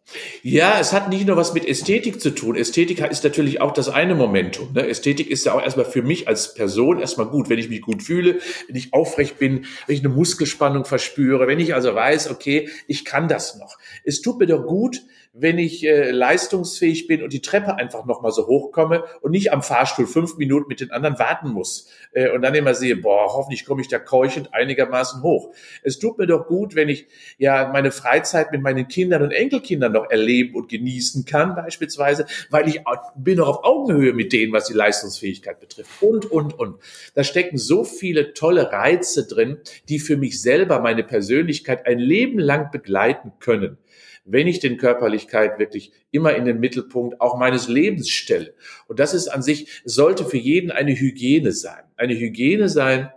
Ja, 0.42 0.80
es 0.80 0.92
hat 0.92 1.08
nicht 1.08 1.26
nur 1.26 1.36
was 1.36 1.54
mit 1.54 1.64
Ästhetik 1.64 2.20
zu 2.20 2.30
tun. 2.30 2.56
Ästhetik 2.56 2.98
ist 2.98 3.22
natürlich 3.22 3.60
auch 3.60 3.72
das 3.72 3.88
eine 3.88 4.16
Momentum. 4.16 4.72
Ne? 4.72 4.88
Ästhetik 4.88 5.30
ist 5.30 5.46
ja 5.46 5.52
auch 5.52 5.62
erstmal 5.62 5.84
für 5.84 6.02
mich 6.02 6.26
als 6.26 6.54
Person 6.54 6.98
erstmal 6.98 7.28
gut, 7.28 7.48
wenn 7.48 7.58
ich 7.58 7.68
mich 7.68 7.80
gut 7.80 8.02
fühle, 8.02 8.40
wenn 8.66 8.76
ich 8.76 8.92
aufrecht 8.92 9.38
bin, 9.38 9.66
wenn 9.86 9.94
ich 9.94 10.04
eine 10.04 10.08
Muskelspannung 10.08 10.84
verspüre, 10.84 11.46
wenn 11.46 11.60
ich 11.60 11.74
also 11.74 11.94
weiß, 11.94 12.30
okay, 12.30 12.68
ich 12.88 13.04
kann 13.04 13.28
das 13.28 13.56
noch. 13.56 13.78
Es 14.02 14.20
tut 14.20 14.40
mir 14.40 14.46
doch 14.46 14.66
gut, 14.66 15.02
wenn 15.32 15.58
ich 15.58 15.86
äh, 15.86 16.10
leistungsfähig 16.10 17.06
bin 17.06 17.22
und 17.22 17.32
die 17.32 17.40
Treppe 17.40 17.76
einfach 17.76 18.04
nochmal 18.04 18.32
so 18.32 18.48
hochkomme 18.48 19.04
und 19.20 19.30
nicht 19.30 19.52
am 19.52 19.62
Fahrstuhl 19.62 20.08
fünf 20.08 20.36
Minuten 20.38 20.66
mit 20.68 20.80
den 20.80 20.90
anderen 20.90 21.20
warten 21.20 21.50
muss 21.50 21.88
äh, 22.12 22.30
und 22.30 22.42
dann 22.42 22.54
immer 22.56 22.74
sehe, 22.74 22.96
boah, 22.96 23.32
hoffentlich 23.32 23.64
komme 23.64 23.80
ich 23.80 23.86
da 23.86 24.00
keuchend 24.00 24.52
einigermaßen 24.52 25.22
hoch. 25.22 25.54
Es 25.84 26.00
tut 26.00 26.18
mir 26.18 26.26
doch 26.26 26.48
gut, 26.48 26.74
wenn 26.74 26.88
ich 26.88 27.06
ja 27.38 27.70
meine 27.72 27.92
Freizeit 27.92 28.50
mit 28.50 28.60
meinen 28.60 28.88
Kindern 28.88 29.22
und 29.22 29.30
Enkelkindern 29.30 29.92
noch 29.92 30.10
erleben 30.10 30.56
und 30.56 30.68
genießen 30.68 31.24
kann, 31.26 31.54
beispielsweise, 31.54 32.26
weil 32.50 32.68
ich 32.68 32.80
bin 33.14 33.38
noch 33.38 33.48
auf 33.48 33.64
Augenhöhe 33.64 34.12
mit 34.12 34.32
denen, 34.32 34.52
was 34.52 34.66
die 34.66 34.74
Leistungsfähigkeit 34.74 35.60
betrifft 35.60 36.02
und, 36.02 36.28
und, 36.28 36.58
und. 36.58 36.80
Da 37.14 37.22
stecken 37.22 37.56
so 37.56 37.84
viele 37.84 38.34
tolle 38.34 38.72
Reize 38.72 39.28
drin, 39.28 39.58
die 39.88 40.00
für 40.00 40.16
mich 40.16 40.42
selber 40.42 40.80
meine 40.80 41.04
Persönlichkeit 41.04 41.86
ein 41.86 42.00
Leben 42.00 42.40
lang 42.40 42.72
begleiten 42.72 43.32
können 43.38 43.78
wenn 44.32 44.46
ich 44.46 44.60
den 44.60 44.76
Körperlichkeit 44.76 45.58
wirklich 45.58 45.92
immer 46.10 46.34
in 46.34 46.44
den 46.44 46.60
Mittelpunkt 46.60 47.20
auch 47.20 47.38
meines 47.38 47.68
Lebens 47.68 48.08
stelle. 48.08 48.54
Und 48.86 48.98
das 48.98 49.14
ist 49.14 49.28
an 49.28 49.42
sich, 49.42 49.82
sollte 49.84 50.24
für 50.24 50.36
jeden 50.36 50.70
eine 50.70 50.94
Hygiene 50.94 51.52
sein. 51.52 51.84
Eine 51.96 52.14
Hygiene 52.14 52.68
sein, 52.68 53.10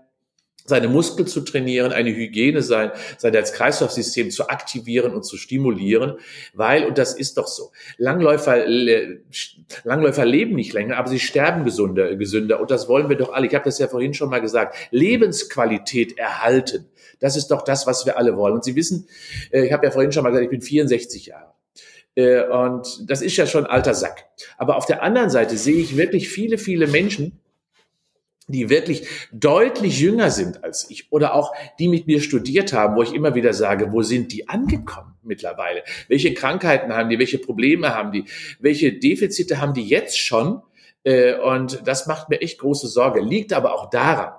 seine 0.65 0.87
Muskeln 0.87 1.27
zu 1.27 1.41
trainieren, 1.41 1.91
eine 1.91 2.15
Hygiene 2.15 2.61
sein, 2.61 2.91
sein 3.17 3.33
Herz-Kreislauf-System 3.33 4.31
zu 4.31 4.47
aktivieren 4.47 5.13
und 5.13 5.23
zu 5.23 5.37
stimulieren, 5.37 6.17
weil, 6.53 6.85
und 6.85 6.97
das 6.97 7.13
ist 7.13 7.37
doch 7.37 7.47
so, 7.47 7.71
Langläufer, 7.97 8.65
Langläufer 9.83 10.25
leben 10.25 10.55
nicht 10.55 10.73
länger, 10.73 10.97
aber 10.97 11.09
sie 11.09 11.19
sterben 11.19 11.65
gesünder, 11.65 12.15
gesünder 12.15 12.59
und 12.61 12.71
das 12.71 12.87
wollen 12.87 13.09
wir 13.09 13.17
doch 13.17 13.33
alle. 13.33 13.47
Ich 13.47 13.55
habe 13.55 13.65
das 13.65 13.79
ja 13.79 13.87
vorhin 13.87 14.13
schon 14.13 14.29
mal 14.29 14.41
gesagt, 14.41 14.75
Lebensqualität 14.91 16.17
erhalten. 16.17 16.89
Das 17.19 17.35
ist 17.35 17.47
doch 17.47 17.61
das, 17.61 17.87
was 17.87 18.05
wir 18.05 18.17
alle 18.17 18.35
wollen. 18.35 18.53
Und 18.53 18.63
Sie 18.63 18.75
wissen, 18.75 19.07
äh, 19.51 19.65
ich 19.65 19.71
habe 19.71 19.85
ja 19.85 19.91
vorhin 19.91 20.11
schon 20.11 20.23
mal 20.23 20.29
gesagt, 20.29 20.45
ich 20.45 20.49
bin 20.49 20.61
64 20.61 21.27
Jahre. 21.27 21.53
Äh, 22.15 22.43
und 22.43 23.09
das 23.09 23.21
ist 23.21 23.37
ja 23.37 23.47
schon 23.47 23.65
alter 23.65 23.93
Sack. 23.93 24.25
Aber 24.57 24.77
auf 24.77 24.85
der 24.85 25.03
anderen 25.03 25.29
Seite 25.29 25.57
sehe 25.57 25.77
ich 25.77 25.97
wirklich 25.97 26.29
viele, 26.29 26.57
viele 26.57 26.87
Menschen, 26.87 27.39
die 28.47 28.69
wirklich 28.69 29.07
deutlich 29.31 29.99
jünger 29.99 30.29
sind 30.29 30.63
als 30.63 30.89
ich 30.89 31.11
oder 31.11 31.33
auch 31.33 31.53
die 31.79 31.87
mit 31.87 32.07
mir 32.07 32.21
studiert 32.21 32.73
haben, 32.73 32.95
wo 32.95 33.03
ich 33.03 33.13
immer 33.13 33.35
wieder 33.35 33.53
sage, 33.53 33.91
wo 33.91 34.01
sind 34.01 34.31
die 34.33 34.49
angekommen 34.49 35.15
mittlerweile? 35.23 35.83
Welche 36.07 36.33
Krankheiten 36.33 36.93
haben 36.93 37.09
die? 37.09 37.19
Welche 37.19 37.39
Probleme 37.39 37.95
haben 37.95 38.11
die? 38.11 38.25
Welche 38.59 38.93
Defizite 38.93 39.61
haben 39.61 39.73
die 39.73 39.87
jetzt 39.87 40.19
schon? 40.19 40.61
Äh, 41.03 41.35
und 41.35 41.81
das 41.85 42.05
macht 42.05 42.29
mir 42.29 42.41
echt 42.41 42.59
große 42.59 42.87
Sorge. 42.87 43.21
Liegt 43.21 43.53
aber 43.53 43.73
auch 43.73 43.89
daran, 43.89 44.33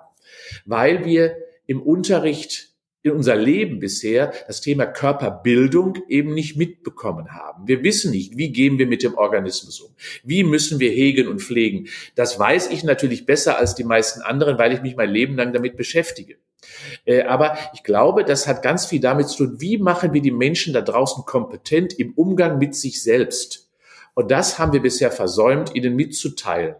weil 0.66 1.04
wir 1.04 1.36
im 1.66 1.82
Unterricht 1.82 2.73
in 3.04 3.12
unser 3.12 3.36
Leben 3.36 3.80
bisher 3.80 4.32
das 4.46 4.62
Thema 4.62 4.86
Körperbildung 4.86 5.98
eben 6.08 6.32
nicht 6.32 6.56
mitbekommen 6.56 7.32
haben. 7.32 7.68
Wir 7.68 7.82
wissen 7.82 8.10
nicht, 8.10 8.38
wie 8.38 8.50
gehen 8.50 8.78
wir 8.78 8.86
mit 8.86 9.02
dem 9.02 9.14
Organismus 9.14 9.78
um? 9.80 9.94
Wie 10.24 10.42
müssen 10.42 10.80
wir 10.80 10.90
hegen 10.90 11.28
und 11.28 11.42
pflegen? 11.42 11.88
Das 12.14 12.38
weiß 12.38 12.70
ich 12.70 12.82
natürlich 12.82 13.26
besser 13.26 13.58
als 13.58 13.74
die 13.74 13.84
meisten 13.84 14.22
anderen, 14.22 14.58
weil 14.58 14.72
ich 14.72 14.80
mich 14.80 14.96
mein 14.96 15.10
Leben 15.10 15.36
lang 15.36 15.52
damit 15.52 15.76
beschäftige. 15.76 16.36
Äh, 17.04 17.24
aber 17.24 17.58
ich 17.74 17.82
glaube, 17.82 18.24
das 18.24 18.48
hat 18.48 18.62
ganz 18.62 18.86
viel 18.86 19.00
damit 19.00 19.28
zu 19.28 19.44
tun, 19.44 19.60
wie 19.60 19.76
machen 19.76 20.14
wir 20.14 20.22
die 20.22 20.30
Menschen 20.30 20.72
da 20.72 20.80
draußen 20.80 21.26
kompetent 21.26 21.92
im 21.98 22.14
Umgang 22.14 22.56
mit 22.56 22.74
sich 22.74 23.02
selbst? 23.02 23.70
Und 24.14 24.30
das 24.30 24.58
haben 24.58 24.72
wir 24.72 24.80
bisher 24.80 25.10
versäumt, 25.10 25.74
ihnen 25.74 25.94
mitzuteilen. 25.94 26.76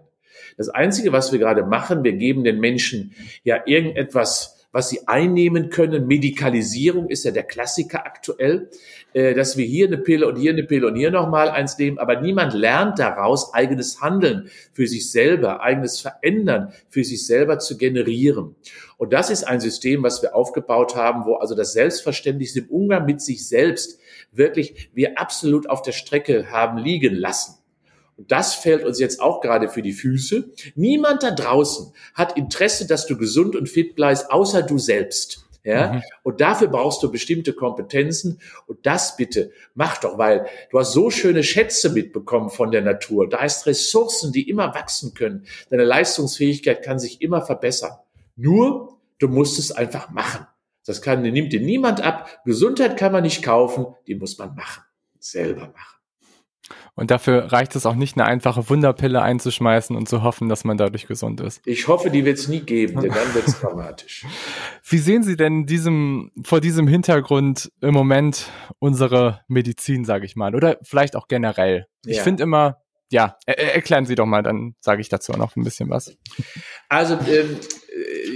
Das 0.56 0.70
Einzige, 0.70 1.12
was 1.12 1.32
wir 1.32 1.38
gerade 1.38 1.64
machen, 1.64 2.02
wir 2.02 2.12
geben 2.12 2.44
den 2.44 2.60
Menschen 2.60 3.14
ja 3.42 3.60
irgendetwas 3.66 4.53
was 4.74 4.88
sie 4.88 5.06
einnehmen 5.06 5.70
können. 5.70 6.08
Medikalisierung 6.08 7.08
ist 7.08 7.24
ja 7.24 7.30
der 7.30 7.44
Klassiker 7.44 8.04
aktuell, 8.04 8.70
äh, 9.12 9.32
dass 9.32 9.56
wir 9.56 9.64
hier 9.64 9.87
eine 9.87 9.98
Pille 9.98 10.26
und 10.26 10.37
hier 10.37 10.50
eine 10.50 10.64
Pille 10.64 10.88
und 10.88 10.96
hier 10.96 11.12
nochmal 11.12 11.48
eins 11.48 11.78
nehmen, 11.78 11.98
aber 11.98 12.20
niemand 12.20 12.54
lernt 12.54 12.98
daraus, 12.98 13.54
eigenes 13.54 14.00
Handeln 14.00 14.50
für 14.72 14.88
sich 14.88 15.12
selber, 15.12 15.62
eigenes 15.62 16.00
Verändern 16.00 16.72
für 16.88 17.04
sich 17.04 17.24
selber 17.24 17.60
zu 17.60 17.78
generieren. 17.78 18.56
Und 18.96 19.12
das 19.12 19.30
ist 19.30 19.44
ein 19.44 19.60
System, 19.60 20.02
was 20.02 20.22
wir 20.22 20.34
aufgebaut 20.34 20.96
haben, 20.96 21.24
wo 21.24 21.37
also 21.37 21.54
das 21.54 21.72
Selbstverständlichste 21.72 22.58
im 22.58 22.68
Umgang 22.68 23.06
mit 23.06 23.20
sich 23.20 23.46
selbst 23.46 24.00
wirklich 24.32 24.90
wir 24.92 25.20
absolut 25.20 25.70
auf 25.70 25.82
der 25.82 25.92
Strecke 25.92 26.50
haben 26.50 26.78
liegen 26.78 27.14
lassen. 27.14 27.63
Und 28.16 28.31
das 28.31 28.55
fällt 28.55 28.85
uns 28.85 29.00
jetzt 29.00 29.20
auch 29.20 29.40
gerade 29.40 29.68
für 29.68 29.83
die 29.83 29.92
Füße. 29.92 30.53
Niemand 30.74 31.22
da 31.22 31.31
draußen 31.31 31.92
hat 32.14 32.37
Interesse, 32.37 32.87
dass 32.87 33.07
du 33.07 33.16
gesund 33.16 33.57
und 33.57 33.68
fit 33.68 33.96
bleibst, 33.96 34.31
außer 34.31 34.62
du 34.62 34.79
selbst. 34.79 35.44
Ja, 35.64 35.94
mhm. 35.94 36.03
und 36.22 36.42
dafür 36.42 36.68
brauchst 36.68 37.03
du 37.03 37.11
bestimmte 37.11 37.55
Kompetenzen. 37.55 38.38
Und 38.66 38.85
das 38.85 39.16
bitte 39.16 39.50
mach 39.74 39.96
doch, 39.96 40.18
weil 40.18 40.46
du 40.70 40.79
hast 40.79 40.92
so 40.92 41.09
schöne 41.11 41.42
Schätze 41.42 41.88
mitbekommen 41.88 42.50
von 42.50 42.70
der 42.70 42.83
Natur. 42.83 43.29
Da 43.31 43.42
ist 43.42 43.64
Ressourcen, 43.64 44.31
die 44.31 44.48
immer 44.48 44.74
wachsen 44.74 45.14
können. 45.14 45.46
Deine 45.70 45.85
Leistungsfähigkeit 45.85 46.85
kann 46.85 46.98
sich 46.98 47.22
immer 47.22 47.40
verbessern. 47.40 47.96
Nur, 48.37 48.98
du 49.18 49.29
musst 49.29 49.59
es 49.59 49.72
einfach 49.72 50.11
machen. 50.11 50.46
Das 50.85 51.00
kann, 51.00 51.22
nimmt 51.22 51.55
dir 51.55 51.61
niemand 51.61 52.03
ab. 52.03 52.42
Gesundheit 52.44 52.98
kann 52.98 53.12
man 53.12 53.22
nicht 53.22 53.42
kaufen, 53.42 53.87
die 54.07 54.16
muss 54.16 54.37
man 54.37 54.55
machen. 54.55 54.83
Selber 55.18 55.68
machen. 55.68 55.98
Und 56.94 57.11
dafür 57.11 57.53
reicht 57.53 57.77
es 57.77 57.87
auch 57.87 57.94
nicht, 57.94 58.16
eine 58.16 58.27
einfache 58.27 58.68
Wunderpille 58.68 59.20
einzuschmeißen 59.20 59.96
und 59.96 60.09
zu 60.09 60.22
hoffen, 60.22 60.48
dass 60.48 60.64
man 60.64 60.77
dadurch 60.77 61.07
gesund 61.07 61.40
ist. 61.40 61.61
Ich 61.64 61.88
hoffe, 61.88 62.11
die 62.11 62.24
wird 62.24 62.38
es 62.38 62.48
nie 62.48 62.61
geben, 62.61 63.00
denn 63.00 63.11
dann 63.11 63.35
wird 63.35 63.48
es 63.48 63.61
dramatisch. 63.61 64.24
Wie 64.85 64.98
sehen 64.98 65.22
Sie 65.22 65.37
denn 65.37 65.66
diesem, 65.66 66.31
vor 66.42 66.61
diesem 66.61 66.87
Hintergrund 66.87 67.70
im 67.81 67.94
Moment 67.94 68.50
unsere 68.79 69.40
Medizin, 69.48 70.05
sage 70.05 70.27
ich 70.27 70.37
mal, 70.37 70.55
oder 70.55 70.79
vielleicht 70.83 71.16
auch 71.16 71.29
generell? 71.29 71.87
Ja. 72.05 72.12
Ich 72.12 72.20
finde 72.20 72.44
immer, 72.44 72.79
ja, 73.11 73.37
er 73.46 73.74
erklären 73.74 74.07
Sie 74.07 74.14
doch 74.14 74.27
mal, 74.27 74.42
dann 74.42 74.74
sage 74.81 75.00
ich 75.00 75.09
dazu 75.09 75.33
noch 75.33 75.57
ein 75.57 75.64
bisschen 75.64 75.90
was. 75.90 76.16
Also 76.88 77.18
ähm, 77.29 77.59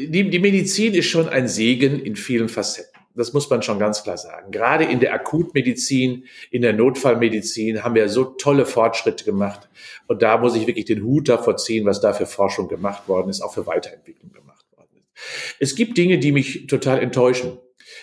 die, 0.09 0.31
die 0.31 0.39
Medizin 0.39 0.95
ist 0.95 1.07
schon 1.07 1.29
ein 1.29 1.49
Segen 1.49 2.01
in 2.01 2.17
vielen 2.17 2.49
Facetten. 2.49 2.98
Das 3.19 3.33
muss 3.33 3.51
man 3.51 3.63
schon 3.63 3.81
ganz 3.81 4.05
klar 4.05 4.17
sagen. 4.17 4.53
Gerade 4.53 4.85
in 4.85 5.01
der 5.01 5.13
Akutmedizin, 5.13 6.25
in 6.53 6.63
der 6.63 6.73
Notfallmedizin 6.73 7.83
haben 7.83 7.97
wir 7.97 8.09
so 8.09 8.25
tolle 8.25 8.65
Fortschritte 8.65 9.25
gemacht. 9.25 9.69
Und 10.07 10.23
da 10.23 10.39
muss 10.39 10.55
ich 10.55 10.69
wirklich 10.69 10.85
den 10.85 11.03
Hut 11.03 11.29
davor 11.29 11.57
ziehen, 11.57 11.85
was 11.85 12.01
da 12.01 12.13
für 12.13 12.27
Forschung 12.27 12.69
gemacht 12.69 13.09
worden 13.09 13.29
ist, 13.29 13.41
auch 13.41 13.53
für 13.53 13.67
Weiterentwicklung 13.67 14.33
gemacht 14.33 14.65
worden 14.77 14.91
ist. 14.95 15.57
Es 15.59 15.75
gibt 15.75 15.99
Dinge, 15.99 16.19
die 16.19 16.31
mich 16.31 16.69
total 16.69 17.01
enttäuschen. 17.01 17.59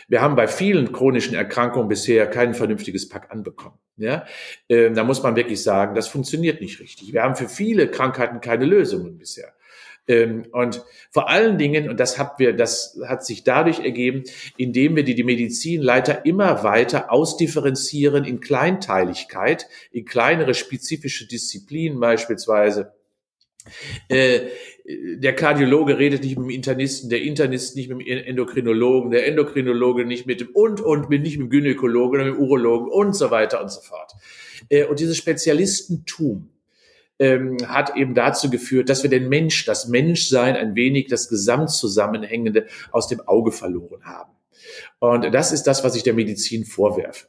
Wir 0.09 0.21
haben 0.21 0.35
bei 0.35 0.47
vielen 0.47 0.91
chronischen 0.91 1.33
Erkrankungen 1.33 1.87
bisher 1.87 2.27
kein 2.27 2.53
vernünftiges 2.53 3.07
Pack 3.07 3.31
anbekommen. 3.31 3.77
Ja, 3.97 4.25
ähm, 4.67 4.93
da 4.93 5.05
muss 5.05 5.23
man 5.23 5.37
wirklich 5.37 5.63
sagen, 5.63 5.95
das 5.95 6.09
funktioniert 6.09 6.59
nicht 6.59 6.81
richtig. 6.81 7.13
Wir 7.13 7.23
haben 7.23 7.37
für 7.37 7.47
viele 7.47 7.89
Krankheiten 7.89 8.41
keine 8.41 8.65
Lösungen 8.65 9.17
bisher. 9.17 9.53
Ähm, 10.07 10.45
und 10.51 10.83
vor 11.11 11.29
allen 11.29 11.57
Dingen, 11.57 11.89
und 11.89 11.99
das 11.99 12.17
hat 12.17 12.37
wir, 12.37 12.53
das 12.53 12.99
hat 13.07 13.25
sich 13.25 13.43
dadurch 13.43 13.79
ergeben, 13.79 14.23
indem 14.57 14.95
wir 14.95 15.03
die, 15.03 15.15
die 15.15 15.23
Medizinleiter 15.23 16.25
immer 16.25 16.63
weiter 16.63 17.11
ausdifferenzieren 17.11 18.23
in 18.23 18.39
Kleinteiligkeit, 18.39 19.67
in 19.91 20.05
kleinere 20.05 20.53
spezifische 20.53 21.27
Disziplinen 21.27 21.99
beispielsweise 21.99 22.93
Äh, 24.09 24.41
der 24.85 25.33
Kardiologe 25.33 25.97
redet 25.97 26.23
nicht 26.23 26.37
mit 26.37 26.45
dem 26.45 26.49
Internisten, 26.51 27.09
der 27.09 27.23
Internist 27.23 27.75
nicht 27.75 27.89
mit 27.89 28.07
dem 28.07 28.07
Endokrinologen, 28.07 29.09
der 29.09 29.25
Endokrinologe 29.25 30.05
nicht 30.05 30.27
mit 30.27 30.41
dem 30.41 30.49
und 30.53 30.81
und 30.81 31.09
mit 31.09 31.23
nicht 31.23 31.39
mit 31.39 31.47
dem 31.47 31.49
Gynäkologen 31.49 32.19
mit 32.19 32.35
dem 32.35 32.39
Urologen 32.39 32.89
und 32.89 33.15
so 33.15 33.31
weiter 33.31 33.61
und 33.61 33.71
so 33.71 33.81
fort. 33.81 34.13
Äh, 34.69 34.85
und 34.85 34.99
dieses 34.99 35.17
Spezialistentum 35.17 36.49
ähm, 37.19 37.57
hat 37.67 37.95
eben 37.95 38.13
dazu 38.13 38.49
geführt, 38.49 38.89
dass 38.89 39.03
wir 39.03 39.09
den 39.09 39.29
Mensch, 39.29 39.65
das 39.65 39.87
Menschsein 39.87 40.55
ein 40.55 40.75
wenig, 40.75 41.07
das 41.07 41.29
Gesamtzusammenhängende 41.29 42.67
aus 42.91 43.07
dem 43.07 43.21
Auge 43.21 43.51
verloren 43.51 44.03
haben. 44.05 44.31
Und 44.99 45.33
das 45.33 45.51
ist 45.51 45.63
das, 45.63 45.83
was 45.83 45.95
ich 45.95 46.03
der 46.03 46.13
Medizin 46.13 46.65
vorwerfe. 46.65 47.27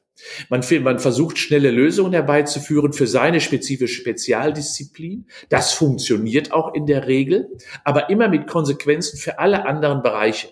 Man, 0.49 0.63
man 0.83 0.99
versucht 0.99 1.39
schnelle 1.39 1.71
Lösungen 1.71 2.13
herbeizuführen 2.13 2.93
für 2.93 3.07
seine 3.07 3.41
spezifische 3.41 4.01
Spezialdisziplin. 4.01 5.27
Das 5.51 5.75
funktioniert 5.75 6.53
auch 6.53 6.75
in 6.75 6.87
der 6.87 7.07
Regel, 7.07 7.51
aber 7.85 8.09
immer 8.09 8.29
mit 8.29 8.47
Konsequenzen 8.47 9.19
für 9.19 9.39
alle 9.39 9.67
anderen 9.67 10.03
Bereiche. 10.03 10.49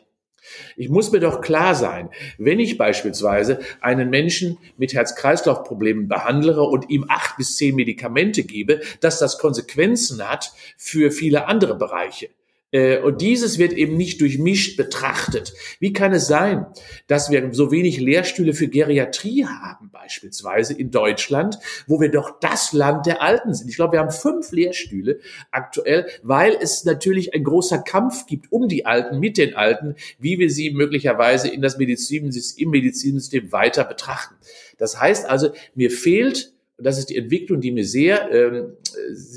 Ich 0.77 0.89
muss 0.89 1.13
mir 1.13 1.21
doch 1.21 1.41
klar 1.41 1.75
sein, 1.75 2.11
wenn 2.39 2.61
ich 2.61 2.79
beispielsweise 2.79 3.61
einen 3.81 4.11
Menschen 4.11 4.59
mit 4.77 4.95
Herz-Kreislauf-Problemen 4.95 6.09
behandle 6.09 6.61
und 6.63 6.91
ihm 6.91 7.07
acht 7.09 7.37
bis 7.37 7.57
zehn 7.57 7.75
Medikamente 7.75 8.45
gebe, 8.45 8.81
dass 9.01 9.19
das 9.19 9.39
Konsequenzen 9.39 10.29
hat 10.29 10.53
für 10.77 11.11
viele 11.11 11.47
andere 11.47 11.77
Bereiche. 11.77 12.29
Äh, 12.75 12.99
und 12.99 13.21
dieses 13.21 13.59
wird 13.59 13.73
eben 13.73 13.97
nicht 13.97 14.21
durchmischt 14.21 14.77
betrachtet. 14.77 15.55
Wie 15.79 15.93
kann 15.93 16.13
es 16.13 16.27
sein, 16.27 16.67
dass 17.07 17.31
wir 17.31 17.55
so 17.55 17.71
wenig 17.71 18.01
Lehrstühle 18.01 18.53
für 18.53 18.67
Geriatrie 18.67 19.47
haben, 19.47 19.91
beispielsweise 19.91 20.75
in 20.75 20.91
Deutschland, 20.91 21.61
wo 21.87 22.01
wir 22.01 22.11
doch 22.11 22.41
das 22.41 22.73
Land 22.73 23.07
der 23.07 23.23
Alten 23.23 23.55
sind? 23.55 23.69
Ich 23.69 23.77
glaube, 23.77 23.93
wir 23.93 24.01
haben 24.01 24.11
fünf 24.11 24.51
Lehrstühle 24.51 25.21
aktuell, 25.53 26.09
weil 26.25 26.57
es 26.61 26.85
natürlich 26.85 27.33
ein 27.33 27.45
großer 27.45 27.79
Kampf 27.79 28.27
gibt 28.27 28.51
um 28.51 28.67
die 28.67 28.85
Alten, 28.87 29.21
mit 29.21 29.39
den 29.39 29.55
Alten, 29.55 29.95
wie 30.19 30.41
wir 30.41 30.51
sie 30.51 30.73
möglicherweise 30.73 31.49
in 31.49 31.63
das 31.63 31.79
Medizinsystem, 31.79 32.65
im 32.65 32.71
Medizinsystem 32.71 33.53
weiter 33.53 33.85
betrachten. 33.85 34.35
Das 34.79 35.01
heißt 35.01 35.31
also, 35.31 35.53
mir 35.77 35.93
fehlt 35.93 36.54
das 36.79 36.99
ist 36.99 37.11
die 37.11 37.17
Entwicklung, 37.17 37.61
die 37.61 37.73
mir 37.73 37.85
sehr, 37.85 38.31
ähm, 38.33 38.77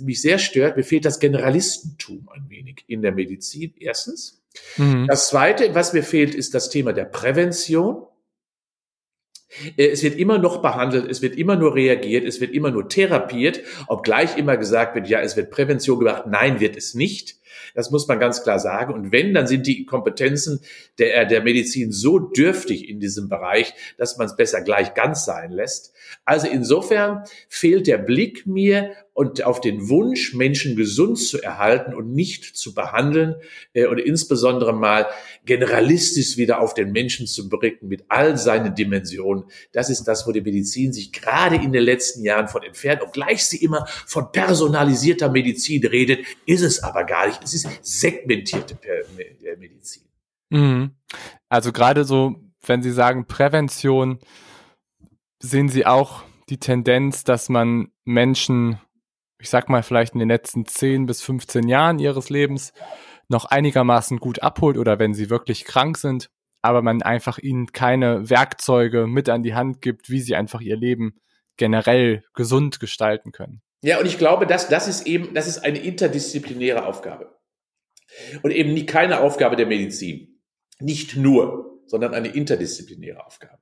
mich 0.03 0.21
sehr 0.21 0.39
stört, 0.39 0.77
mir 0.77 0.83
fehlt 0.83 1.05
das 1.05 1.19
Generalistentum 1.19 2.29
ein 2.33 2.49
wenig 2.49 2.83
in 2.87 3.01
der 3.01 3.11
Medizin, 3.11 3.73
erstens. 3.79 4.41
Mhm. 4.77 5.07
Das 5.07 5.29
Zweite, 5.29 5.73
was 5.75 5.93
mir 5.93 6.03
fehlt, 6.03 6.33
ist 6.33 6.53
das 6.53 6.69
Thema 6.69 6.93
der 6.93 7.05
Prävention. 7.05 8.07
Äh, 9.77 9.87
es 9.87 10.03
wird 10.03 10.17
immer 10.17 10.39
noch 10.39 10.61
behandelt, 10.61 11.09
es 11.09 11.21
wird 11.21 11.35
immer 11.35 11.55
nur 11.55 11.75
reagiert, 11.75 12.25
es 12.25 12.41
wird 12.41 12.53
immer 12.53 12.71
nur 12.71 12.89
therapiert, 12.89 13.61
obgleich 13.87 14.37
immer 14.37 14.57
gesagt 14.57 14.95
wird, 14.95 15.07
ja, 15.07 15.21
es 15.21 15.37
wird 15.37 15.51
Prävention 15.51 15.99
gemacht. 15.99 16.23
Nein, 16.27 16.59
wird 16.59 16.75
es 16.75 16.95
nicht. 16.95 17.37
Das 17.75 17.91
muss 17.91 18.07
man 18.07 18.19
ganz 18.19 18.43
klar 18.43 18.59
sagen. 18.59 18.93
Und 18.93 19.11
wenn, 19.11 19.33
dann 19.33 19.47
sind 19.47 19.67
die 19.67 19.85
Kompetenzen 19.85 20.61
der, 20.99 21.25
der 21.25 21.43
Medizin 21.43 21.91
so 21.91 22.19
dürftig 22.19 22.89
in 22.89 22.99
diesem 22.99 23.29
Bereich, 23.29 23.73
dass 23.97 24.17
man 24.17 24.27
es 24.27 24.35
besser 24.35 24.61
gleich 24.61 24.93
ganz 24.93 25.25
sein 25.25 25.51
lässt. 25.51 25.93
Also 26.25 26.47
insofern 26.47 27.23
fehlt 27.49 27.87
der 27.87 27.97
Blick 27.97 28.45
mir 28.45 28.91
und 29.17 29.43
auf 29.43 29.61
den 29.61 29.89
Wunsch, 29.89 30.35
Menschen 30.35 30.75
gesund 30.75 31.17
zu 31.17 31.41
erhalten 31.41 31.95
und 31.95 32.13
nicht 32.13 32.55
zu 32.55 32.75
behandeln 32.75 33.33
äh, 33.73 33.87
und 33.87 33.97
insbesondere 33.97 34.73
mal 34.73 35.07
generalistisch 35.43 36.37
wieder 36.37 36.61
auf 36.61 36.75
den 36.75 36.91
Menschen 36.91 37.25
zu 37.25 37.49
blicken 37.49 37.87
mit 37.87 38.03
all 38.09 38.37
seinen 38.37 38.75
Dimensionen. 38.75 39.45
Das 39.71 39.89
ist 39.89 40.03
das, 40.03 40.27
wo 40.27 40.31
die 40.31 40.41
Medizin 40.41 40.93
sich 40.93 41.11
gerade 41.11 41.55
in 41.55 41.71
den 41.71 41.81
letzten 41.81 42.23
Jahren 42.23 42.47
von 42.47 42.61
entfernt, 42.61 43.01
obgleich 43.01 43.43
sie 43.43 43.57
immer 43.57 43.87
von 44.05 44.31
personalisierter 44.31 45.29
Medizin 45.29 45.83
redet, 45.83 46.19
ist 46.45 46.61
es 46.61 46.83
aber 46.83 47.03
gar 47.03 47.25
nicht. 47.25 47.46
Es 47.53 47.65
ist 47.65 47.85
segmentierte 47.99 48.77
Medizin. 49.57 50.03
Mhm. 50.49 50.91
Also 51.49 51.71
gerade 51.71 52.03
so, 52.03 52.35
wenn 52.65 52.81
Sie 52.81 52.91
sagen 52.91 53.27
Prävention, 53.27 54.19
sehen 55.39 55.69
Sie 55.69 55.85
auch 55.85 56.23
die 56.49 56.59
Tendenz, 56.59 57.23
dass 57.23 57.49
man 57.49 57.91
Menschen 58.05 58.79
ich 59.39 59.49
sag 59.49 59.69
mal, 59.69 59.83
vielleicht 59.83 60.13
in 60.13 60.19
den 60.19 60.29
letzten 60.29 60.65
10 60.65 61.05
bis 61.05 61.21
15 61.21 61.67
Jahren 61.67 61.99
ihres 61.99 62.29
Lebens 62.29 62.73
noch 63.29 63.45
einigermaßen 63.45 64.19
gut 64.19 64.41
abholt 64.41 64.77
oder 64.77 64.99
wenn 64.99 65.13
sie 65.13 65.29
wirklich 65.29 65.65
krank 65.65 65.97
sind, 65.97 66.29
aber 66.61 66.81
man 66.81 67.01
einfach 67.01 67.37
ihnen 67.37 67.71
keine 67.71 68.29
Werkzeuge 68.29 69.05
mit 69.05 69.29
an 69.29 69.43
die 69.43 69.53
Hand 69.53 69.81
gibt, 69.81 70.09
wie 70.09 70.21
sie 70.21 70.35
einfach 70.35 70.61
ihr 70.61 70.77
Leben 70.77 71.19
generell 71.57 72.23
gesund 72.33 72.79
gestalten 72.79 73.31
können. 73.31 73.61
Ja, 73.83 73.99
und 73.99 74.05
ich 74.05 74.17
glaube, 74.17 74.47
dass 74.47 74.69
das 74.69 74.87
ist 74.87 75.05
eben, 75.05 75.33
das 75.33 75.47
ist 75.47 75.59
eine 75.59 75.79
interdisziplinäre 75.79 76.85
Aufgabe. 76.85 77.36
Und 78.41 78.51
eben 78.51 78.73
nie 78.73 78.85
keine 78.85 79.21
Aufgabe 79.21 79.55
der 79.55 79.65
Medizin. 79.65 80.39
Nicht 80.79 81.15
nur, 81.15 81.81
sondern 81.85 82.13
eine 82.13 82.29
interdisziplinäre 82.29 83.25
Aufgabe. 83.25 83.59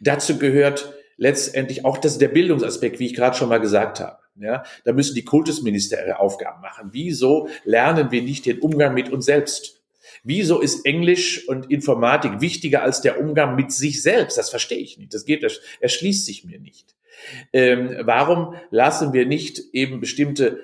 Dazu 0.00 0.38
gehört 0.38 0.94
letztendlich 1.16 1.84
auch 1.84 1.98
das, 1.98 2.18
der 2.18 2.28
Bildungsaspekt, 2.28 2.98
wie 2.98 3.06
ich 3.06 3.14
gerade 3.14 3.36
schon 3.36 3.48
mal 3.48 3.60
gesagt 3.60 4.00
habe. 4.00 4.18
Ja, 4.38 4.64
da 4.84 4.92
müssen 4.92 5.14
die 5.14 5.24
Kultusminister 5.24 6.04
ihre 6.04 6.18
Aufgaben 6.18 6.60
machen. 6.60 6.90
Wieso 6.92 7.48
lernen 7.64 8.10
wir 8.10 8.20
nicht 8.20 8.44
den 8.44 8.58
Umgang 8.58 8.92
mit 8.92 9.08
uns 9.08 9.24
selbst? 9.24 9.82
Wieso 10.24 10.60
ist 10.60 10.84
Englisch 10.84 11.48
und 11.48 11.70
Informatik 11.70 12.40
wichtiger 12.40 12.82
als 12.82 13.00
der 13.00 13.18
Umgang 13.18 13.56
mit 13.56 13.72
sich 13.72 14.02
selbst? 14.02 14.36
Das 14.36 14.50
verstehe 14.50 14.78
ich 14.78 14.98
nicht. 14.98 15.14
Das 15.14 15.24
geht, 15.24 15.42
das 15.42 15.60
erschließt 15.80 16.26
sich 16.26 16.44
mir 16.44 16.60
nicht. 16.60 16.94
Ähm, 17.52 17.96
warum 18.02 18.54
lassen 18.70 19.14
wir 19.14 19.24
nicht 19.24 19.62
eben 19.72 20.00
bestimmte 20.00 20.60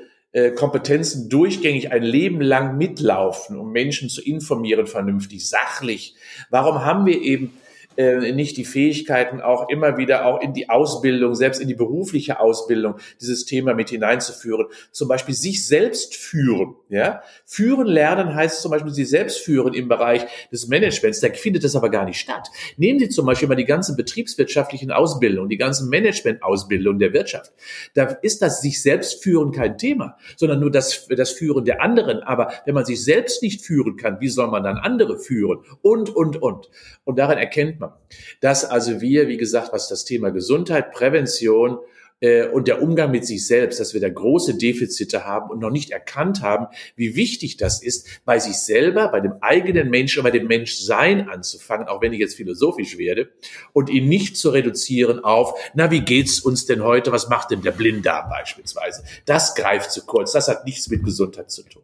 Kompetenzen 0.54 1.28
durchgängig 1.28 1.92
ein 1.92 2.02
Leben 2.02 2.40
lang 2.40 2.78
mitlaufen, 2.78 3.58
um 3.58 3.70
Menschen 3.70 4.08
zu 4.08 4.22
informieren, 4.22 4.86
vernünftig, 4.86 5.46
sachlich? 5.48 6.14
Warum 6.48 6.84
haben 6.84 7.04
wir 7.04 7.20
eben 7.20 7.52
äh, 7.96 8.32
nicht 8.32 8.56
die 8.56 8.64
Fähigkeiten, 8.64 9.40
auch 9.40 9.68
immer 9.68 9.96
wieder 9.96 10.26
auch 10.26 10.40
in 10.40 10.52
die 10.54 10.70
Ausbildung, 10.70 11.34
selbst 11.34 11.60
in 11.60 11.68
die 11.68 11.74
berufliche 11.74 12.40
Ausbildung, 12.40 12.96
dieses 13.20 13.44
Thema 13.44 13.74
mit 13.74 13.90
hineinzuführen. 13.90 14.66
Zum 14.90 15.08
Beispiel 15.08 15.34
sich 15.34 15.66
selbst 15.66 16.16
führen. 16.16 16.74
Ja? 16.88 17.22
Führen 17.44 17.86
lernen 17.86 18.34
heißt 18.34 18.62
zum 18.62 18.70
Beispiel 18.70 18.92
sich 18.92 19.10
selbst 19.10 19.38
führen 19.38 19.74
im 19.74 19.88
Bereich 19.88 20.24
des 20.50 20.68
Managements. 20.68 21.20
Da 21.20 21.28
findet 21.30 21.64
das 21.64 21.76
aber 21.76 21.90
gar 21.90 22.04
nicht 22.04 22.18
statt. 22.18 22.48
Nehmen 22.76 22.98
Sie 22.98 23.08
zum 23.08 23.26
Beispiel 23.26 23.48
mal 23.48 23.54
die 23.54 23.64
ganzen 23.64 23.96
betriebswirtschaftlichen 23.96 24.90
Ausbildungen, 24.90 25.48
die 25.48 25.58
ganzen 25.58 25.88
Management-Ausbildungen 25.88 26.98
der 26.98 27.12
Wirtschaft. 27.12 27.52
Da 27.94 28.04
ist 28.22 28.42
das 28.42 28.62
sich 28.62 28.80
selbst 28.80 29.22
führen 29.22 29.52
kein 29.52 29.76
Thema, 29.76 30.16
sondern 30.36 30.60
nur 30.60 30.70
das, 30.70 31.08
das 31.08 31.32
Führen 31.32 31.64
der 31.64 31.82
anderen. 31.82 32.22
Aber 32.22 32.52
wenn 32.64 32.74
man 32.74 32.84
sich 32.84 33.02
selbst 33.04 33.42
nicht 33.42 33.60
führen 33.60 33.96
kann, 33.96 34.20
wie 34.20 34.28
soll 34.28 34.48
man 34.48 34.62
dann 34.62 34.78
andere 34.78 35.18
führen? 35.18 35.60
Und, 35.82 36.08
und, 36.14 36.40
und. 36.40 36.70
Und 37.04 37.18
daran 37.18 37.38
erkennt 37.38 37.81
man, 37.82 37.92
dass 38.40 38.64
also 38.64 39.00
wir, 39.00 39.28
wie 39.28 39.36
gesagt, 39.36 39.72
was 39.72 39.88
das 39.88 40.04
Thema 40.04 40.30
Gesundheit, 40.30 40.92
Prävention 40.92 41.78
äh, 42.22 42.46
und 42.46 42.68
der 42.68 42.80
Umgang 42.80 43.10
mit 43.10 43.26
sich 43.26 43.46
selbst, 43.46 43.80
dass 43.80 43.92
wir 43.92 44.00
da 44.00 44.08
große 44.08 44.56
Defizite 44.56 45.26
haben 45.26 45.50
und 45.50 45.58
noch 45.58 45.70
nicht 45.70 45.90
erkannt 45.90 46.40
haben, 46.40 46.68
wie 46.96 47.16
wichtig 47.16 47.56
das 47.58 47.82
ist, 47.82 48.22
bei 48.24 48.38
sich 48.38 48.56
selber, 48.56 49.08
bei 49.08 49.20
dem 49.20 49.34
eigenen 49.40 49.90
Menschen, 49.90 50.22
bei 50.22 50.30
dem 50.30 50.46
Menschsein 50.46 51.28
anzufangen, 51.28 51.88
auch 51.88 52.00
wenn 52.00 52.12
ich 52.12 52.20
jetzt 52.20 52.36
philosophisch 52.36 52.96
werde, 52.96 53.30
und 53.72 53.90
ihn 53.90 54.08
nicht 54.08 54.36
zu 54.36 54.50
reduzieren 54.50 55.22
auf, 55.24 55.58
na, 55.74 55.90
wie 55.90 56.00
geht's 56.00 56.40
uns 56.40 56.64
denn 56.64 56.82
heute? 56.82 57.12
Was 57.12 57.28
macht 57.28 57.50
denn 57.50 57.62
der 57.62 57.72
Blinddarm 57.72 58.30
beispielsweise? 58.30 59.02
Das 59.26 59.54
greift 59.54 59.90
zu 59.90 60.06
kurz. 60.06 60.32
Das 60.32 60.48
hat 60.48 60.64
nichts 60.64 60.88
mit 60.88 61.04
Gesundheit 61.04 61.50
zu 61.50 61.64
tun. 61.64 61.82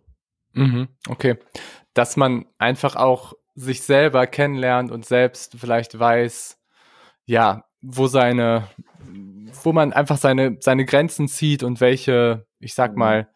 Mhm, 0.54 0.88
okay. 1.08 1.36
Dass 1.94 2.16
man 2.16 2.46
einfach 2.58 2.94
auch 2.94 3.34
sich 3.58 3.82
selber 3.82 4.26
kennenlernt 4.26 4.90
und 4.90 5.04
selbst 5.04 5.56
vielleicht 5.58 5.98
weiß, 5.98 6.58
ja, 7.26 7.64
wo 7.80 8.06
seine, 8.06 8.68
wo 9.62 9.72
man 9.72 9.92
einfach 9.92 10.16
seine, 10.16 10.56
seine 10.60 10.84
Grenzen 10.84 11.28
zieht 11.28 11.62
und 11.62 11.80
welche, 11.80 12.46
ich 12.60 12.74
sag 12.74 12.92
mhm. 12.92 12.98
mal, 12.98 13.28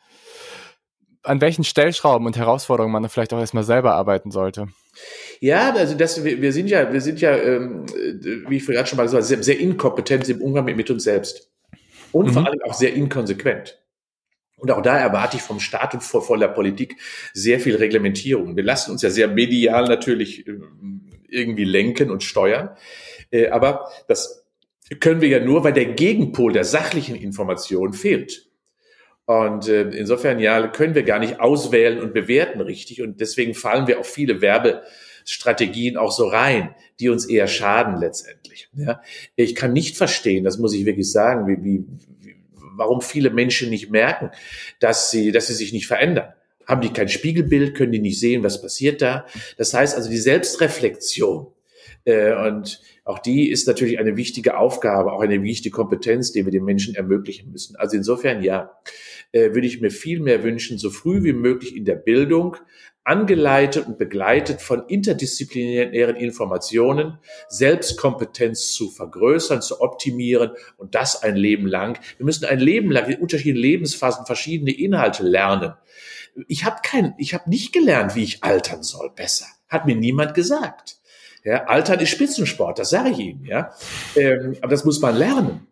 an 1.25 1.41
welchen 1.41 1.65
Stellschrauben 1.65 2.27
und 2.27 2.37
Herausforderungen 2.37 2.93
man 2.93 3.09
vielleicht 3.09 3.33
auch 3.33 3.39
erstmal 3.39 3.65
selber 3.65 3.95
arbeiten 3.95 4.31
sollte. 4.31 4.67
Ja, 5.41 5.73
also 5.73 5.95
das, 5.95 6.23
wir, 6.25 6.41
wir 6.41 6.53
sind 6.53 6.69
ja, 6.69 6.93
wir 6.93 7.01
sind 7.01 7.21
ja, 7.21 7.37
ähm, 7.37 7.87
wie 8.49 8.57
ich 8.57 8.67
gerade 8.67 8.87
schon 8.87 8.97
mal 8.97 9.05
gesagt 9.05 9.23
habe, 9.23 9.27
sehr, 9.27 9.43
sehr 9.43 9.59
inkompetent 9.59 10.29
im 10.29 10.41
Umgang 10.41 10.65
mit, 10.65 10.77
mit 10.77 10.91
uns 10.91 11.05
selbst. 11.05 11.51
Und 12.11 12.27
mhm. 12.27 12.33
vor 12.33 12.47
allem 12.47 12.61
auch 12.65 12.75
sehr 12.75 12.93
inkonsequent. 12.93 13.82
Und 14.63 14.71
auch 14.71 14.81
da 14.81 14.97
erwarte 14.97 15.37
ich 15.37 15.43
vom 15.43 15.59
Staat 15.59 15.93
und 15.93 16.05
von 16.05 16.39
der 16.39 16.47
Politik 16.47 16.95
sehr 17.35 17.59
viel 17.59 17.75
Reglementierung. 17.75 18.57
Wir 18.57 18.63
lassen 18.63 18.93
uns 18.93 19.03
ja 19.03 19.11
sehr 19.11 19.27
medial 19.27 19.87
natürlich 19.89 20.47
ähm, 20.47 21.11
irgendwie 21.29 21.65
lenken 21.65 22.13
und 22.13 22.23
steuern. 22.23 22.71
Äh, 23.33 23.49
aber 23.49 23.89
das 24.07 24.47
können 25.01 25.21
wir 25.21 25.29
ja 25.29 25.45
nur, 25.45 25.65
weil 25.65 25.73
der 25.73 25.87
Gegenpol 25.87 26.53
der 26.53 26.63
sachlichen 26.63 27.17
Information 27.17 27.93
fehlt. 27.93 28.53
Und 29.25 29.67
äh, 29.67 29.89
insofern 29.91 30.39
ja, 30.39 30.69
können 30.69 30.95
wir 30.95 31.03
gar 31.03 31.19
nicht 31.19 31.41
auswählen 31.41 32.01
und 32.01 32.15
bewerten 32.15 32.61
richtig. 32.61 33.03
Und 33.03 33.21
deswegen 33.21 33.55
fallen 33.55 33.89
wir 33.89 33.99
auf 33.99 34.07
viele 34.07 34.41
Werbestrategien 34.41 35.97
auch 35.97 36.13
so 36.13 36.29
rein, 36.29 36.73
die 37.01 37.09
uns 37.09 37.27
eher 37.27 37.49
schaden 37.49 37.97
letztendlich. 37.97 38.69
Ja, 38.75 39.03
ich 39.35 39.57
kann 39.57 39.73
nicht 39.73 39.97
verstehen, 39.97 40.45
das 40.45 40.59
muss 40.59 40.73
ich 40.73 40.85
wirklich 40.87 41.11
sagen, 41.11 41.49
wie, 41.49 41.65
wie, 41.65 41.85
warum 42.77 43.01
viele 43.01 43.31
Menschen 43.31 43.71
nicht 43.71 43.91
merken, 43.91 44.31
dass 44.81 45.11
sie, 45.11 45.33
dass 45.33 45.47
sie 45.47 45.55
sich 45.55 45.73
nicht 45.73 45.87
verändern. 45.87 46.33
Haben 46.67 46.81
die 46.81 46.93
kein 46.93 47.09
Spiegelbild, 47.09 47.75
können 47.75 47.93
die 47.93 47.99
nicht 47.99 48.21
sehen, 48.21 48.45
was 48.45 48.63
passiert 48.63 49.03
da? 49.03 49.27
Das 49.57 49.75
heißt 49.75 49.97
also 49.97 50.09
die 50.09 50.19
Selbstreflexion. 50.19 51.49
Äh, 52.05 52.35
und 52.35 52.81
auch 53.05 53.19
die 53.19 53.51
ist 53.51 53.67
natürlich 53.67 53.99
eine 53.99 54.17
wichtige 54.17 54.57
Aufgabe, 54.57 55.13
auch 55.13 55.21
eine 55.21 55.43
wichtige 55.43 55.75
Kompetenz, 55.75 56.33
die 56.33 56.45
wir 56.45 56.53
den 56.53 56.65
Menschen 56.65 56.95
ermöglichen 56.95 57.51
müssen. 57.51 57.77
Also 57.77 57.97
insofern 57.97 58.43
ja, 58.43 58.73
äh, 59.33 59.55
würde 59.55 59.67
ich 59.67 59.81
mir 59.81 59.91
viel 59.91 60.21
mehr 60.21 60.43
wünschen, 60.43 60.79
so 60.79 60.91
früh 60.91 61.23
wie 61.25 61.33
möglich 61.33 61.77
in 61.77 61.85
der 61.85 61.97
Bildung, 61.97 62.57
angeleitet 63.05 63.87
und 63.87 63.99
begleitet 63.99 64.63
von 64.63 64.87
interdisziplinären 64.87 66.17
Informationen, 66.17 67.19
Selbstkompetenz 67.49 68.73
zu 68.73 68.91
vergrößern, 68.91 69.61
zu 69.61 69.81
optimieren 69.81 70.53
und 70.77 70.95
das 70.95 71.23
ein 71.23 71.37
Leben 71.37 71.67
lang. 71.67 71.99
Wir 72.19 72.27
müssen 72.27 72.45
ein 72.45 72.61
Leben 72.61 72.91
lang 72.91 73.09
in 73.09 73.21
unterschiedlichen 73.21 73.61
Lebensphasen 73.61 74.27
verschiedene 74.27 74.73
Inhalte 74.73 75.25
lernen. 75.25 75.75
Ich 76.47 76.65
habe 76.65 76.77
kein, 76.83 77.15
ich 77.19 77.35
habe 77.35 77.51
nicht 77.51 77.73
gelernt, 77.73 78.15
wie 78.15 78.23
ich 78.25 78.45
altern 78.45 78.83
soll 78.83 79.11
besser. 79.11 79.47
Hat 79.69 79.87
mir 79.87 79.97
niemand 79.97 80.35
gesagt. 80.35 80.99
Ja, 81.45 81.65
Altern 81.65 81.99
ist 81.99 82.11
Spitzensport, 82.11 82.79
das 82.79 82.91
sage 82.91 83.11
ich 83.11 83.19
Ihnen. 83.19 83.45
Ja, 83.45 83.75
ähm, 84.15 84.57
aber 84.61 84.71
das 84.71 84.85
muss 84.85 85.01
man 85.01 85.17
lernen. 85.17 85.67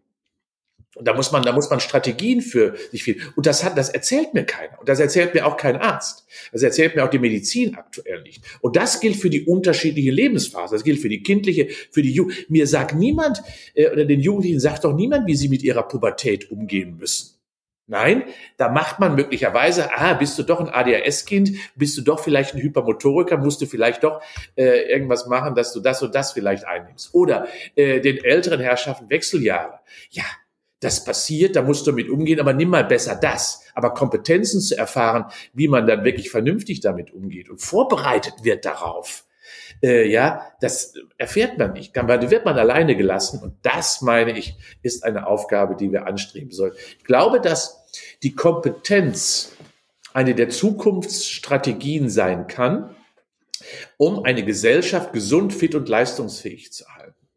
Und 0.96 1.06
da 1.06 1.14
muss 1.14 1.30
man, 1.30 1.42
da 1.44 1.52
muss 1.52 1.70
man 1.70 1.78
Strategien 1.78 2.42
für 2.42 2.74
sich 2.90 3.04
finden. 3.04 3.22
Und 3.36 3.46
das 3.46 3.62
hat, 3.62 3.78
das 3.78 3.90
erzählt 3.90 4.34
mir 4.34 4.44
keiner. 4.44 4.78
Und 4.80 4.88
das 4.88 4.98
erzählt 4.98 5.34
mir 5.34 5.46
auch 5.46 5.56
kein 5.56 5.76
Arzt. 5.76 6.26
Das 6.50 6.62
erzählt 6.62 6.96
mir 6.96 7.04
auch 7.04 7.10
die 7.10 7.20
Medizin 7.20 7.76
aktuell 7.76 8.22
nicht. 8.22 8.42
Und 8.60 8.74
das 8.74 8.98
gilt 8.98 9.16
für 9.16 9.30
die 9.30 9.44
unterschiedliche 9.44 10.10
Lebensphase. 10.10 10.74
Das 10.74 10.82
gilt 10.82 11.00
für 11.00 11.08
die 11.08 11.22
kindliche, 11.22 11.68
für 11.90 12.02
die 12.02 12.12
Jugend. 12.12 12.50
Mir 12.50 12.66
sagt 12.66 12.96
niemand, 12.96 13.40
äh, 13.74 13.88
oder 13.88 14.04
den 14.04 14.20
Jugendlichen 14.20 14.58
sagt 14.58 14.84
doch 14.84 14.94
niemand, 14.94 15.28
wie 15.28 15.36
sie 15.36 15.48
mit 15.48 15.62
ihrer 15.62 15.84
Pubertät 15.84 16.50
umgehen 16.50 16.96
müssen. 16.98 17.40
Nein, 17.90 18.22
da 18.56 18.68
macht 18.68 19.00
man 19.00 19.16
möglicherweise, 19.16 19.92
ah, 19.92 20.14
bist 20.14 20.38
du 20.38 20.44
doch 20.44 20.60
ein 20.60 20.68
ADHS-Kind, 20.68 21.50
bist 21.74 21.98
du 21.98 22.02
doch 22.02 22.20
vielleicht 22.20 22.54
ein 22.54 22.62
Hypermotoriker, 22.62 23.36
musst 23.36 23.60
du 23.62 23.66
vielleicht 23.66 24.04
doch 24.04 24.22
äh, 24.54 24.88
irgendwas 24.92 25.26
machen, 25.26 25.56
dass 25.56 25.72
du 25.72 25.80
das 25.80 26.00
und 26.00 26.14
das 26.14 26.30
vielleicht 26.30 26.64
einnimmst. 26.64 27.12
Oder 27.14 27.48
äh, 27.74 28.00
den 28.00 28.18
älteren 28.18 28.60
Herrschaften 28.60 29.10
Wechseljahre. 29.10 29.80
Ja, 30.10 30.22
das 30.80 31.04
passiert, 31.04 31.56
da 31.56 31.62
musst 31.62 31.86
du 31.86 31.92
mit 31.92 32.08
umgehen, 32.08 32.40
aber 32.40 32.54
nimm 32.54 32.70
mal 32.70 32.84
besser 32.84 33.14
das. 33.14 33.62
Aber 33.74 33.94
Kompetenzen 33.94 34.60
zu 34.60 34.76
erfahren, 34.76 35.26
wie 35.52 35.68
man 35.68 35.86
dann 35.86 36.04
wirklich 36.04 36.30
vernünftig 36.30 36.80
damit 36.80 37.12
umgeht 37.12 37.50
und 37.50 37.60
vorbereitet 37.60 38.42
wird 38.42 38.64
darauf, 38.64 39.24
äh, 39.82 40.08
ja, 40.08 40.46
das 40.60 40.94
erfährt 41.16 41.58
man 41.58 41.72
nicht, 41.72 41.94
kann, 41.94 42.08
weil 42.08 42.30
wird 42.30 42.44
man 42.44 42.58
alleine 42.58 42.96
gelassen. 42.96 43.40
Und 43.42 43.54
das, 43.62 44.00
meine 44.00 44.36
ich, 44.38 44.56
ist 44.82 45.04
eine 45.04 45.26
Aufgabe, 45.26 45.76
die 45.76 45.92
wir 45.92 46.06
anstreben 46.06 46.50
sollen. 46.50 46.72
Ich 46.98 47.04
glaube, 47.04 47.40
dass 47.40 47.86
die 48.22 48.34
Kompetenz 48.34 49.52
eine 50.12 50.34
der 50.34 50.48
Zukunftsstrategien 50.48 52.10
sein 52.10 52.46
kann, 52.46 52.94
um 53.96 54.24
eine 54.24 54.44
Gesellschaft 54.44 55.12
gesund, 55.12 55.52
fit 55.52 55.74
und 55.74 55.88
leistungsfähig 55.88 56.72
zu 56.72 56.86
halten. 56.88 57.28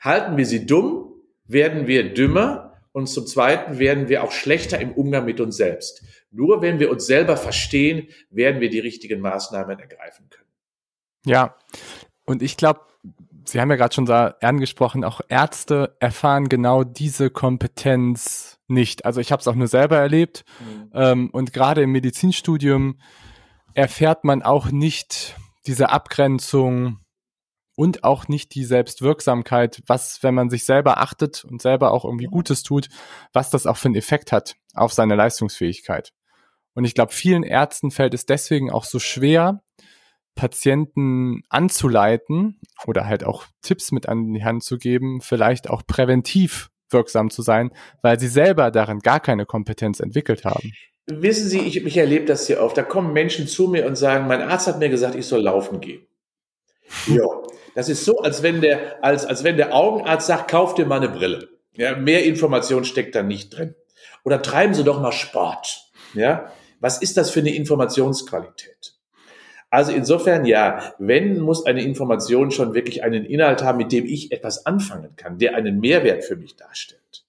Halten 0.00 0.36
wir 0.36 0.46
sie 0.46 0.66
dumm, 0.66 1.12
werden 1.46 1.86
wir 1.86 2.14
dümmer 2.14 2.67
und 2.92 3.08
zum 3.08 3.26
Zweiten 3.26 3.78
werden 3.78 4.08
wir 4.08 4.24
auch 4.24 4.32
schlechter 4.32 4.80
im 4.80 4.92
Umgang 4.92 5.24
mit 5.24 5.40
uns 5.40 5.56
selbst. 5.56 6.02
Nur 6.30 6.62
wenn 6.62 6.78
wir 6.78 6.90
uns 6.90 7.06
selber 7.06 7.36
verstehen, 7.36 8.08
werden 8.30 8.60
wir 8.60 8.70
die 8.70 8.80
richtigen 8.80 9.20
Maßnahmen 9.20 9.78
ergreifen 9.78 10.28
können. 10.30 10.48
Ja, 11.24 11.56
und 12.24 12.42
ich 12.42 12.56
glaube, 12.56 12.80
Sie 13.48 13.60
haben 13.60 13.70
ja 13.70 13.76
gerade 13.76 13.94
schon 13.94 14.04
da 14.04 14.36
angesprochen, 14.42 15.04
auch 15.04 15.22
Ärzte 15.28 15.96
erfahren 16.00 16.50
genau 16.50 16.84
diese 16.84 17.30
Kompetenz 17.30 18.58
nicht. 18.66 19.06
Also 19.06 19.20
ich 19.20 19.32
habe 19.32 19.40
es 19.40 19.48
auch 19.48 19.54
nur 19.54 19.68
selber 19.68 19.96
erlebt. 19.96 20.44
Mhm. 20.60 20.90
Ähm, 20.92 21.30
und 21.30 21.54
gerade 21.54 21.82
im 21.82 21.92
Medizinstudium 21.92 22.98
erfährt 23.72 24.24
man 24.24 24.42
auch 24.42 24.70
nicht 24.70 25.34
diese 25.66 25.88
Abgrenzung 25.88 26.98
und 27.78 28.02
auch 28.02 28.26
nicht 28.26 28.56
die 28.56 28.64
Selbstwirksamkeit, 28.64 29.82
was, 29.86 30.20
wenn 30.24 30.34
man 30.34 30.50
sich 30.50 30.64
selber 30.64 30.98
achtet 30.98 31.44
und 31.44 31.62
selber 31.62 31.92
auch 31.92 32.04
irgendwie 32.04 32.26
Gutes 32.26 32.64
tut, 32.64 32.88
was 33.32 33.50
das 33.50 33.66
auch 33.66 33.76
für 33.76 33.86
einen 33.86 33.94
Effekt 33.94 34.32
hat 34.32 34.56
auf 34.74 34.92
seine 34.92 35.14
Leistungsfähigkeit. 35.14 36.12
Und 36.74 36.84
ich 36.84 36.94
glaube, 36.94 37.12
vielen 37.12 37.44
Ärzten 37.44 37.92
fällt 37.92 38.14
es 38.14 38.26
deswegen 38.26 38.72
auch 38.72 38.82
so 38.82 38.98
schwer, 38.98 39.62
Patienten 40.34 41.42
anzuleiten 41.50 42.60
oder 42.84 43.06
halt 43.06 43.22
auch 43.22 43.44
Tipps 43.62 43.92
mit 43.92 44.08
an 44.08 44.34
die 44.34 44.44
Hand 44.44 44.64
zu 44.64 44.76
geben, 44.76 45.20
vielleicht 45.20 45.70
auch 45.70 45.86
präventiv 45.86 46.70
wirksam 46.90 47.30
zu 47.30 47.42
sein, 47.42 47.70
weil 48.02 48.18
sie 48.18 48.26
selber 48.26 48.72
darin 48.72 48.98
gar 48.98 49.20
keine 49.20 49.46
Kompetenz 49.46 50.00
entwickelt 50.00 50.44
haben. 50.44 50.72
Wissen 51.06 51.48
Sie, 51.48 51.60
ich, 51.60 51.76
ich 51.86 51.96
erlebe 51.96 52.24
das 52.24 52.48
hier 52.48 52.60
oft. 52.60 52.76
Da 52.76 52.82
kommen 52.82 53.12
Menschen 53.12 53.46
zu 53.46 53.68
mir 53.68 53.86
und 53.86 53.94
sagen, 53.94 54.26
mein 54.26 54.42
Arzt 54.42 54.66
hat 54.66 54.80
mir 54.80 54.88
gesagt, 54.88 55.14
ich 55.14 55.26
soll 55.26 55.42
laufen 55.42 55.80
gehen. 55.80 56.08
Ja, 57.06 57.24
das 57.74 57.88
ist 57.88 58.04
so, 58.04 58.18
als 58.18 58.42
wenn 58.42 58.60
der, 58.60 59.02
als, 59.04 59.24
als 59.24 59.44
wenn 59.44 59.56
der 59.56 59.74
Augenarzt 59.74 60.26
sagt, 60.26 60.50
kauf 60.50 60.74
dir 60.74 60.86
mal 60.86 60.96
eine 60.96 61.08
Brille. 61.08 61.48
Ja, 61.74 61.96
mehr 61.96 62.24
Information 62.24 62.84
steckt 62.84 63.14
da 63.14 63.22
nicht 63.22 63.50
drin. 63.50 63.74
Oder 64.24 64.42
treiben 64.42 64.74
Sie 64.74 64.84
doch 64.84 65.00
mal 65.00 65.12
Sport. 65.12 65.90
Ja, 66.14 66.52
was 66.80 67.00
ist 67.00 67.16
das 67.16 67.30
für 67.30 67.40
eine 67.40 67.54
Informationsqualität? 67.54 68.94
Also 69.70 69.92
insofern 69.92 70.46
ja, 70.46 70.94
wenn 70.98 71.40
muss 71.40 71.66
eine 71.66 71.82
Information 71.82 72.50
schon 72.50 72.74
wirklich 72.74 73.02
einen 73.02 73.24
Inhalt 73.24 73.62
haben, 73.62 73.78
mit 73.78 73.92
dem 73.92 74.06
ich 74.06 74.32
etwas 74.32 74.64
anfangen 74.64 75.14
kann, 75.16 75.38
der 75.38 75.54
einen 75.54 75.80
Mehrwert 75.80 76.24
für 76.24 76.36
mich 76.36 76.56
darstellt. 76.56 77.26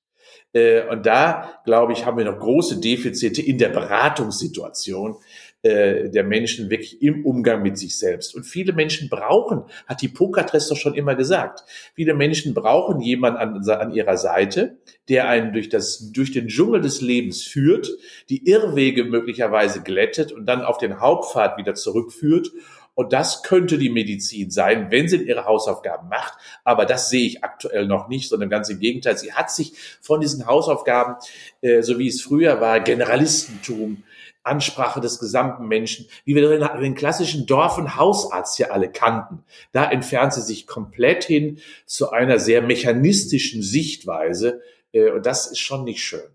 Äh, 0.54 0.88
und 0.88 1.06
da, 1.06 1.62
glaube 1.66 1.94
ich, 1.94 2.06
haben 2.06 2.18
wir 2.18 2.26
noch 2.26 2.40
große 2.40 2.80
Defizite 2.80 3.42
in 3.42 3.58
der 3.58 3.70
Beratungssituation, 3.70 5.18
äh, 5.62 6.10
der 6.10 6.24
Menschen 6.24 6.70
wirklich 6.70 7.02
im 7.02 7.26
Umgang 7.26 7.62
mit 7.62 7.78
sich 7.78 7.98
selbst. 7.98 8.36
Und 8.36 8.44
viele 8.44 8.74
Menschen 8.74 9.10
brauchen, 9.10 9.64
hat 9.88 10.02
Hippokrates 10.02 10.70
doch 10.70 10.78
schon 10.78 10.96
immer 10.96 11.16
gesagt, 11.16 11.64
viele 11.96 12.14
Menschen 12.14 12.54
brauchen 12.54 13.02
jemanden 13.02 13.40
an, 13.40 13.70
an 13.70 13.92
ihrer 13.92 14.18
Seite, 14.18 14.78
der 15.10 15.28
einen 15.28 15.54
durch, 15.54 15.70
das, 15.70 16.12
durch 16.12 16.32
den 16.32 16.48
Dschungel 16.48 16.82
des 16.82 17.02
Lebens 17.02 17.44
führt, 17.44 17.90
die 18.30 18.48
Irrwege 18.48 19.04
möglicherweise 19.04 19.82
glättet 19.82 20.32
und 20.32 20.46
dann 20.46 20.62
auf 20.62 20.78
den 20.78 21.00
Hauptpfad 21.00 21.58
wieder 21.58 21.74
zurückführt 21.74 22.52
und 23.00 23.14
das 23.14 23.44
könnte 23.44 23.78
die 23.78 23.90
Medizin 23.90 24.52
sein, 24.52 24.92
wenn 24.92 25.08
sie 25.08 25.24
ihre 25.24 25.46
Hausaufgaben 25.46 26.10
macht. 26.10 26.34
Aber 26.66 26.86
das 26.86 27.10
sehe 27.10 27.26
ich 27.26 27.46
aktuell 27.46 27.88
noch 27.88 28.10
nicht, 28.10 28.28
sondern 28.28 28.50
ganz 28.50 28.68
im 28.70 28.82
Gegenteil. 28.82 29.18
Sie 29.18 29.32
hat 29.32 29.50
sich 29.52 29.72
von 30.02 30.20
diesen 30.20 30.46
Hausaufgaben, 30.48 31.16
äh, 31.62 31.82
so 31.82 31.98
wie 31.98 32.10
es 32.10 32.22
früher 32.22 32.60
war, 32.60 32.82
Generalistentum, 32.82 34.04
Ansprache 34.44 35.02
des 35.02 35.20
gesamten 35.20 35.68
Menschen, 35.68 36.08
wie 36.26 36.36
wir 36.36 36.48
den, 36.50 36.82
den 36.82 36.96
klassischen 36.96 37.46
Dorf- 37.46 37.78
und 37.78 37.96
Hausarzt 37.98 38.58
hier 38.58 38.74
alle 38.74 38.92
kannten. 38.92 39.44
Da 39.72 39.90
entfernt 39.90 40.34
sie 40.34 40.42
sich 40.42 40.66
komplett 40.66 41.24
hin 41.24 41.60
zu 41.86 42.12
einer 42.12 42.40
sehr 42.40 42.62
mechanistischen 42.62 43.62
Sichtweise. 43.62 44.62
Äh, 44.92 45.12
und 45.12 45.26
das 45.26 45.48
ist 45.48 45.60
schon 45.60 45.84
nicht 45.84 46.04
schön. 46.04 46.30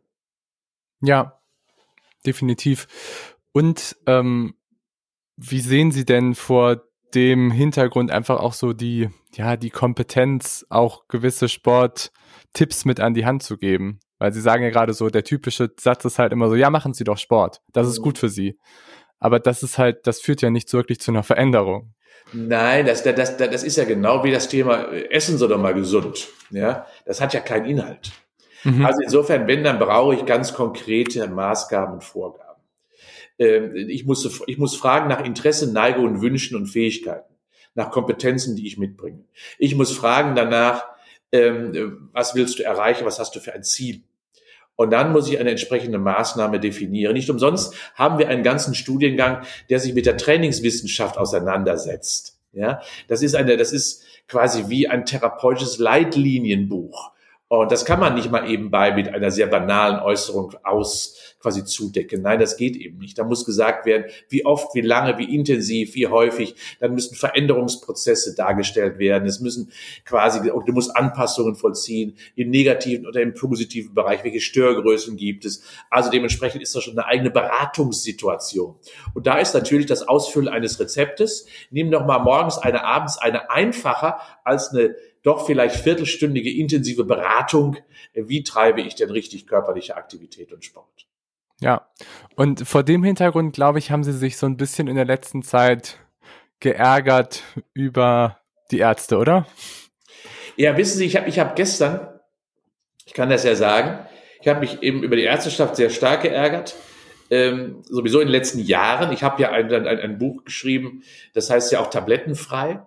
Ja, 1.01 1.41
definitiv. 2.25 2.87
Und 3.53 3.97
ähm, 4.07 4.55
wie 5.37 5.61
sehen 5.61 5.91
Sie 5.91 6.05
denn 6.05 6.35
vor 6.35 6.83
dem 7.15 7.51
Hintergrund 7.51 8.11
einfach 8.11 8.41
auch 8.41 8.53
so 8.53 8.73
die, 8.73 9.11
ja, 9.35 9.57
die 9.57 9.71
Kompetenz, 9.71 10.67
auch 10.69 11.07
gewisse 11.09 11.49
Sporttipps 12.55 12.85
mit 12.85 13.01
an 13.01 13.15
die 13.15 13.27
Hand 13.27 13.43
zu 13.43 13.57
geben? 13.57 14.01
Weil 14.19 14.33
sie 14.33 14.41
sagen 14.41 14.63
ja 14.63 14.71
gerade 14.71 14.95
so, 14.95 15.09
der 15.09 15.25
typische 15.25 15.71
Satz 15.79 16.05
ist 16.05 16.19
halt 16.19 16.33
immer 16.33 16.49
so, 16.49 16.55
ja, 16.55 16.71
machen 16.71 16.95
Sie 16.95 17.05
doch 17.05 17.19
Sport. 17.19 17.61
Das 17.73 17.89
ist 17.89 17.99
mhm. 17.99 18.05
gut 18.05 18.19
für 18.19 18.29
Sie. 18.29 18.59
Aber 19.19 19.41
das 19.41 19.63
ist 19.63 19.79
halt, 19.79 20.07
das 20.07 20.21
führt 20.21 20.43
ja 20.43 20.51
nicht 20.51 20.73
wirklich 20.73 21.01
zu 21.01 21.11
einer 21.11 21.23
Veränderung. 21.23 21.95
Nein, 22.33 22.87
das, 22.87 23.03
das, 23.03 23.15
das, 23.15 23.37
das 23.37 23.63
ist 23.65 23.77
ja 23.77 23.85
genau 23.85 24.25
wie 24.25 24.31
das 24.31 24.49
Thema 24.49 24.93
äh, 24.93 25.11
Essen 25.11 25.37
Sie 25.37 25.49
doch 25.49 25.59
mal 25.59 25.75
gesund. 25.75 26.29
Ja, 26.51 26.87
das 27.05 27.21
hat 27.21 27.35
ja 27.35 27.41
keinen 27.41 27.67
Inhalt. 27.67 28.13
Mhm. 28.63 28.85
Also 28.85 29.01
insofern, 29.03 29.47
wenn, 29.47 29.65
dann 29.65 29.79
brauche 29.79 30.15
ich 30.15 30.25
ganz 30.25 30.55
konkrete 30.55 31.27
Maßgaben 31.29 31.95
und 31.95 32.05
Vorgaben. 32.05 32.63
Ähm, 33.39 33.75
ich, 33.75 34.07
muss, 34.07 34.43
ich 34.47 34.59
muss 34.59 34.77
fragen 34.77 35.09
nach 35.09 35.25
Interesse, 35.25 35.73
Neigungen, 35.73 36.23
Wünschen 36.23 36.57
und 36.57 36.67
Fähigkeiten, 36.67 37.35
nach 37.75 37.91
Kompetenzen, 37.91 38.57
die 38.57 38.67
ich 38.67 38.79
mitbringe. 38.79 39.25
Ich 39.59 39.75
muss 39.75 39.93
fragen 39.93 40.35
danach, 40.35 40.94
ähm, 41.35 42.11
was 42.13 42.35
willst 42.35 42.61
du 42.61 42.63
erreichen, 42.63 43.05
was 43.05 43.19
hast 43.19 43.35
du 43.35 43.41
für 43.41 43.53
ein 43.53 43.65
Ziel? 43.65 44.03
Und 44.77 44.91
dann 44.91 45.13
muss 45.13 45.29
ich 45.29 45.39
eine 45.39 45.51
entsprechende 45.51 45.99
Maßnahme 45.99 46.61
definieren. 46.61 47.15
Nicht 47.15 47.31
umsonst 47.31 47.75
haben 47.95 48.19
wir 48.19 48.29
einen 48.29 48.43
ganzen 48.43 48.75
Studiengang, 48.75 49.45
der 49.69 49.81
sich 49.81 49.95
mit 49.95 50.07
der 50.07 50.17
Trainingswissenschaft 50.17 51.19
auseinandersetzt. 51.19 52.39
Ja, 52.53 52.81
das 53.09 53.23
ist 53.23 53.35
eine, 53.35 53.57
das 53.57 53.73
ist 53.73 54.05
quasi 54.29 54.69
wie 54.69 54.89
ein 54.89 55.05
therapeutisches 55.05 55.79
Leitlinienbuch. 55.79 57.11
Und 57.61 57.73
das 57.73 57.85
kann 57.85 58.01
man 58.01 58.15
nicht 58.15 58.31
mal 58.31 58.49
eben 58.51 58.71
bei 58.71 58.93
mit 58.93 59.09
einer 59.09 59.31
sehr 59.31 59.47
banalen 59.47 60.01
Äußerung 60.01 60.55
aus 60.63 61.35
quasi 61.45 61.65
zudecken. 61.65 62.23
Nein, 62.23 62.41
das 62.41 62.57
geht 62.57 62.75
eben 62.75 62.97
nicht. 62.99 63.19
Da 63.19 63.25
muss 63.25 63.45
gesagt 63.45 63.85
werden, 63.85 64.07
wie 64.31 64.47
oft, 64.47 64.75
wie 64.75 64.81
lange, 64.81 65.19
wie 65.19 65.35
intensiv, 65.35 65.95
wie 65.95 66.07
häufig. 66.07 66.55
Dann 66.81 66.95
müssen 66.95 67.15
Veränderungsprozesse 67.15 68.35
dargestellt 68.35 68.99
werden. 68.99 69.29
Es 69.29 69.41
müssen 69.41 69.71
quasi, 70.07 70.41
du 70.41 70.73
musst 70.73 70.97
Anpassungen 70.97 71.55
vollziehen 71.55 72.17
im 72.35 72.49
negativen 72.49 73.07
oder 73.07 73.21
im 73.21 73.35
positiven 73.35 73.95
Bereich. 73.95 74.25
Welche 74.25 74.41
Störgrößen 74.41 75.19
gibt 75.19 75.45
es? 75.45 75.63
Also 75.91 76.11
dementsprechend 76.11 76.63
ist 76.63 76.75
das 76.75 76.83
schon 76.83 76.99
eine 76.99 77.07
eigene 77.07 77.31
Beratungssituation. 77.31 78.77
Und 79.13 79.27
da 79.27 79.39
ist 79.39 79.53
natürlich 79.53 79.87
das 79.87 80.09
Ausfüllen 80.09 80.49
eines 80.49 80.81
Rezeptes, 80.81 81.47
nimm 81.71 81.91
noch 81.91 82.07
mal 82.07 82.21
morgens 82.21 82.57
eine, 82.57 82.85
abends 82.85 83.19
eine 83.19 83.51
einfacher 83.51 84.19
als 84.45 84.71
eine 84.71 84.95
doch 85.25 85.47
vielleicht 85.47 85.77
viertelstündige 85.77 86.57
intensive 86.57 87.03
Beratung. 87.03 87.77
Wie 88.15 88.45
treibe 88.45 88.83
ich 88.83 88.95
denn 88.95 89.11
richtig 89.11 89.49
körperliche 89.49 89.97
Aktivität 89.97 90.53
und 90.53 90.65
Sport? 90.65 91.07
Ja, 91.61 91.89
und 92.37 92.67
vor 92.67 92.83
dem 92.83 93.03
Hintergrund, 93.03 93.55
glaube 93.55 93.79
ich, 93.79 93.91
haben 93.91 94.05
sie 94.05 94.13
sich 94.13 94.37
so 94.37 94.47
ein 94.47 94.57
bisschen 94.57 94.87
in 94.87 94.97
der 94.97 95.05
letzten 95.05 95.43
Zeit 95.43 95.99
geärgert 96.61 97.43
über 97.73 98.39
die 98.71 98.79
Ärzte, 98.79 99.17
oder? 99.17 99.47
Ja, 100.57 100.77
wissen 100.77 100.99
Sie, 100.99 101.07
ich 101.07 101.17
habe 101.17 101.29
ich 101.29 101.39
hab 101.39 101.57
gestern, 101.57 102.09
ich 103.07 103.15
kann 103.15 103.31
das 103.31 103.45
ja 103.45 103.55
sagen, 103.55 104.07
ich 104.41 104.49
habe 104.49 104.61
mich 104.61 104.83
eben 104.83 105.03
über 105.03 105.17
die 105.17 105.23
Ärzteschaft 105.23 105.77
sehr 105.77 105.91
stark 105.91 106.23
geärgert. 106.23 106.75
Ähm, 107.31 107.83
sowieso 107.89 108.21
in 108.21 108.29
den 108.29 108.33
letzten 108.33 108.59
Jahren. 108.59 109.13
Ich 109.13 109.23
habe 109.23 109.41
ja 109.43 109.51
ein, 109.51 109.73
ein, 109.73 109.87
ein 109.87 110.19
Buch 110.19 110.45
geschrieben, 110.45 111.03
das 111.33 111.51
heißt 111.51 111.73
ja 111.73 111.81
auch 111.81 111.89
tablettenfrei 111.89 112.81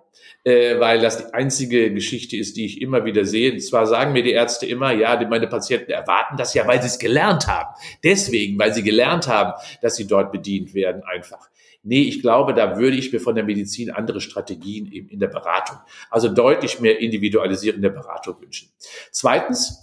äh, 0.47 0.79
weil 0.79 1.01
das 1.01 1.17
die 1.17 1.33
einzige 1.33 1.93
Geschichte 1.93 2.37
ist, 2.37 2.55
die 2.55 2.65
ich 2.65 2.81
immer 2.81 3.03
wieder 3.03 3.25
sehe. 3.25 3.51
Und 3.51 3.59
zwar 3.59 3.85
sagen 3.85 4.13
mir 4.13 4.23
die 4.23 4.31
Ärzte 4.31 4.65
immer, 4.65 4.93
ja, 4.93 5.21
meine 5.27 5.47
Patienten 5.47 5.91
erwarten 5.91 6.37
das 6.37 6.53
ja, 6.53 6.65
weil 6.65 6.81
sie 6.81 6.87
es 6.87 6.99
gelernt 6.99 7.47
haben. 7.47 7.75
Deswegen, 8.01 8.57
weil 8.57 8.73
sie 8.73 8.81
gelernt 8.81 9.27
haben, 9.27 9.53
dass 9.81 9.97
sie 9.97 10.07
dort 10.07 10.31
bedient 10.31 10.73
werden, 10.73 11.03
einfach. 11.03 11.49
Nee, 11.83 12.03
ich 12.03 12.21
glaube, 12.21 12.53
da 12.53 12.77
würde 12.77 12.95
ich 12.95 13.11
mir 13.11 13.19
von 13.19 13.35
der 13.35 13.43
Medizin 13.43 13.91
andere 13.91 14.21
Strategien 14.21 14.89
eben 14.91 15.09
in 15.09 15.19
der 15.19 15.27
Beratung, 15.27 15.77
also 16.09 16.29
deutlich 16.29 16.79
mehr 16.79 16.99
individualisierende 16.99 17.89
Beratung 17.89 18.41
wünschen. 18.41 18.69
Zweitens, 19.11 19.81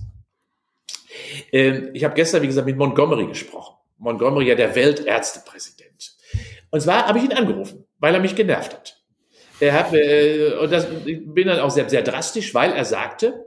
äh, 1.53 1.91
ich 1.93 2.05
habe 2.05 2.15
gestern, 2.15 2.43
wie 2.43 2.47
gesagt, 2.47 2.67
mit 2.67 2.79
Montgomery 2.79 3.27
gesprochen. 3.27 3.77
Montgomery 4.05 4.49
ja 4.49 4.55
der 4.55 4.75
Weltärztepräsident. 4.75 6.15
Und 6.71 6.81
zwar 6.81 7.07
habe 7.09 7.19
ich 7.19 7.25
ihn 7.25 7.33
angerufen, 7.33 7.87
weil 7.99 8.15
er 8.15 8.21
mich 8.21 8.37
genervt 8.37 8.73
hat. 8.73 9.03
Er 9.61 9.73
hat, 9.73 9.93
äh, 9.93 10.53
und 10.61 10.71
das 10.71 10.87
bin 11.07 11.47
dann 11.47 11.61
auch 11.61 11.71
sehr, 11.71 11.89
sehr 11.89 12.03
drastisch, 12.03 12.55
weil 12.55 12.73
er 12.73 12.85
sagte, 12.85 13.47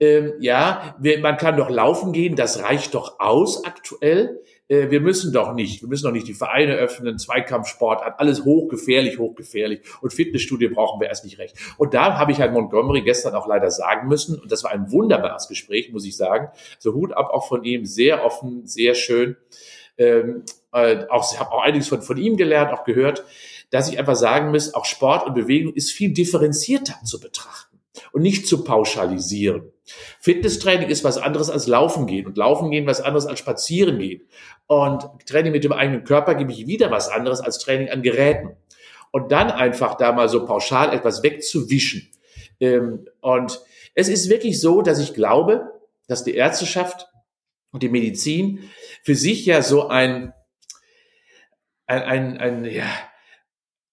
ähm, 0.00 0.34
ja, 0.38 0.96
wir, 1.00 1.18
man 1.18 1.36
kann 1.36 1.56
doch 1.56 1.70
laufen 1.70 2.12
gehen, 2.12 2.36
das 2.36 2.62
reicht 2.62 2.94
doch 2.94 3.18
aus 3.18 3.64
aktuell. 3.64 4.40
Äh, 4.68 4.90
wir 4.90 5.00
müssen 5.00 5.32
doch 5.32 5.54
nicht, 5.54 5.82
wir 5.82 5.88
müssen 5.88 6.04
doch 6.04 6.12
nicht 6.12 6.28
die 6.28 6.34
Vereine 6.34 6.74
öffnen, 6.74 7.18
Zweikampfsport, 7.18 8.02
alles 8.18 8.44
hochgefährlich, 8.44 9.18
hochgefährlich 9.18 9.80
und 10.00 10.12
Fitnessstudie 10.12 10.68
brauchen 10.68 11.00
wir 11.00 11.08
erst 11.08 11.24
nicht 11.24 11.38
recht. 11.38 11.56
Und 11.78 11.94
da 11.94 12.18
habe 12.18 12.30
ich 12.30 12.40
halt 12.40 12.52
Montgomery 12.52 13.02
gestern 13.02 13.34
auch 13.34 13.48
leider 13.48 13.70
sagen 13.70 14.06
müssen, 14.06 14.38
und 14.38 14.52
das 14.52 14.62
war 14.62 14.70
ein 14.70 14.92
wunderbares 14.92 15.48
Gespräch, 15.48 15.90
muss 15.90 16.04
ich 16.04 16.16
sagen. 16.16 16.48
So 16.78 16.94
Hut 16.94 17.12
ab 17.12 17.30
auch 17.32 17.48
von 17.48 17.64
ihm, 17.64 17.84
sehr 17.84 18.24
offen, 18.24 18.66
sehr 18.66 18.94
schön. 18.94 19.36
Ähm, 19.98 20.44
äh, 20.72 21.04
auch, 21.10 21.30
ich 21.32 21.38
habe 21.38 21.52
auch 21.52 21.62
einiges 21.62 21.88
von, 21.88 22.02
von 22.02 22.16
ihm 22.16 22.36
gelernt, 22.36 22.72
auch 22.72 22.84
gehört 22.84 23.24
dass 23.70 23.90
ich 23.90 23.98
einfach 23.98 24.16
sagen 24.16 24.50
muss, 24.50 24.74
auch 24.74 24.84
Sport 24.84 25.26
und 25.26 25.34
Bewegung 25.34 25.74
ist 25.74 25.92
viel 25.92 26.12
differenzierter 26.12 26.94
zu 27.04 27.20
betrachten 27.20 27.80
und 28.12 28.22
nicht 28.22 28.46
zu 28.46 28.64
pauschalisieren. 28.64 29.72
Fitnesstraining 30.20 30.88
ist 30.88 31.04
was 31.04 31.18
anderes 31.18 31.50
als 31.50 31.66
Laufen 31.66 32.06
gehen 32.06 32.26
und 32.26 32.36
Laufen 32.36 32.70
gehen 32.70 32.86
was 32.86 33.00
anderes 33.00 33.26
als 33.26 33.38
Spazieren 33.38 33.98
gehen. 33.98 34.26
Und 34.66 35.04
Training 35.26 35.52
mit 35.52 35.64
dem 35.64 35.72
eigenen 35.72 36.04
Körper 36.04 36.34
gebe 36.34 36.52
ich 36.52 36.66
wieder 36.66 36.90
was 36.90 37.08
anderes 37.08 37.40
als 37.40 37.58
Training 37.58 37.90
an 37.90 38.02
Geräten. 38.02 38.56
Und 39.10 39.32
dann 39.32 39.50
einfach 39.50 39.96
da 39.96 40.12
mal 40.12 40.28
so 40.28 40.44
pauschal 40.44 40.94
etwas 40.94 41.22
wegzuwischen. 41.22 42.08
Ähm, 42.60 43.06
und 43.20 43.60
es 43.94 44.08
ist 44.08 44.28
wirklich 44.28 44.60
so, 44.60 44.82
dass 44.82 44.98
ich 44.98 45.14
glaube, 45.14 45.72
dass 46.06 46.24
die 46.24 46.34
Ärzteschaft 46.34 47.08
und 47.72 47.82
die 47.82 47.88
Medizin 47.88 48.70
für 49.08 49.14
sich 49.14 49.46
ja 49.46 49.62
so 49.62 49.88
ein, 49.88 50.34
ein, 51.86 52.02
ein, 52.02 52.36
ein 52.36 52.64
ja, 52.66 52.84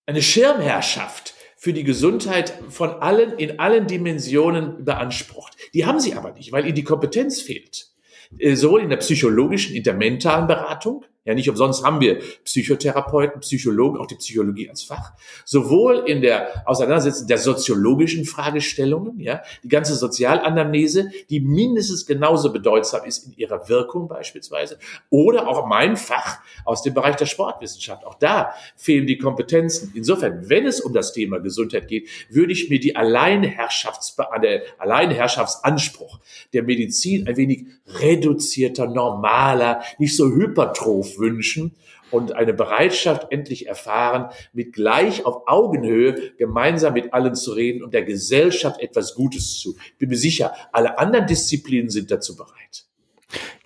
eine 0.05 0.21
Schirmherrschaft 0.21 1.35
für 1.55 1.71
die 1.71 1.85
Gesundheit 1.85 2.53
von 2.67 2.89
allen 2.89 3.39
in 3.39 3.57
allen 3.57 3.87
Dimensionen 3.87 4.83
beansprucht. 4.83 5.55
Die 5.73 5.85
haben 5.85 6.01
sie 6.01 6.15
aber 6.15 6.33
nicht, 6.33 6.51
weil 6.51 6.65
ihnen 6.65 6.75
die 6.75 6.83
Kompetenz 6.83 7.39
fehlt. 7.39 7.93
Äh, 8.39 8.55
sowohl 8.55 8.81
in 8.81 8.89
der 8.89 8.97
psychologischen, 8.97 9.73
in 9.73 9.83
der 9.83 9.93
mentalen 9.93 10.47
Beratung, 10.47 11.05
ja, 11.25 11.33
nicht 11.33 11.49
umsonst 11.49 11.83
haben 11.83 12.01
wir 12.01 12.19
Psychotherapeuten, 12.43 13.41
Psychologen, 13.41 13.97
auch 13.97 14.05
die 14.05 14.15
Psychologie 14.15 14.69
als 14.69 14.83
Fach. 14.83 15.13
Sowohl 15.43 16.03
in 16.05 16.21
der 16.21 16.67
Auseinandersetzung 16.67 17.27
der 17.27 17.39
soziologischen 17.39 18.25
Fragestellungen, 18.25 19.19
ja, 19.19 19.41
die 19.63 19.67
ganze 19.67 19.95
Sozialanamnese, 19.95 21.11
die 21.31 21.39
mindestens 21.39 22.05
genauso 22.05 22.53
bedeutsam 22.53 23.05
ist 23.05 23.25
in 23.25 23.33
ihrer 23.33 23.67
Wirkung 23.67 24.07
beispielsweise, 24.07 24.77
oder 25.09 25.47
auch 25.47 25.65
mein 25.65 25.97
Fach 25.97 26.37
aus 26.63 26.83
dem 26.83 26.93
Bereich 26.93 27.15
der 27.15 27.25
Sportwissenschaft. 27.25 28.05
Auch 28.05 28.15
da 28.15 28.53
fehlen 28.75 29.07
die 29.07 29.17
Kompetenzen. 29.17 29.91
Insofern, 29.95 30.47
wenn 30.47 30.67
es 30.67 30.79
um 30.79 30.93
das 30.93 31.11
Thema 31.11 31.39
Gesundheit 31.39 31.87
geht, 31.87 32.07
würde 32.29 32.53
ich 32.53 32.69
mir 32.69 32.79
die 32.79 32.95
Alleinherrschafts, 32.95 34.15
der 34.43 34.61
Alleinherrschaftsanspruch 34.77 36.19
der 36.53 36.61
Medizin 36.61 37.27
ein 37.27 37.35
wenig 37.35 37.65
reduzierter, 37.99 38.85
normaler, 38.85 39.81
nicht 39.97 40.15
so 40.15 40.27
hypertroph 40.27 41.14
wünschen 41.19 41.75
und 42.11 42.33
eine 42.33 42.53
Bereitschaft 42.53 43.31
endlich 43.31 43.67
erfahren, 43.67 44.29
mit 44.53 44.73
gleich 44.73 45.25
auf 45.25 45.47
Augenhöhe 45.47 46.33
gemeinsam 46.37 46.93
mit 46.93 47.13
allen 47.13 47.35
zu 47.35 47.53
reden 47.53 47.83
und 47.83 47.93
der 47.93 48.03
Gesellschaft 48.03 48.79
etwas 48.81 49.15
Gutes 49.15 49.59
zu. 49.59 49.75
Ich 49.93 49.97
bin 49.97 50.09
mir 50.09 50.17
sicher, 50.17 50.53
alle 50.71 50.97
anderen 50.97 51.27
Disziplinen 51.27 51.89
sind 51.89 52.11
dazu 52.11 52.35
bereit. 52.35 52.85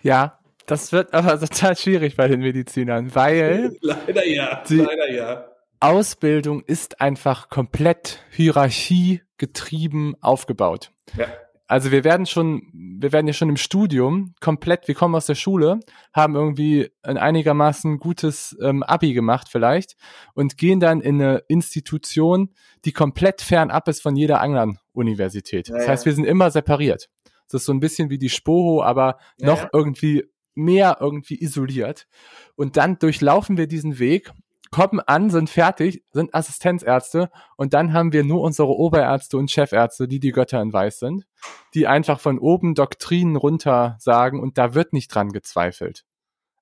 Ja, 0.02 0.40
das 0.66 0.92
wird 0.92 1.14
aber 1.14 1.40
total 1.40 1.76
schwierig 1.76 2.16
bei 2.16 2.28
den 2.28 2.42
Medizinern, 2.42 3.14
weil 3.16 3.76
leider 3.82 4.26
ja, 4.26 4.64
leider 4.70 5.12
ja. 5.12 5.46
Ausbildung 5.80 6.62
ist 6.64 7.02
einfach 7.02 7.50
komplett 7.50 8.20
hierarchiegetrieben 8.32 10.16
aufgebaut. 10.22 10.92
Ja. 11.18 11.28
Also 11.70 11.92
wir 11.92 12.04
werden 12.04 12.26
schon, 12.26 12.64
wir 12.74 13.12
werden 13.12 13.28
ja 13.28 13.34
schon 13.34 13.48
im 13.48 13.56
Studium 13.56 14.34
komplett, 14.42 14.88
wir 14.88 14.96
kommen 14.96 15.14
aus 15.14 15.28
der 15.28 15.36
Schule, 15.36 15.80
haben 16.14 16.34
irgendwie 16.34 16.90
ein 17.04 17.20
einigermaßen 17.20 18.00
gutes 18.00 18.58
ähm, 18.60 18.82
Abi 18.82 19.14
gemacht 19.14 19.50
vielleicht 19.52 19.96
und 20.34 20.58
gehen 20.58 20.80
dann 20.80 21.00
in 21.00 21.22
eine 21.22 21.44
Institution, 21.48 22.50
die 22.86 22.92
komplett 22.92 23.42
fernab 23.42 23.88
ist 23.88 24.02
von 24.02 24.16
jeder 24.16 24.42
anderen 24.42 24.80
Universität. 24.94 25.68
Ja, 25.68 25.78
das 25.78 25.88
heißt, 25.88 26.06
wir 26.08 26.14
sind 26.14 26.26
immer 26.26 26.50
separiert. 26.50 27.08
Das 27.52 27.62
ist 27.62 27.66
so 27.68 27.72
ein 27.72 27.80
bisschen 27.80 28.10
wie 28.10 28.18
die 28.18 28.30
Spoho, 28.30 28.82
aber 28.82 29.20
ja, 29.38 29.46
noch 29.46 29.62
ja. 29.62 29.70
irgendwie 29.72 30.24
mehr 30.56 30.98
irgendwie 31.00 31.40
isoliert. 31.40 32.08
Und 32.56 32.78
dann 32.78 32.98
durchlaufen 32.98 33.58
wir 33.58 33.68
diesen 33.68 34.00
Weg 34.00 34.32
kommen 34.72 35.00
an, 35.00 35.30
sind 35.30 35.50
fertig, 35.50 36.04
sind 36.12 36.34
Assistenzärzte 36.36 37.30
und 37.58 37.74
dann 37.74 37.94
haben 37.94 38.14
wir 38.14 38.24
nur 38.24 38.42
unsere 38.42 38.70
Oberärzte 38.70 39.38
und 39.38 39.52
Chefärzte, 39.52 40.08
die 40.08 40.20
die 40.20 40.32
Götter 40.32 40.62
in 40.62 40.74
Weiß 40.74 41.00
sind, 41.00 41.26
die 41.74 41.88
einfach 41.88 42.20
von 42.20 42.40
oben 42.40 42.76
Doktrinen 42.76 43.36
runter 43.36 43.98
sagen 44.00 44.40
und 44.40 44.58
da 44.58 44.74
wird 44.74 44.94
nicht 44.94 45.14
dran 45.14 45.32
gezweifelt. 45.32 46.06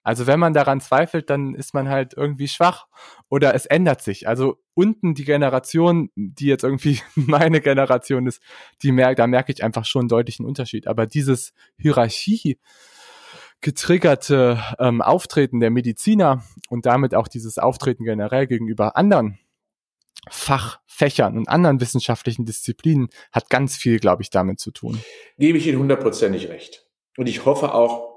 Also 0.07 0.25
wenn 0.25 0.39
man 0.39 0.53
daran 0.53 0.79
zweifelt, 0.79 1.29
dann 1.29 1.53
ist 1.53 1.73
man 1.73 1.89
halt 1.89 2.13
irgendwie 2.15 2.47
schwach 2.47 2.87
oder 3.27 3.53
es 3.55 3.65
ändert 3.65 4.01
sich. 4.01 4.25
Also 4.25 4.55
unten 4.73 5.15
die 5.15 5.25
Generation, 5.25 6.11
die 6.15 6.45
jetzt 6.45 6.63
irgendwie 6.63 7.01
meine 7.15 7.59
Generation 7.59 8.25
ist, 8.25 8.41
die 8.83 8.93
merkt, 8.93 9.19
da 9.19 9.27
merke 9.27 9.51
ich 9.51 9.65
einfach 9.65 9.83
schon 9.83 10.03
einen 10.03 10.07
deutlichen 10.07 10.45
Unterschied. 10.45 10.87
Aber 10.87 11.07
dieses 11.07 11.51
Hierarchie, 11.77 12.57
getriggerte 13.61 14.61
ähm, 14.79 15.01
Auftreten 15.01 15.59
der 15.59 15.71
Mediziner 15.71 16.43
und 16.69 16.85
damit 16.85 17.15
auch 17.15 17.27
dieses 17.27 17.57
Auftreten 17.57 18.03
generell 18.03 18.47
gegenüber 18.47 18.95
anderen 18.95 19.39
Fachfächern 20.29 21.37
und 21.37 21.47
anderen 21.47 21.79
wissenschaftlichen 21.79 22.45
Disziplinen 22.45 23.09
hat 23.31 23.49
ganz 23.49 23.75
viel, 23.75 23.99
glaube 23.99 24.21
ich, 24.21 24.29
damit 24.29 24.59
zu 24.59 24.71
tun. 24.71 25.01
Gebe 25.37 25.57
ich 25.57 25.67
Ihnen 25.67 25.79
hundertprozentig 25.79 26.49
recht. 26.49 26.85
Und 27.17 27.27
ich 27.27 27.45
hoffe 27.45 27.73
auch, 27.73 28.07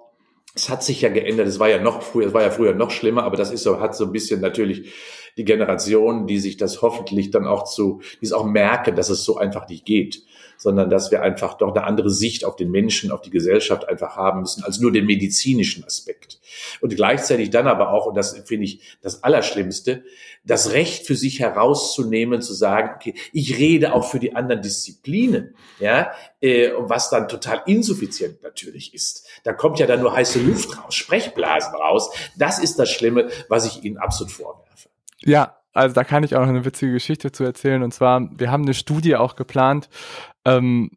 es 0.54 0.68
hat 0.68 0.82
sich 0.82 1.00
ja 1.02 1.08
geändert. 1.08 1.46
Es 1.46 1.58
war 1.58 1.68
ja 1.68 1.80
noch 1.80 2.02
früher, 2.02 2.26
es 2.26 2.34
war 2.34 2.42
ja 2.42 2.50
früher 2.50 2.74
noch 2.74 2.90
schlimmer, 2.90 3.22
aber 3.22 3.36
das 3.36 3.50
ist 3.50 3.62
so, 3.62 3.80
hat 3.80 3.94
so 3.94 4.06
ein 4.06 4.12
bisschen 4.12 4.40
natürlich 4.40 4.92
die 5.36 5.44
Generation, 5.44 6.26
die 6.26 6.38
sich 6.38 6.56
das 6.56 6.82
hoffentlich 6.82 7.30
dann 7.30 7.46
auch 7.46 7.64
zu, 7.64 8.02
die 8.20 8.26
es 8.26 8.32
auch 8.32 8.44
merken, 8.44 8.96
dass 8.96 9.10
es 9.10 9.24
so 9.24 9.36
einfach 9.36 9.68
nicht 9.68 9.84
geht 9.84 10.24
sondern 10.60 10.90
dass 10.90 11.10
wir 11.10 11.22
einfach 11.22 11.54
doch 11.54 11.74
eine 11.74 11.84
andere 11.84 12.10
Sicht 12.10 12.44
auf 12.44 12.54
den 12.54 12.70
Menschen, 12.70 13.10
auf 13.10 13.22
die 13.22 13.30
Gesellschaft 13.30 13.88
einfach 13.88 14.14
haben 14.16 14.40
müssen, 14.40 14.62
als 14.62 14.78
nur 14.78 14.92
den 14.92 15.06
medizinischen 15.06 15.84
Aspekt. 15.84 16.38
Und 16.82 16.94
gleichzeitig 16.94 17.48
dann 17.48 17.66
aber 17.66 17.92
auch, 17.92 18.06
und 18.06 18.14
das 18.14 18.36
finde 18.44 18.66
ich 18.66 18.98
das 19.00 19.24
Allerschlimmste, 19.24 20.04
das 20.44 20.72
Recht 20.72 21.06
für 21.06 21.16
sich 21.16 21.40
herauszunehmen, 21.40 22.42
zu 22.42 22.52
sagen, 22.52 22.90
okay, 22.94 23.14
ich 23.32 23.58
rede 23.58 23.94
auch 23.94 24.04
für 24.04 24.18
die 24.18 24.36
anderen 24.36 24.60
Disziplinen, 24.60 25.54
ja, 25.78 26.12
äh, 26.40 26.72
was 26.76 27.08
dann 27.08 27.28
total 27.28 27.62
insuffizient 27.64 28.42
natürlich 28.42 28.92
ist. 28.92 29.26
Da 29.44 29.54
kommt 29.54 29.78
ja 29.78 29.86
dann 29.86 30.00
nur 30.00 30.14
heiße 30.14 30.40
Luft 30.40 30.76
raus, 30.76 30.94
Sprechblasen 30.94 31.74
raus. 31.74 32.10
Das 32.36 32.58
ist 32.58 32.78
das 32.78 32.90
Schlimme, 32.90 33.30
was 33.48 33.66
ich 33.66 33.82
Ihnen 33.82 33.96
absolut 33.96 34.32
vorwerfe. 34.32 34.90
Ja, 35.22 35.59
also 35.72 35.94
da 35.94 36.04
kann 36.04 36.24
ich 36.24 36.34
auch 36.34 36.40
noch 36.40 36.48
eine 36.48 36.64
witzige 36.64 36.92
Geschichte 36.92 37.32
zu 37.32 37.44
erzählen. 37.44 37.82
Und 37.82 37.94
zwar, 37.94 38.28
wir 38.38 38.50
haben 38.50 38.62
eine 38.62 38.74
Studie 38.74 39.16
auch 39.16 39.36
geplant, 39.36 39.88
ähm, 40.44 40.90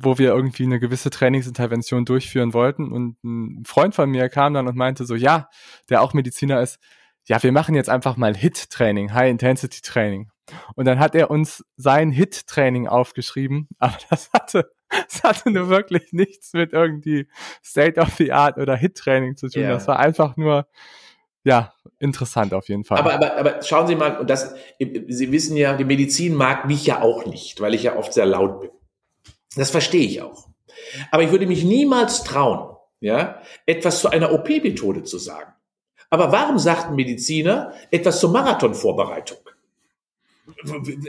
wo 0.00 0.18
wir 0.18 0.34
irgendwie 0.34 0.64
eine 0.64 0.80
gewisse 0.80 1.10
Trainingsintervention 1.10 2.04
durchführen 2.04 2.54
wollten. 2.54 2.90
Und 2.90 3.22
ein 3.22 3.64
Freund 3.66 3.94
von 3.94 4.10
mir 4.10 4.28
kam 4.28 4.54
dann 4.54 4.66
und 4.66 4.76
meinte 4.76 5.04
so, 5.04 5.14
ja, 5.14 5.48
der 5.90 6.02
auch 6.02 6.14
Mediziner 6.14 6.60
ist, 6.62 6.78
ja, 7.24 7.42
wir 7.42 7.52
machen 7.52 7.74
jetzt 7.74 7.90
einfach 7.90 8.16
mal 8.16 8.34
HIT-Training, 8.34 9.12
High-Intensity-Training. 9.12 10.30
Und 10.74 10.86
dann 10.86 10.98
hat 10.98 11.14
er 11.14 11.30
uns 11.30 11.62
sein 11.76 12.10
HIT-Training 12.10 12.88
aufgeschrieben, 12.88 13.68
aber 13.78 13.98
das 14.08 14.30
hatte, 14.32 14.70
das 14.88 15.22
hatte 15.22 15.50
nur 15.50 15.68
wirklich 15.68 16.12
nichts 16.12 16.54
mit 16.54 16.72
irgendwie 16.72 17.28
State 17.62 18.00
of 18.00 18.14
the 18.14 18.32
Art 18.32 18.56
oder 18.56 18.74
HIT-Training 18.76 19.36
zu 19.36 19.48
tun. 19.50 19.62
Yeah. 19.62 19.72
Das 19.72 19.86
war 19.86 19.98
einfach 19.98 20.38
nur, 20.38 20.66
ja, 21.44 21.72
interessant 21.98 22.54
auf 22.54 22.68
jeden 22.68 22.84
Fall. 22.84 22.98
Aber, 22.98 23.14
aber, 23.14 23.36
aber 23.36 23.62
schauen 23.62 23.86
Sie 23.86 23.96
mal, 23.96 24.18
und 24.18 24.28
das, 24.28 24.54
Sie 24.78 25.32
wissen 25.32 25.56
ja, 25.56 25.76
die 25.76 25.84
Medizin 25.84 26.34
mag 26.34 26.66
mich 26.66 26.86
ja 26.86 27.00
auch 27.00 27.26
nicht, 27.26 27.60
weil 27.60 27.74
ich 27.74 27.84
ja 27.84 27.96
oft 27.96 28.12
sehr 28.12 28.26
laut 28.26 28.60
bin. 28.60 28.70
Das 29.56 29.70
verstehe 29.70 30.06
ich 30.06 30.22
auch. 30.22 30.48
Aber 31.10 31.22
ich 31.22 31.30
würde 31.30 31.46
mich 31.46 31.64
niemals 31.64 32.24
trauen, 32.24 32.76
ja, 33.00 33.40
etwas 33.66 34.00
zu 34.00 34.10
einer 34.10 34.32
OP-Methode 34.32 35.04
zu 35.04 35.18
sagen. 35.18 35.52
Aber 36.10 36.32
warum 36.32 36.58
sagt 36.58 36.86
ein 36.88 36.96
Mediziner 36.96 37.72
etwas 37.90 38.20
zur 38.20 38.30
Marathonvorbereitung? 38.30 39.38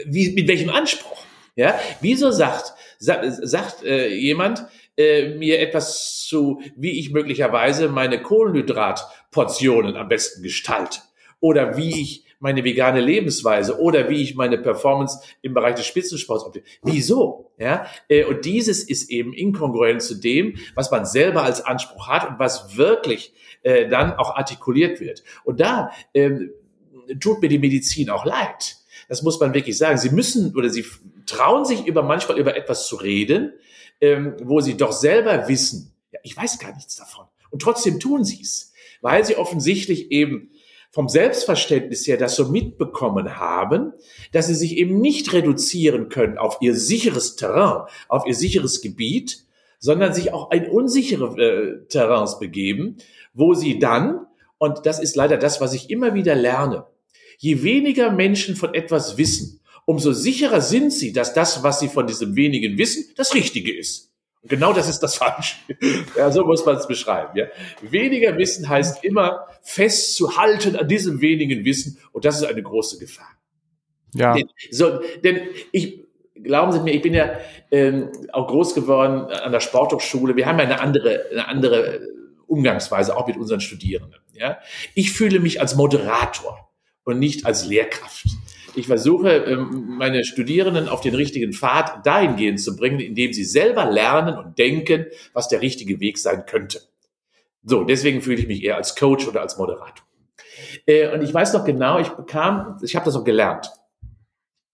Wie, 0.06 0.32
mit 0.32 0.48
welchem 0.48 0.70
Anspruch? 0.70 1.24
Ja, 1.56 1.78
wieso 2.00 2.30
sagt, 2.30 2.74
sagt, 2.98 3.24
sagt 3.42 3.82
äh, 3.84 4.08
jemand, 4.08 4.66
äh, 5.00 5.34
mir 5.34 5.60
etwas 5.60 6.26
zu, 6.26 6.60
wie 6.76 6.98
ich 6.98 7.10
möglicherweise 7.10 7.88
meine 7.88 8.20
Kohlenhydratportionen 8.20 9.96
am 9.96 10.08
besten 10.08 10.42
gestalte 10.42 11.00
oder 11.40 11.78
wie 11.78 12.02
ich 12.02 12.26
meine 12.38 12.64
vegane 12.64 13.00
Lebensweise 13.00 13.78
oder 13.80 14.10
wie 14.10 14.22
ich 14.22 14.34
meine 14.34 14.58
Performance 14.58 15.20
im 15.40 15.54
Bereich 15.54 15.76
des 15.76 15.86
Spitzensports 15.86 16.44
optimiere. 16.44 16.70
Wieso? 16.82 17.50
Ja, 17.58 17.86
äh, 18.08 18.24
und 18.24 18.44
dieses 18.44 18.82
ist 18.82 19.10
eben 19.10 19.32
inkongruent 19.32 20.02
zu 20.02 20.16
dem, 20.16 20.56
was 20.74 20.90
man 20.90 21.06
selber 21.06 21.44
als 21.44 21.64
Anspruch 21.64 22.08
hat 22.08 22.28
und 22.28 22.38
was 22.38 22.76
wirklich 22.76 23.32
äh, 23.62 23.88
dann 23.88 24.12
auch 24.14 24.36
artikuliert 24.36 25.00
wird. 25.00 25.22
Und 25.44 25.60
da 25.60 25.92
ähm, 26.12 26.50
tut 27.20 27.40
mir 27.40 27.48
die 27.48 27.58
Medizin 27.58 28.10
auch 28.10 28.26
leid. 28.26 28.76
Das 29.08 29.22
muss 29.22 29.40
man 29.40 29.54
wirklich 29.54 29.78
sagen. 29.78 29.96
Sie 29.96 30.10
müssen 30.10 30.54
oder 30.54 30.68
sie 30.68 30.84
trauen 31.24 31.64
sich 31.64 31.86
über 31.86 32.02
manchmal 32.02 32.38
über 32.38 32.54
etwas 32.54 32.86
zu 32.86 32.96
reden, 32.96 33.54
ähm, 34.00 34.36
wo 34.42 34.60
sie 34.60 34.76
doch 34.76 34.92
selber 34.92 35.48
wissen, 35.48 35.94
ja, 36.12 36.20
ich 36.22 36.36
weiß 36.36 36.58
gar 36.58 36.74
nichts 36.74 36.96
davon. 36.96 37.26
Und 37.50 37.62
trotzdem 37.62 38.00
tun 38.00 38.24
sie 38.24 38.40
es, 38.42 38.72
weil 39.00 39.24
sie 39.24 39.36
offensichtlich 39.36 40.10
eben 40.10 40.50
vom 40.92 41.08
Selbstverständnis 41.08 42.06
her 42.06 42.16
das 42.16 42.34
so 42.34 42.48
mitbekommen 42.48 43.38
haben, 43.38 43.92
dass 44.32 44.48
sie 44.48 44.54
sich 44.54 44.76
eben 44.76 45.00
nicht 45.00 45.32
reduzieren 45.32 46.08
können 46.08 46.36
auf 46.36 46.58
ihr 46.60 46.74
sicheres 46.74 47.36
Terrain, 47.36 47.86
auf 48.08 48.26
ihr 48.26 48.34
sicheres 48.34 48.80
Gebiet, 48.80 49.44
sondern 49.78 50.12
sich 50.12 50.32
auch 50.32 50.50
ein 50.50 50.68
unsichere 50.68 51.36
äh, 51.38 51.86
Terrains 51.88 52.38
begeben, 52.38 52.96
wo 53.32 53.54
sie 53.54 53.78
dann, 53.78 54.26
und 54.58 54.84
das 54.84 55.00
ist 55.00 55.16
leider 55.16 55.36
das, 55.36 55.60
was 55.60 55.72
ich 55.72 55.90
immer 55.90 56.14
wieder 56.14 56.34
lerne, 56.34 56.86
je 57.38 57.62
weniger 57.62 58.10
Menschen 58.10 58.56
von 58.56 58.74
etwas 58.74 59.16
wissen, 59.16 59.59
umso 59.90 60.12
sicherer 60.12 60.60
sind 60.60 60.92
sie, 60.92 61.12
dass 61.12 61.34
das, 61.34 61.64
was 61.64 61.80
sie 61.80 61.88
von 61.88 62.06
diesem 62.06 62.36
wenigen 62.36 62.78
wissen, 62.78 63.12
das 63.16 63.34
Richtige 63.34 63.76
ist. 63.76 64.12
Und 64.40 64.48
genau 64.48 64.72
das 64.72 64.88
ist 64.88 65.00
das 65.00 65.16
Falsche. 65.22 65.56
Ja, 66.16 66.30
so 66.30 66.44
muss 66.44 66.64
man 66.64 66.76
es 66.76 66.86
beschreiben. 66.86 67.36
Ja. 67.36 67.46
Weniger 67.82 68.38
Wissen 68.38 68.68
heißt 68.68 69.02
immer 69.02 69.48
festzuhalten 69.62 70.76
an 70.76 70.86
diesem 70.86 71.20
wenigen 71.20 71.64
Wissen 71.64 71.98
und 72.12 72.24
das 72.24 72.36
ist 72.36 72.44
eine 72.44 72.62
große 72.62 73.00
Gefahr. 73.00 73.36
Ja. 74.14 74.34
Denn, 74.34 74.48
so, 74.70 75.00
denn 75.24 75.40
ich, 75.72 76.04
glauben 76.40 76.70
Sie 76.70 76.80
mir, 76.80 76.94
ich 76.94 77.02
bin 77.02 77.14
ja 77.14 77.38
ähm, 77.72 78.10
auch 78.32 78.46
groß 78.46 78.76
geworden 78.76 79.24
an 79.32 79.50
der 79.50 79.60
Sporthochschule. 79.60 80.36
Wir 80.36 80.46
haben 80.46 80.60
ja 80.60 80.66
eine 80.66 80.80
andere, 80.80 81.26
eine 81.32 81.48
andere 81.48 82.00
Umgangsweise 82.46 83.16
auch 83.16 83.26
mit 83.26 83.36
unseren 83.36 83.60
Studierenden. 83.60 84.20
Ja. 84.34 84.60
Ich 84.94 85.10
fühle 85.10 85.40
mich 85.40 85.60
als 85.60 85.74
Moderator 85.74 86.70
und 87.02 87.18
nicht 87.18 87.44
als 87.44 87.66
Lehrkraft. 87.66 88.26
Ich 88.74 88.86
versuche, 88.86 89.30
ähm, 89.30 89.96
meine 89.98 90.24
Studierenden 90.24 90.88
auf 90.88 91.00
den 91.00 91.14
richtigen 91.14 91.52
Pfad 91.52 92.06
dahingehend 92.06 92.60
zu 92.60 92.76
bringen, 92.76 93.00
indem 93.00 93.32
sie 93.32 93.44
selber 93.44 93.90
lernen 93.90 94.36
und 94.38 94.58
denken, 94.58 95.06
was 95.32 95.48
der 95.48 95.60
richtige 95.60 96.00
Weg 96.00 96.18
sein 96.18 96.46
könnte. 96.46 96.80
So, 97.62 97.84
deswegen 97.84 98.22
fühle 98.22 98.38
ich 98.38 98.46
mich 98.46 98.62
eher 98.62 98.76
als 98.76 98.96
Coach 98.96 99.28
oder 99.28 99.42
als 99.42 99.58
Moderator. 99.58 100.06
Äh, 100.86 101.12
und 101.12 101.22
ich 101.22 101.32
weiß 101.32 101.52
noch 101.52 101.64
genau, 101.64 101.98
ich 101.98 102.08
bekam, 102.08 102.78
ich 102.82 102.96
habe 102.96 103.04
das 103.04 103.16
auch 103.16 103.24
gelernt. 103.24 103.70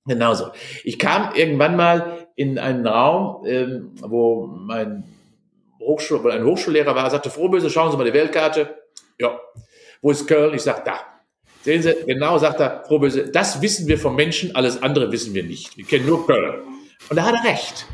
Genauso. 0.07 0.53
Ich 0.84 0.99
kam 0.99 1.34
irgendwann 1.34 1.76
mal 1.76 2.28
in 2.36 2.59
einen 2.59 2.86
Raum, 2.86 3.44
ähm, 3.47 3.92
wo 4.01 4.47
mein 4.47 5.05
Hochschul 5.80 6.30
ein 6.30 6.44
Hochschullehrer 6.44 6.94
war, 6.94 7.11
sagte, 7.11 7.30
Frohböse, 7.30 7.70
schauen 7.70 7.90
Sie 7.90 7.97
mal 7.97 8.05
die 8.05 8.12
Weltkarte. 8.12 8.76
Ja. 9.18 9.40
Wo 10.03 10.11
ist 10.11 10.28
Köln? 10.28 10.55
Ich 10.55 10.62
sage, 10.62 10.82
da. 10.84 11.01
Sehen 11.67 11.83
Sie, 11.83 11.97
genau 12.07 12.39
sagt 12.39 12.61
er, 12.61 12.85
Frau 12.87 13.01
Böse, 13.01 13.29
das 13.29 13.61
wissen 13.61 13.89
wir 13.89 13.99
vom 13.99 14.14
Menschen, 14.14 14.55
alles 14.55 14.81
andere 14.85 15.11
wissen 15.11 15.35
wir 15.35 15.43
nicht. 15.43 15.77
Wir 15.77 15.85
kennen 15.85 16.07
nur 16.07 16.25
Köln. 16.25 16.62
Und 17.11 17.17
da 17.17 17.25
hat 17.25 17.35
er 17.35 17.51
recht. 17.51 17.87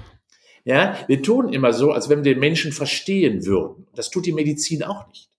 Ja, 0.63 0.99
wir 1.07 1.23
tun 1.23 1.51
immer 1.51 1.73
so, 1.73 1.91
als 1.91 2.11
wenn 2.11 2.23
wir 2.23 2.35
den 2.35 2.39
Menschen 2.39 2.73
verstehen 2.73 3.47
würden. 3.47 3.87
Das 3.95 4.11
tut 4.11 4.27
die 4.27 4.35
Medizin 4.35 4.83
auch 4.83 5.09
nicht. 5.09 5.31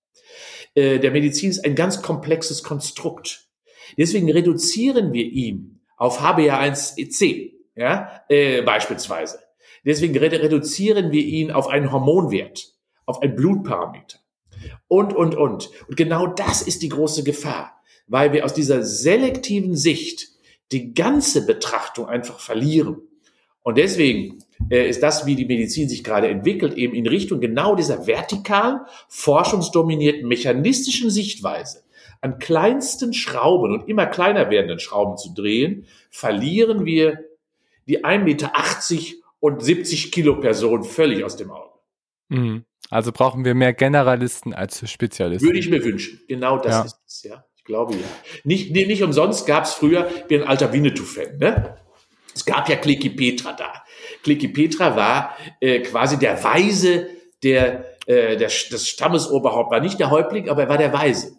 Äh, 0.74 0.98
der 0.98 1.12
Medizin 1.12 1.52
ist 1.52 1.64
ein 1.64 1.76
ganz 1.76 2.02
komplexes 2.02 2.64
Konstrukt. 2.64 3.46
Deswegen 4.00 4.32
reduzieren 4.32 5.14
wir 5.14 5.26
ihn 5.26 5.82
auf 5.96 6.20
HbA1c, 6.20 7.52
ja, 7.76 8.24
äh, 8.30 8.64
beispielsweise. 8.64 9.42
Deswegen 9.86 10.18
reduzieren 10.18 11.12
wir 11.12 11.24
ihn 11.24 11.52
auf 11.52 11.68
einen 11.68 11.92
Hormonwert, 11.92 12.74
auf 13.06 13.22
ein 13.22 13.36
Blutparameter. 13.36 14.18
Und, 14.88 15.14
und, 15.14 15.36
und. 15.36 15.70
Und 15.88 15.98
genau 15.98 16.26
das 16.26 16.64
ist 16.64 16.82
die 16.82 16.90
große 16.90 17.24
Gefahr 17.24 17.80
weil 18.08 18.34
wir 18.34 18.46
aus 18.46 18.54
dieser 18.54 18.84
selektiven 18.84 19.76
Sicht 19.76 20.30
die 20.72 20.94
ganze 20.94 21.46
Betrachtung 21.46 22.08
einfach 22.08 22.40
verlieren. 22.40 23.02
Und 23.62 23.78
deswegen 23.78 24.40
äh, 24.70 24.90
ist 24.90 25.04
das, 25.04 25.26
wie 25.26 25.36
die 25.36 25.46
Medizin 25.46 25.88
sich 25.88 26.04
gerade 26.04 26.28
entwickelt, 26.28 26.74
eben 26.74 26.94
in 26.94 27.08
Richtung 27.08 27.40
genau 27.40 27.76
dieser 27.76 28.08
vertikalen, 28.08 28.82
forschungsdominierten, 29.08 30.28
mechanistischen 30.28 31.10
Sichtweise 31.10 31.84
an 32.24 32.40
kleinsten 32.40 33.14
Schrauben 33.14 33.74
und 33.74 33.90
immer 33.90 34.06
kleiner 34.06 34.50
werdenden 34.50 34.80
Schrauben 34.80 35.18
zu 35.18 35.34
drehen, 35.34 35.86
verlieren 36.10 36.86
wir 36.86 37.20
die 37.86 38.06
1,80 38.06 38.24
Meter 38.24 38.52
und 39.42 39.62
70 39.62 40.12
Kilo 40.14 40.40
Person 40.40 40.86
völlig 40.86 41.26
aus 41.26 41.36
dem 41.36 41.52
Auge. 41.52 41.74
Mhm. 42.30 42.64
Also 42.90 43.12
brauchen 43.12 43.44
wir 43.44 43.56
mehr 43.56 43.74
Generalisten 43.74 44.54
als 44.54 44.90
Spezialisten. 44.90 45.46
Würde 45.46 45.60
ich 45.60 45.70
mir 45.70 45.84
wünschen. 45.84 46.22
Genau 46.30 46.58
das 46.58 46.72
ja. 46.72 46.84
ist 46.84 47.00
es, 47.06 47.24
ja. 47.24 47.46
Ich 47.64 47.68
glaube 47.68 47.94
ja. 47.94 48.02
Nicht, 48.44 48.72
nee, 48.72 48.86
nicht 48.86 49.04
umsonst 49.04 49.48
gab 49.48 49.64
es 49.64 49.74
früher, 49.74 50.10
ich 50.14 50.26
bin 50.26 50.42
ein 50.42 50.48
alter 50.50 50.74
Winnetou-Fan, 50.74 51.38
ne? 51.38 51.78
Es 52.36 52.44
gab 52.44 52.68
ja 52.68 52.76
Kliki 52.76 53.10
Petra 53.10 53.54
da. 53.54 53.72
Kliki 54.22 54.50
Petra 54.50 54.98
war 54.98 55.38
äh, 55.62 55.80
quasi 55.80 56.20
der 56.20 56.44
Weise 56.44 57.08
der, 57.42 57.96
äh, 58.06 58.36
der, 58.36 58.50
des 58.50 58.90
Stammesoberhaupt, 58.90 59.72
war 59.72 59.80
nicht 59.80 59.98
der 59.98 60.10
Häuptling, 60.10 60.50
aber 60.50 60.64
er 60.64 60.70
war 60.70 60.78
der 60.78 60.92
Weise. 60.92 61.38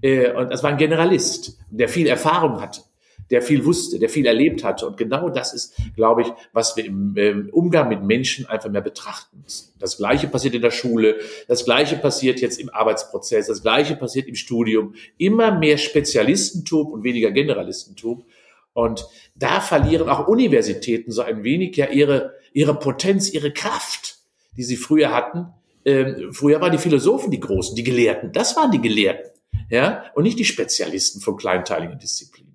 Äh, 0.00 0.30
und 0.30 0.50
das 0.52 0.62
war 0.62 0.70
ein 0.70 0.76
Generalist, 0.76 1.58
der 1.70 1.88
viel 1.88 2.06
Erfahrung 2.06 2.60
hatte 2.60 2.82
der 3.30 3.42
viel 3.42 3.64
wusste, 3.64 3.98
der 3.98 4.08
viel 4.08 4.26
erlebt 4.26 4.64
hatte. 4.64 4.86
Und 4.86 4.96
genau 4.96 5.28
das 5.28 5.52
ist, 5.54 5.74
glaube 5.96 6.22
ich, 6.22 6.28
was 6.52 6.76
wir 6.76 6.84
im, 6.84 7.16
im 7.16 7.48
Umgang 7.50 7.88
mit 7.88 8.02
Menschen 8.02 8.46
einfach 8.46 8.70
mehr 8.70 8.80
betrachten 8.80 9.40
müssen. 9.42 9.72
Das 9.78 9.96
Gleiche 9.96 10.28
passiert 10.28 10.54
in 10.54 10.62
der 10.62 10.70
Schule, 10.70 11.16
das 11.48 11.64
Gleiche 11.64 11.96
passiert 11.96 12.40
jetzt 12.40 12.60
im 12.60 12.70
Arbeitsprozess, 12.70 13.46
das 13.46 13.62
Gleiche 13.62 13.96
passiert 13.96 14.28
im 14.28 14.34
Studium. 14.34 14.94
Immer 15.18 15.58
mehr 15.58 15.78
Spezialistentum 15.78 16.92
und 16.92 17.04
weniger 17.04 17.30
Generalistentum. 17.30 18.24
Und 18.72 19.06
da 19.36 19.60
verlieren 19.60 20.08
auch 20.08 20.26
Universitäten 20.26 21.12
so 21.12 21.22
ein 21.22 21.44
wenig 21.44 21.76
ja 21.76 21.86
ihre, 21.86 22.34
ihre 22.52 22.74
Potenz, 22.78 23.32
ihre 23.32 23.52
Kraft, 23.52 24.18
die 24.56 24.64
sie 24.64 24.76
früher 24.76 25.12
hatten. 25.12 25.46
Ähm, 25.84 26.32
früher 26.32 26.60
waren 26.60 26.72
die 26.72 26.78
Philosophen 26.78 27.30
die 27.30 27.40
Großen, 27.40 27.76
die 27.76 27.84
Gelehrten. 27.84 28.32
Das 28.32 28.56
waren 28.56 28.70
die 28.70 28.80
Gelehrten. 28.80 29.30
Ja, 29.70 30.04
und 30.14 30.24
nicht 30.24 30.38
die 30.38 30.44
Spezialisten 30.44 31.20
von 31.20 31.36
kleinteiligen 31.36 31.98
Disziplinen. 31.98 32.53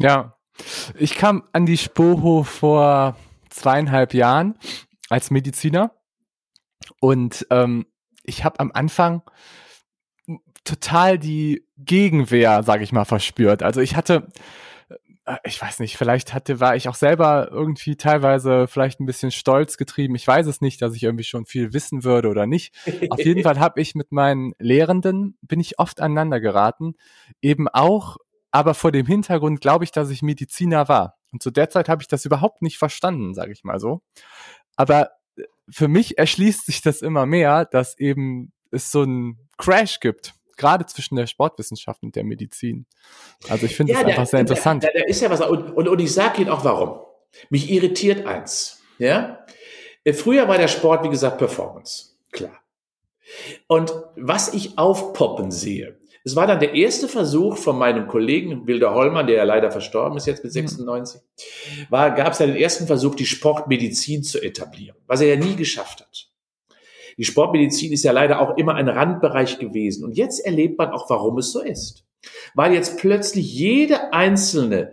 Ja, 0.00 0.36
ich 0.94 1.14
kam 1.14 1.44
an 1.52 1.66
die 1.66 1.76
Spoho 1.76 2.42
vor 2.42 3.16
zweieinhalb 3.50 4.14
Jahren 4.14 4.58
als 5.10 5.30
Mediziner 5.30 5.92
und 7.00 7.46
ähm, 7.50 7.86
ich 8.24 8.44
habe 8.44 8.60
am 8.60 8.70
Anfang 8.72 9.22
total 10.64 11.18
die 11.18 11.66
Gegenwehr, 11.76 12.62
sage 12.62 12.82
ich 12.82 12.92
mal, 12.92 13.04
verspürt. 13.04 13.62
Also 13.62 13.80
ich 13.80 13.94
hatte, 13.94 14.28
äh, 15.26 15.36
ich 15.44 15.60
weiß 15.60 15.80
nicht, 15.80 15.96
vielleicht 15.96 16.32
hatte, 16.32 16.60
war 16.60 16.76
ich 16.76 16.88
auch 16.88 16.94
selber 16.94 17.48
irgendwie 17.50 17.96
teilweise 17.96 18.66
vielleicht 18.68 19.00
ein 19.00 19.06
bisschen 19.06 19.30
stolz 19.30 19.76
getrieben. 19.76 20.14
Ich 20.14 20.26
weiß 20.26 20.46
es 20.46 20.60
nicht, 20.60 20.80
dass 20.80 20.94
ich 20.94 21.02
irgendwie 21.02 21.24
schon 21.24 21.44
viel 21.44 21.72
wissen 21.72 22.04
würde 22.04 22.28
oder 22.28 22.46
nicht. 22.46 22.74
Auf 23.10 23.22
jeden 23.22 23.42
Fall 23.44 23.58
habe 23.58 23.80
ich 23.80 23.94
mit 23.94 24.12
meinen 24.12 24.54
Lehrenden, 24.58 25.36
bin 25.42 25.60
ich 25.60 25.78
oft 25.78 26.00
aneinander 26.00 26.40
geraten, 26.40 26.94
eben 27.42 27.68
auch, 27.68 28.16
aber 28.50 28.74
vor 28.74 28.92
dem 28.92 29.06
Hintergrund 29.06 29.60
glaube 29.60 29.84
ich, 29.84 29.92
dass 29.92 30.10
ich 30.10 30.22
Mediziner 30.22 30.88
war. 30.88 31.16
Und 31.32 31.42
zu 31.42 31.50
der 31.50 31.70
Zeit 31.70 31.88
habe 31.88 32.02
ich 32.02 32.08
das 32.08 32.24
überhaupt 32.24 32.62
nicht 32.62 32.78
verstanden, 32.78 33.34
sage 33.34 33.52
ich 33.52 33.64
mal 33.64 33.78
so. 33.78 34.02
Aber 34.76 35.10
äh, 35.36 35.44
für 35.70 35.88
mich 35.88 36.18
erschließt 36.18 36.66
sich 36.66 36.82
das 36.82 37.02
immer 37.02 37.26
mehr, 37.26 37.64
dass 37.64 37.98
eben 37.98 38.52
es 38.70 38.90
so 38.90 39.02
einen 39.02 39.48
Crash 39.58 40.00
gibt 40.00 40.34
gerade 40.60 40.84
zwischen 40.86 41.16
der 41.16 41.26
Sportwissenschaft 41.26 42.02
und 42.02 42.14
der 42.14 42.22
Medizin. 42.22 42.86
Also 43.48 43.66
ich 43.66 43.74
finde 43.74 43.94
ja, 43.94 44.00
das 44.00 44.06
der, 44.06 44.14
einfach 44.14 44.30
sehr 44.30 44.40
interessant. 44.40 44.84
Da, 44.84 44.88
ist 45.06 45.22
ja 45.22 45.30
was. 45.30 45.40
Und, 45.40 45.70
und, 45.70 45.88
und 45.88 45.98
ich 45.98 46.12
sage 46.12 46.42
Ihnen 46.42 46.50
auch 46.50 46.64
warum. 46.64 47.00
Mich 47.48 47.70
irritiert 47.70 48.26
eins. 48.26 48.82
Ja? 48.98 49.44
Äh, 50.04 50.12
früher 50.12 50.46
war 50.46 50.58
der 50.58 50.68
Sport, 50.68 51.02
wie 51.04 51.08
gesagt, 51.08 51.38
Performance. 51.38 52.10
Klar. 52.30 52.59
Und 53.66 53.92
was 54.16 54.54
ich 54.54 54.78
aufpoppen 54.78 55.50
sehe, 55.50 55.98
es 56.22 56.36
war 56.36 56.46
dann 56.46 56.60
der 56.60 56.74
erste 56.74 57.08
Versuch 57.08 57.56
von 57.56 57.78
meinem 57.78 58.06
Kollegen 58.06 58.66
Wilder 58.66 58.94
Hollmann, 58.94 59.26
der 59.26 59.36
ja 59.36 59.44
leider 59.44 59.70
verstorben 59.70 60.18
ist 60.18 60.26
jetzt 60.26 60.44
mit 60.44 60.52
96, 60.52 61.22
war, 61.88 62.14
gab 62.14 62.32
es 62.32 62.40
ja 62.40 62.46
den 62.46 62.56
ersten 62.56 62.86
Versuch, 62.86 63.14
die 63.14 63.24
Sportmedizin 63.24 64.22
zu 64.22 64.42
etablieren, 64.42 64.96
was 65.06 65.22
er 65.22 65.28
ja 65.28 65.36
nie 65.36 65.56
geschafft 65.56 66.00
hat. 66.00 66.30
Die 67.16 67.24
Sportmedizin 67.24 67.92
ist 67.92 68.04
ja 68.04 68.12
leider 68.12 68.40
auch 68.40 68.56
immer 68.56 68.74
ein 68.74 68.88
Randbereich 68.88 69.58
gewesen. 69.58 70.04
Und 70.04 70.16
jetzt 70.16 70.44
erlebt 70.44 70.78
man 70.78 70.90
auch, 70.90 71.10
warum 71.10 71.38
es 71.38 71.52
so 71.52 71.60
ist. 71.60 72.04
Weil 72.54 72.72
jetzt 72.72 72.98
plötzlich 72.98 73.52
jede 73.52 74.12
einzelne 74.12 74.92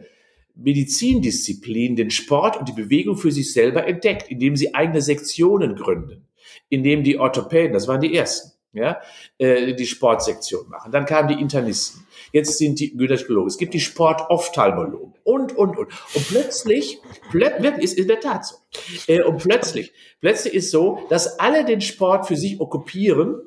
Medizindisziplin 0.55 1.95
den 1.95 2.09
Sport 2.09 2.57
und 2.57 2.67
die 2.67 2.73
Bewegung 2.73 3.15
für 3.15 3.31
sich 3.31 3.53
selber 3.53 3.87
entdeckt, 3.87 4.29
indem 4.29 4.55
sie 4.55 4.75
eigene 4.75 5.01
Sektionen 5.01 5.75
gründen, 5.75 6.26
indem 6.69 7.03
die 7.03 7.17
Orthopäden, 7.17 7.73
das 7.73 7.87
waren 7.87 8.01
die 8.01 8.15
ersten, 8.15 8.51
ja, 8.73 9.01
äh, 9.37 9.73
die 9.73 9.85
Sportsektion 9.85 10.69
machen. 10.69 10.91
Dann 10.91 11.05
kamen 11.05 11.29
die 11.29 11.41
Internisten. 11.41 12.05
Jetzt 12.31 12.57
sind 12.57 12.79
die 12.79 12.95
Gynäkologen. 12.95 13.47
Es 13.47 13.57
gibt 13.57 13.73
die 13.73 13.79
Sportophthalmologen 13.79 15.13
und, 15.23 15.57
und, 15.57 15.77
und. 15.77 15.91
Und 16.15 16.27
plötzlich, 16.29 16.99
plötzlich 17.31 17.77
ist 17.79 17.97
in 17.97 18.07
der 18.07 18.19
Tat 18.19 18.45
so. 18.45 18.55
Äh, 19.07 19.23
und 19.23 19.37
plötzlich, 19.41 19.93
plötzlich 20.19 20.53
ist 20.53 20.71
so, 20.71 21.05
dass 21.09 21.39
alle 21.39 21.65
den 21.65 21.81
Sport 21.81 22.27
für 22.27 22.35
sich 22.35 22.59
okkupieren, 22.59 23.41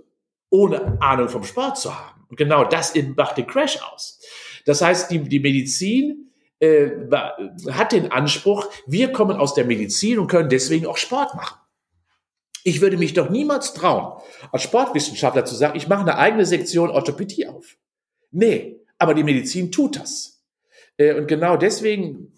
ohne 0.51 1.01
Ahnung 1.01 1.29
vom 1.29 1.45
Sport 1.45 1.79
zu 1.79 1.97
haben. 1.97 2.27
Und 2.29 2.37
genau 2.37 2.65
das 2.65 2.95
macht 3.17 3.37
den 3.37 3.47
Crash 3.47 3.79
aus. 3.93 4.21
Das 4.65 4.83
heißt, 4.83 5.11
die, 5.11 5.21
die 5.21 5.41
Medizin 5.41 6.31
äh, 6.61 6.91
hat 7.71 7.93
den 7.93 8.13
Anspruch, 8.13 8.67
wir 8.87 9.13
kommen 9.13 9.37
aus 9.37 9.55
der 9.55 9.65
Medizin 9.65 10.19
und 10.19 10.29
können 10.29 10.49
deswegen 10.49 10.87
auch 10.87 10.97
Sport 10.97 11.35
machen. 11.35 11.59
Ich 12.65 12.81
würde 12.81 12.97
mich 12.97 13.15
doch 13.15 13.31
niemals 13.31 13.73
trauen, 13.73 14.21
als 14.53 14.63
Sportwissenschaftler 14.63 15.45
zu 15.45 15.55
sagen, 15.55 15.77
ich 15.77 15.89
mache 15.89 16.03
eine 16.03 16.19
eigene 16.19 16.45
Sektion 16.45 16.91
Orthopädie 16.91 17.47
auf. 17.47 17.77
Nee, 18.31 18.81
aber 18.99 19.15
die 19.15 19.25
Medizin 19.25 19.73
tut 19.73 19.97
das. 19.97 20.45
Äh, 20.97 21.15
und 21.15 21.27
genau 21.27 21.57
deswegen 21.57 22.35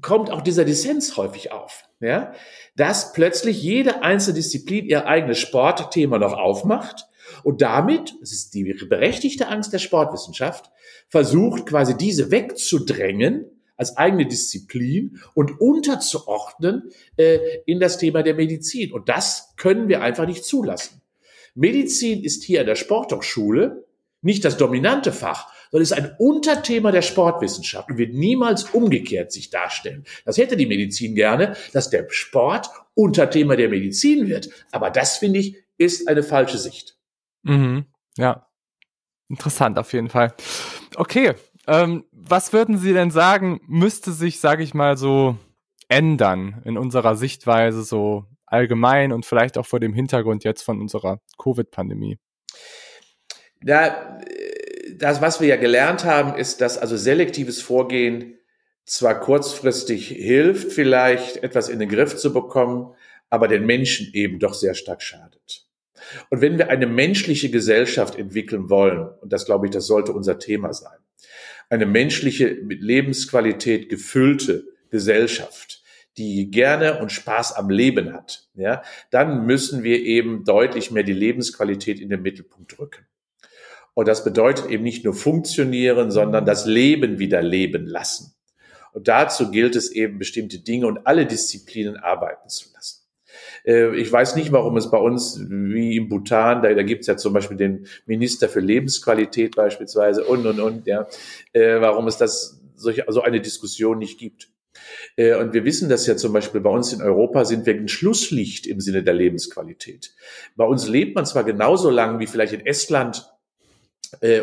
kommt 0.00 0.30
auch 0.30 0.40
dieser 0.40 0.64
Dissens 0.64 1.16
häufig 1.16 1.52
auf, 1.52 1.84
ja, 2.00 2.32
dass 2.74 3.12
plötzlich 3.12 3.62
jede 3.62 4.02
einzelne 4.02 4.36
Disziplin 4.36 4.86
ihr 4.86 5.06
eigenes 5.06 5.38
Sportthema 5.38 6.18
noch 6.18 6.32
aufmacht 6.32 7.06
und 7.42 7.62
damit, 7.62 8.14
das 8.20 8.32
ist 8.32 8.54
die 8.54 8.64
berechtigte 8.64 9.48
Angst 9.48 9.72
der 9.72 9.78
Sportwissenschaft, 9.78 10.70
versucht 11.08 11.66
quasi 11.66 11.96
diese 11.96 12.30
wegzudrängen 12.30 13.59
als 13.80 13.96
eigene 13.96 14.26
Disziplin 14.26 15.18
und 15.32 15.58
unterzuordnen 15.58 16.90
äh, 17.16 17.38
in 17.64 17.80
das 17.80 17.96
Thema 17.96 18.22
der 18.22 18.34
Medizin. 18.34 18.92
Und 18.92 19.08
das 19.08 19.54
können 19.56 19.88
wir 19.88 20.02
einfach 20.02 20.26
nicht 20.26 20.44
zulassen. 20.44 21.00
Medizin 21.54 22.22
ist 22.22 22.44
hier 22.44 22.60
an 22.60 22.66
der 22.66 22.76
Sporthochschule 22.76 23.86
nicht 24.20 24.44
das 24.44 24.58
dominante 24.58 25.12
Fach, 25.12 25.50
sondern 25.70 25.82
ist 25.82 25.92
ein 25.92 26.14
Unterthema 26.18 26.92
der 26.92 27.00
Sportwissenschaft 27.00 27.88
und 27.90 27.96
wird 27.96 28.12
niemals 28.12 28.64
umgekehrt 28.64 29.32
sich 29.32 29.48
darstellen. 29.48 30.04
Das 30.26 30.36
hätte 30.36 30.58
die 30.58 30.66
Medizin 30.66 31.14
gerne, 31.14 31.56
dass 31.72 31.88
der 31.88 32.06
Sport 32.10 32.68
Unterthema 32.92 33.56
der 33.56 33.70
Medizin 33.70 34.28
wird. 34.28 34.50
Aber 34.72 34.90
das, 34.90 35.16
finde 35.16 35.38
ich, 35.38 35.56
ist 35.78 36.06
eine 36.06 36.22
falsche 36.22 36.58
Sicht. 36.58 36.98
Mhm. 37.44 37.86
Ja. 38.18 38.46
Interessant 39.30 39.78
auf 39.78 39.92
jeden 39.94 40.10
Fall. 40.10 40.34
Okay, 40.96 41.34
ähm, 41.66 42.04
was 42.12 42.52
würden 42.52 42.78
Sie 42.78 42.92
denn 42.92 43.10
sagen, 43.10 43.60
müsste 43.66 44.12
sich, 44.12 44.40
sage 44.40 44.62
ich 44.62 44.74
mal, 44.74 44.96
so 44.96 45.36
ändern 45.88 46.62
in 46.64 46.78
unserer 46.78 47.16
Sichtweise 47.16 47.82
so 47.82 48.24
allgemein 48.46 49.12
und 49.12 49.26
vielleicht 49.26 49.58
auch 49.58 49.66
vor 49.66 49.80
dem 49.80 49.92
Hintergrund 49.92 50.44
jetzt 50.44 50.62
von 50.62 50.80
unserer 50.80 51.20
Covid-Pandemie? 51.38 52.18
Ja, 53.62 54.18
das, 54.96 55.20
was 55.20 55.40
wir 55.40 55.48
ja 55.48 55.56
gelernt 55.56 56.04
haben, 56.04 56.38
ist, 56.38 56.60
dass 56.60 56.78
also 56.78 56.96
selektives 56.96 57.60
Vorgehen 57.60 58.38
zwar 58.84 59.20
kurzfristig 59.20 60.08
hilft, 60.08 60.72
vielleicht 60.72 61.42
etwas 61.42 61.68
in 61.68 61.78
den 61.78 61.88
Griff 61.88 62.16
zu 62.16 62.32
bekommen, 62.32 62.94
aber 63.28 63.46
den 63.46 63.64
Menschen 63.66 64.10
eben 64.12 64.38
doch 64.38 64.54
sehr 64.54 64.74
stark 64.74 65.02
schadet. 65.02 65.66
Und 66.30 66.40
wenn 66.40 66.58
wir 66.58 66.70
eine 66.70 66.86
menschliche 66.86 67.50
Gesellschaft 67.50 68.16
entwickeln 68.16 68.68
wollen, 68.68 69.08
und 69.20 69.32
das 69.32 69.44
glaube 69.44 69.66
ich, 69.66 69.72
das 69.72 69.86
sollte 69.86 70.12
unser 70.12 70.38
Thema 70.38 70.72
sein, 70.72 70.98
eine 71.70 71.86
menschliche, 71.86 72.58
mit 72.62 72.82
Lebensqualität 72.82 73.88
gefüllte 73.88 74.64
Gesellschaft, 74.90 75.82
die 76.18 76.50
gerne 76.50 76.98
und 77.00 77.12
Spaß 77.12 77.54
am 77.54 77.70
Leben 77.70 78.12
hat, 78.12 78.48
ja, 78.54 78.82
dann 79.10 79.46
müssen 79.46 79.82
wir 79.82 80.02
eben 80.02 80.44
deutlich 80.44 80.90
mehr 80.90 81.04
die 81.04 81.14
Lebensqualität 81.14 82.00
in 82.00 82.10
den 82.10 82.22
Mittelpunkt 82.22 82.78
rücken. 82.78 83.06
Und 83.94 84.08
das 84.08 84.24
bedeutet 84.24 84.66
eben 84.66 84.82
nicht 84.82 85.04
nur 85.04 85.14
funktionieren, 85.14 86.10
sondern 86.10 86.44
das 86.44 86.66
Leben 86.66 87.18
wieder 87.18 87.42
leben 87.42 87.86
lassen. 87.86 88.34
Und 88.92 89.08
dazu 89.08 89.50
gilt 89.50 89.76
es 89.76 89.90
eben, 89.90 90.18
bestimmte 90.18 90.58
Dinge 90.58 90.86
und 90.86 91.06
alle 91.06 91.26
Disziplinen 91.26 91.96
arbeiten 91.96 92.48
zu 92.48 92.72
lassen. 92.74 92.99
Äh, 93.64 93.96
ich 93.96 94.10
weiß 94.10 94.36
nicht, 94.36 94.52
warum 94.52 94.76
es 94.76 94.90
bei 94.90 94.98
uns, 94.98 95.40
wie 95.48 95.96
im 95.96 96.08
Bhutan, 96.08 96.62
da, 96.62 96.72
da 96.72 96.82
gibt 96.82 97.02
es 97.02 97.06
ja 97.06 97.16
zum 97.16 97.32
Beispiel 97.32 97.56
den 97.56 97.86
Minister 98.06 98.48
für 98.48 98.60
Lebensqualität 98.60 99.56
beispielsweise 99.56 100.24
und, 100.24 100.46
und, 100.46 100.60
und, 100.60 100.86
ja, 100.86 101.06
äh, 101.52 101.80
warum 101.80 102.06
es 102.06 102.16
das, 102.16 102.60
solche, 102.76 103.04
so 103.08 103.22
eine 103.22 103.40
Diskussion 103.40 103.98
nicht 103.98 104.18
gibt. 104.18 104.48
Äh, 105.16 105.34
und 105.34 105.52
wir 105.52 105.64
wissen 105.64 105.88
das 105.88 106.06
ja 106.06 106.16
zum 106.16 106.32
Beispiel 106.32 106.60
bei 106.60 106.70
uns 106.70 106.92
in 106.92 107.02
Europa 107.02 107.44
sind 107.44 107.66
wir 107.66 107.74
ein 107.74 107.88
Schlusslicht 107.88 108.66
im 108.66 108.80
Sinne 108.80 109.02
der 109.02 109.14
Lebensqualität. 109.14 110.14
Bei 110.56 110.64
uns 110.64 110.88
lebt 110.88 111.14
man 111.14 111.26
zwar 111.26 111.44
genauso 111.44 111.90
lang 111.90 112.18
wie 112.20 112.26
vielleicht 112.26 112.52
in 112.52 112.64
Estland 112.64 113.26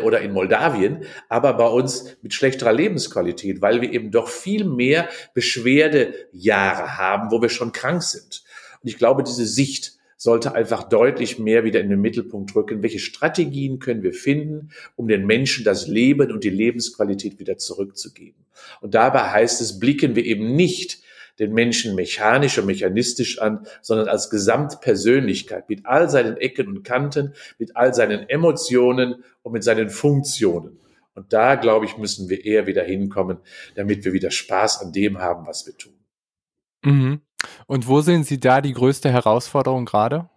oder 0.02 0.22
in 0.22 0.32
Moldawien, 0.32 1.04
aber 1.28 1.52
bei 1.52 1.66
uns 1.66 2.16
mit 2.22 2.32
schlechterer 2.32 2.72
Lebensqualität, 2.72 3.60
weil 3.60 3.82
wir 3.82 3.92
eben 3.92 4.10
doch 4.10 4.30
viel 4.30 4.64
mehr 4.64 5.10
Beschwerdejahre 5.34 6.96
haben, 6.96 7.30
wo 7.30 7.42
wir 7.42 7.50
schon 7.50 7.72
krank 7.72 8.02
sind. 8.02 8.44
Und 8.82 8.88
ich 8.88 8.98
glaube, 8.98 9.22
diese 9.22 9.46
Sicht 9.46 9.98
sollte 10.16 10.54
einfach 10.54 10.88
deutlich 10.88 11.38
mehr 11.38 11.64
wieder 11.64 11.80
in 11.80 11.88
den 11.88 12.00
Mittelpunkt 12.00 12.54
rücken. 12.56 12.82
Welche 12.82 12.98
Strategien 12.98 13.78
können 13.78 14.02
wir 14.02 14.12
finden, 14.12 14.70
um 14.96 15.06
den 15.06 15.26
Menschen 15.26 15.64
das 15.64 15.86
Leben 15.86 16.32
und 16.32 16.42
die 16.42 16.50
Lebensqualität 16.50 17.38
wieder 17.38 17.56
zurückzugeben? 17.56 18.44
Und 18.80 18.94
dabei 18.94 19.30
heißt 19.30 19.60
es, 19.60 19.78
blicken 19.78 20.16
wir 20.16 20.24
eben 20.24 20.56
nicht 20.56 21.02
den 21.38 21.54
Menschen 21.54 21.94
mechanisch 21.94 22.58
und 22.58 22.66
mechanistisch 22.66 23.38
an, 23.38 23.64
sondern 23.80 24.08
als 24.08 24.28
Gesamtpersönlichkeit 24.28 25.68
mit 25.68 25.86
all 25.86 26.10
seinen 26.10 26.36
Ecken 26.36 26.66
und 26.66 26.82
Kanten, 26.82 27.34
mit 27.58 27.76
all 27.76 27.94
seinen 27.94 28.28
Emotionen 28.28 29.22
und 29.42 29.52
mit 29.52 29.62
seinen 29.62 29.88
Funktionen. 29.88 30.80
Und 31.14 31.32
da, 31.32 31.54
glaube 31.54 31.86
ich, 31.86 31.96
müssen 31.96 32.28
wir 32.28 32.44
eher 32.44 32.66
wieder 32.66 32.82
hinkommen, 32.82 33.38
damit 33.76 34.04
wir 34.04 34.12
wieder 34.12 34.30
Spaß 34.30 34.82
an 34.82 34.92
dem 34.92 35.18
haben, 35.18 35.46
was 35.46 35.66
wir 35.66 35.76
tun. 35.76 35.97
Mhm. 36.84 37.20
Und 37.66 37.86
wo 37.86 38.00
sehen 38.00 38.24
Sie 38.24 38.40
da 38.40 38.60
die 38.60 38.72
größte 38.72 39.10
Herausforderung 39.10 39.84
gerade? 39.84 40.28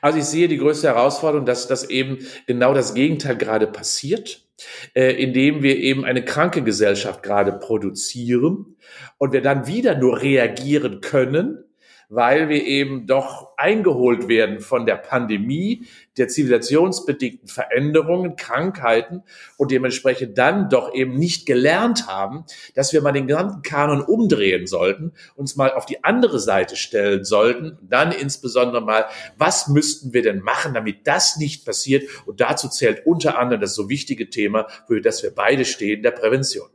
Also 0.00 0.18
ich 0.18 0.24
sehe 0.24 0.48
die 0.48 0.56
größte 0.56 0.88
Herausforderung, 0.88 1.46
dass 1.46 1.68
das 1.68 1.88
eben 1.88 2.18
genau 2.46 2.74
das 2.74 2.94
Gegenteil 2.94 3.36
gerade 3.36 3.66
passiert, 3.66 4.48
äh, 4.94 5.12
indem 5.22 5.62
wir 5.62 5.76
eben 5.76 6.04
eine 6.04 6.24
kranke 6.24 6.62
Gesellschaft 6.62 7.22
gerade 7.22 7.52
produzieren 7.52 8.76
und 9.18 9.32
wir 9.32 9.42
dann 9.42 9.66
wieder 9.66 9.96
nur 9.96 10.20
reagieren 10.20 11.00
können, 11.00 11.64
weil 12.12 12.50
wir 12.50 12.66
eben 12.66 13.06
doch 13.06 13.56
eingeholt 13.56 14.28
werden 14.28 14.60
von 14.60 14.84
der 14.84 14.96
Pandemie, 14.96 15.86
der 16.18 16.28
zivilisationsbedingten 16.28 17.48
Veränderungen, 17.48 18.36
Krankheiten 18.36 19.22
und 19.56 19.70
dementsprechend 19.70 20.36
dann 20.36 20.68
doch 20.68 20.92
eben 20.92 21.14
nicht 21.14 21.46
gelernt 21.46 22.06
haben, 22.08 22.44
dass 22.74 22.92
wir 22.92 23.00
mal 23.00 23.12
den 23.12 23.28
gesamten 23.28 23.62
Kanon 23.62 24.02
umdrehen 24.02 24.66
sollten, 24.66 25.12
uns 25.36 25.56
mal 25.56 25.72
auf 25.72 25.86
die 25.86 26.04
andere 26.04 26.38
Seite 26.38 26.76
stellen 26.76 27.24
sollten, 27.24 27.78
dann 27.80 28.12
insbesondere 28.12 28.82
mal, 28.82 29.06
was 29.38 29.68
müssten 29.68 30.12
wir 30.12 30.20
denn 30.20 30.40
machen, 30.40 30.74
damit 30.74 31.06
das 31.06 31.38
nicht 31.38 31.64
passiert? 31.64 32.06
Und 32.26 32.42
dazu 32.42 32.68
zählt 32.68 33.06
unter 33.06 33.38
anderem 33.38 33.62
das 33.62 33.74
so 33.74 33.88
wichtige 33.88 34.28
Thema, 34.28 34.66
für 34.86 35.00
das 35.00 35.22
wir 35.22 35.34
beide 35.34 35.64
stehen, 35.64 36.02
der 36.02 36.10
Prävention. 36.10 36.68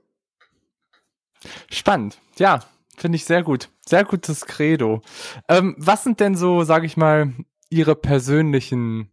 Spannend, 1.70 2.18
ja, 2.40 2.62
finde 2.98 3.16
ich 3.16 3.26
sehr 3.26 3.44
gut. 3.44 3.70
Sehr 3.86 4.04
gutes 4.04 4.46
Credo. 4.46 5.02
Ähm, 5.48 5.76
was 5.78 6.04
sind 6.04 6.20
denn 6.20 6.36
so, 6.36 6.64
sage 6.64 6.86
ich 6.86 6.98
mal, 6.98 7.34
Ihre 7.70 7.96
persönlichen 7.96 9.12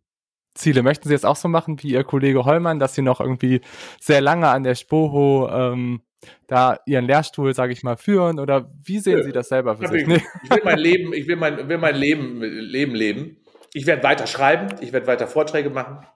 Ziele? 0.54 0.82
Möchten 0.82 1.08
Sie 1.08 1.14
jetzt 1.14 1.26
auch 1.26 1.36
so 1.36 1.48
machen 1.48 1.82
wie 1.82 1.92
Ihr 1.92 2.04
Kollege 2.04 2.44
Hollmann, 2.44 2.78
dass 2.78 2.94
Sie 2.94 3.02
noch 3.02 3.20
irgendwie 3.20 3.60
sehr 4.00 4.20
lange 4.20 4.48
an 4.48 4.64
der 4.64 4.74
Spoho 4.74 5.48
ähm, 5.50 6.02
da 6.46 6.78
Ihren 6.86 7.04
Lehrstuhl, 7.04 7.54
sage 7.54 7.72
ich 7.72 7.82
mal, 7.82 7.96
führen? 7.96 8.40
Oder 8.40 8.70
wie 8.82 8.98
sehen 8.98 9.18
ja, 9.18 9.24
Sie 9.24 9.32
das 9.32 9.48
selber 9.48 9.76
für 9.76 9.88
sich? 9.88 10.06
Nee. 10.06 10.22
Ich 10.42 10.50
will 10.50 10.62
mein 10.64 10.78
Leben, 10.78 11.12
ich 11.12 11.28
will 11.28 11.36
mein, 11.36 11.68
will 11.68 11.78
mein 11.78 11.96
Leben, 11.96 12.40
Leben 12.42 12.94
leben. 12.94 13.36
Ich 13.72 13.86
werde 13.86 14.02
weiter 14.04 14.26
schreiben, 14.26 14.68
ich 14.80 14.92
werde 14.92 15.06
weiter 15.06 15.26
Vorträge 15.26 15.68
machen. 15.68 16.06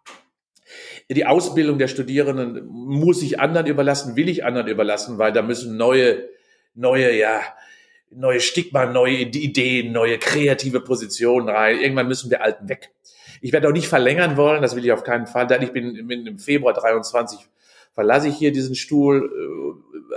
Die 1.10 1.26
Ausbildung 1.26 1.78
der 1.78 1.88
Studierenden 1.88 2.66
muss 2.66 3.22
ich 3.22 3.40
anderen 3.40 3.66
überlassen, 3.66 4.14
will 4.14 4.28
ich 4.28 4.44
anderen 4.44 4.68
überlassen, 4.68 5.18
weil 5.18 5.32
da 5.32 5.42
müssen 5.42 5.76
neue, 5.76 6.28
neue, 6.78 7.16
ja, 7.16 7.42
neue 8.10 8.40
Stigma, 8.40 8.86
neue 8.86 9.16
Ideen, 9.16 9.92
neue 9.92 10.18
kreative 10.18 10.80
Positionen 10.80 11.48
rein. 11.48 11.80
Irgendwann 11.80 12.08
müssen 12.08 12.30
wir 12.30 12.42
Alten 12.42 12.68
weg. 12.68 12.90
Ich 13.40 13.52
werde 13.52 13.68
auch 13.68 13.72
nicht 13.72 13.88
verlängern 13.88 14.36
wollen, 14.36 14.62
das 14.62 14.74
will 14.74 14.84
ich 14.84 14.92
auf 14.92 15.04
keinen 15.04 15.26
Fall. 15.26 15.46
Denn 15.46 15.62
ich 15.62 15.72
bin, 15.72 15.94
im 16.08 16.38
Februar 16.38 16.72
23 16.72 17.38
verlasse 17.94 18.28
ich 18.28 18.36
hier 18.36 18.52
diesen 18.52 18.74
Stuhl, 18.74 19.30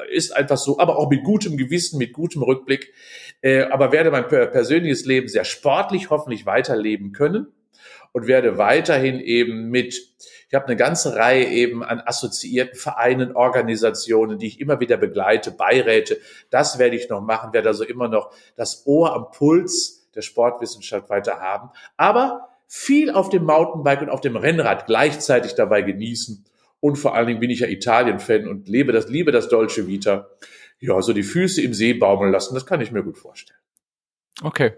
äh, 0.10 0.16
ist 0.16 0.36
einfach 0.36 0.58
so, 0.58 0.80
aber 0.80 0.98
auch 0.98 1.10
mit 1.10 1.24
gutem 1.24 1.58
Gewissen, 1.58 1.98
mit 1.98 2.14
gutem 2.14 2.44
Rückblick, 2.44 2.94
äh, 3.42 3.64
aber 3.64 3.92
werde 3.92 4.12
mein 4.12 4.28
persönliches 4.28 5.06
Leben 5.06 5.28
sehr 5.28 5.46
sportlich 5.46 6.10
hoffentlich 6.10 6.46
weiterleben 6.46 7.12
können 7.12 7.48
und 8.12 8.28
werde 8.28 8.58
weiterhin 8.58 9.20
eben 9.20 9.70
mit 9.70 10.00
ich 10.52 10.56
habe 10.56 10.66
eine 10.66 10.76
ganze 10.76 11.16
Reihe 11.16 11.46
eben 11.46 11.82
an 11.82 12.02
assoziierten 12.06 12.78
Vereinen, 12.78 13.38
Organisationen, 13.38 14.38
die 14.38 14.48
ich 14.48 14.60
immer 14.60 14.82
wieder 14.82 14.98
begleite, 14.98 15.50
Beiräte. 15.50 16.18
Das 16.50 16.78
werde 16.78 16.98
ich 16.98 17.08
noch 17.08 17.22
machen, 17.22 17.54
werde 17.54 17.70
also 17.70 17.86
immer 17.86 18.10
noch 18.10 18.34
das 18.58 18.86
Ohr 18.86 19.16
am 19.16 19.32
Puls 19.32 20.10
der 20.14 20.22
Sportwissenschaft 20.22 21.10
weiter 21.10 21.40
haben. 21.40 21.70
Aber 21.96 22.50
viel 22.68 23.12
auf 23.12 23.30
dem 23.30 23.46
Mountainbike 23.46 24.02
und 24.02 24.10
auf 24.10 24.20
dem 24.20 24.36
Rennrad 24.36 24.88
gleichzeitig 24.88 25.56
dabei 25.56 25.84
genießen. 25.84 26.44
Und 26.82 26.98
vor 26.98 27.16
allen 27.16 27.28
Dingen 27.28 27.40
bin 27.40 27.50
ich 27.50 27.62
ja 27.62 27.68
Italien-Fan 27.68 28.50
und 28.50 28.68
lebe 28.68 28.92
das, 28.92 29.08
liebe 29.08 29.32
das 29.32 29.48
Dolce 29.48 29.88
Vita. 29.88 30.28
Ja, 30.82 31.02
so 31.02 31.14
die 31.14 31.24
Füße 31.24 31.62
im 31.62 31.74
See 31.74 31.94
baumeln 31.94 32.34
lassen, 32.34 32.56
das 32.56 32.66
kann 32.66 32.82
ich 32.82 32.92
mir 32.92 33.04
gut 33.04 33.18
vorstellen. 33.18 33.60
Okay. 34.42 34.74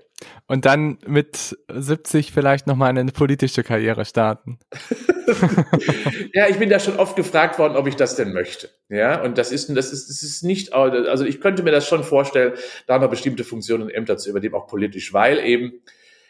Und 0.47 0.65
dann 0.65 0.99
mit 1.05 1.57
70 1.69 2.31
vielleicht 2.31 2.67
nochmal 2.67 2.89
eine 2.89 3.11
politische 3.11 3.63
Karriere 3.63 4.05
starten. 4.05 4.59
ja, 6.33 6.47
ich 6.47 6.57
bin 6.59 6.69
da 6.69 6.79
schon 6.79 6.97
oft 6.97 7.15
gefragt 7.15 7.59
worden, 7.59 7.75
ob 7.75 7.87
ich 7.87 7.95
das 7.95 8.15
denn 8.15 8.33
möchte. 8.33 8.69
Ja, 8.89 9.21
und 9.21 9.37
das 9.37 9.51
ist, 9.51 9.69
das 9.75 9.91
ist, 9.91 10.09
das 10.09 10.23
ist 10.23 10.43
nicht, 10.43 10.73
also 10.73 11.25
ich 11.25 11.41
könnte 11.41 11.63
mir 11.63 11.71
das 11.71 11.87
schon 11.87 12.03
vorstellen, 12.03 12.53
da 12.87 12.99
noch 12.99 13.09
bestimmte 13.09 13.43
Funktionen 13.43 13.83
und 13.83 13.89
Ämter 13.89 14.17
zu 14.17 14.29
übernehmen, 14.29 14.55
auch 14.55 14.67
politisch, 14.67 15.13
weil 15.13 15.39
eben, 15.39 15.81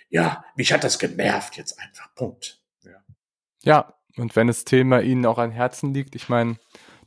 ja, 0.10 0.44
mich 0.56 0.74
hat 0.74 0.84
das 0.84 1.00
genervt 1.00 1.58
jetzt 1.58 1.80
einfach. 1.80 2.14
Punkt. 2.16 2.60
Ja. 2.84 3.04
Ja, 3.64 3.94
und 4.18 4.36
wenn 4.36 4.48
das 4.48 4.66
Thema 4.66 5.02
Ihnen 5.02 5.26
auch 5.26 5.38
an 5.38 5.52
Herzen 5.52 5.94
liegt, 5.94 6.16
ich 6.16 6.30
meine, 6.30 6.58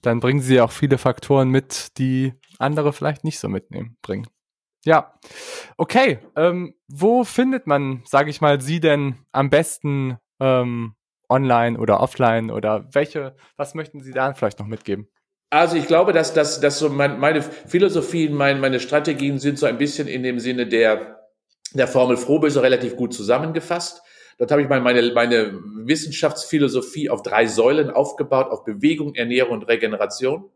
dann 0.03 0.21
bringen 0.21 0.41
Sie 0.41 0.61
auch 0.61 0.73
viele 0.73 0.99
Faktoren 0.99 1.49
mit, 1.51 1.99
die 1.99 2.35
andere 2.59 2.93
vielleicht 2.93 3.25
nicht 3.25 3.39
so 3.39 3.49
mitnehmen, 3.49 3.97
bringen. 4.03 4.29
Ja, 4.87 5.13
okay. 5.77 6.21
Ähm, 6.37 6.75
wo 6.87 7.25
findet 7.25 7.67
man, 7.67 8.03
sage 8.07 8.31
ich 8.31 8.41
mal, 8.41 8.61
Sie 8.61 8.79
denn 8.79 9.17
am 9.33 9.51
besten 9.51 10.17
ähm, 10.39 10.95
online 11.29 11.77
oder 11.77 12.01
offline 12.01 12.53
oder 12.53 12.87
welche, 12.93 13.35
was 13.57 13.75
möchten 13.75 14.01
Sie 14.01 14.13
da 14.13 14.33
vielleicht 14.33 14.61
noch 14.61 14.67
mitgeben? 14.69 15.09
Also 15.51 15.77
ich 15.77 15.89
glaube, 15.89 16.13
dass, 16.13 16.35
dass, 16.35 16.61
dass 16.61 16.79
so 16.79 16.89
mein, 16.89 17.19
meine 17.19 17.43
Philosophien, 17.43 18.33
mein, 18.35 18.61
meine 18.61 18.79
Strategien 18.79 19.41
sind 19.41 19.59
so 19.59 19.67
ein 19.67 19.77
bisschen 19.77 20.07
in 20.07 20.23
dem 20.23 20.39
Sinne 20.39 20.69
der, 20.69 21.21
der 21.75 21.89
Formel 21.89 22.17
Frohböse 22.17 22.63
relativ 22.63 22.95
gut 22.95 23.13
zusammengefasst. 23.13 24.03
Dort 24.39 24.53
habe 24.53 24.63
ich 24.63 24.69
mal 24.69 24.81
meine, 24.81 25.13
meine 25.13 25.59
Wissenschaftsphilosophie 25.85 27.11
auf 27.11 27.23
drei 27.23 27.47
Säulen 27.47 27.91
aufgebaut, 27.91 28.53
auf 28.53 28.65
Bewegung, 28.65 29.17
Ernährung 29.17 29.55
und 29.55 29.63
Regeneration. 29.65 30.51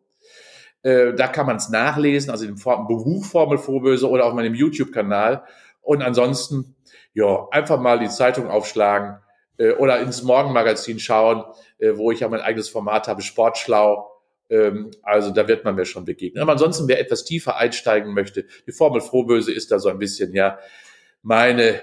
Äh, 0.82 1.14
da 1.14 1.28
kann 1.28 1.46
man 1.46 1.56
es 1.56 1.68
nachlesen, 1.68 2.30
also 2.30 2.44
im 2.44 2.56
Buch 2.56 3.24
Formel 3.24 3.58
Frohböse 3.58 4.08
oder 4.08 4.26
auf 4.26 4.34
meinem 4.34 4.54
YouTube-Kanal. 4.54 5.44
Und 5.82 6.02
ansonsten, 6.02 6.76
ja, 7.12 7.48
einfach 7.50 7.80
mal 7.80 7.98
die 7.98 8.08
Zeitung 8.08 8.48
aufschlagen, 8.48 9.18
äh, 9.60 9.72
oder 9.72 10.00
ins 10.00 10.22
Morgenmagazin 10.22 10.98
schauen, 10.98 11.44
äh, 11.78 11.96
wo 11.96 12.10
ich 12.10 12.20
ja 12.20 12.28
mein 12.28 12.40
eigenes 12.40 12.68
Format 12.68 13.06
habe, 13.08 13.22
Sportschlau. 13.22 14.10
Ähm, 14.48 14.90
also 15.02 15.30
da 15.30 15.46
wird 15.46 15.64
man 15.64 15.76
mir 15.76 15.84
schon 15.84 16.04
begegnen. 16.04 16.42
Aber 16.42 16.52
ansonsten, 16.52 16.88
wer 16.88 16.98
etwas 16.98 17.24
tiefer 17.24 17.56
einsteigen 17.56 18.14
möchte, 18.14 18.46
die 18.66 18.72
Formel 18.72 19.00
Frohböse 19.00 19.52
ist 19.52 19.70
da 19.70 19.78
so 19.78 19.90
ein 19.90 19.98
bisschen 19.98 20.32
ja 20.34 20.58
meine, 21.22 21.82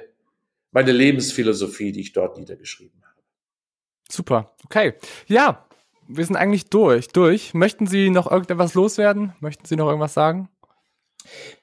meine 0.71 0.91
Lebensphilosophie, 0.91 1.91
die 1.91 2.01
ich 2.01 2.13
dort 2.13 2.37
niedergeschrieben 2.37 3.01
habe. 3.03 3.21
Super, 4.09 4.55
okay. 4.65 4.95
Ja, 5.27 5.66
wir 6.07 6.25
sind 6.25 6.35
eigentlich 6.35 6.69
durch, 6.69 7.09
durch. 7.09 7.53
Möchten 7.53 7.87
Sie 7.87 8.09
noch 8.09 8.31
irgendetwas 8.31 8.73
loswerden? 8.73 9.33
Möchten 9.39 9.65
Sie 9.65 9.75
noch 9.75 9.87
irgendwas 9.87 10.13
sagen? 10.13 10.49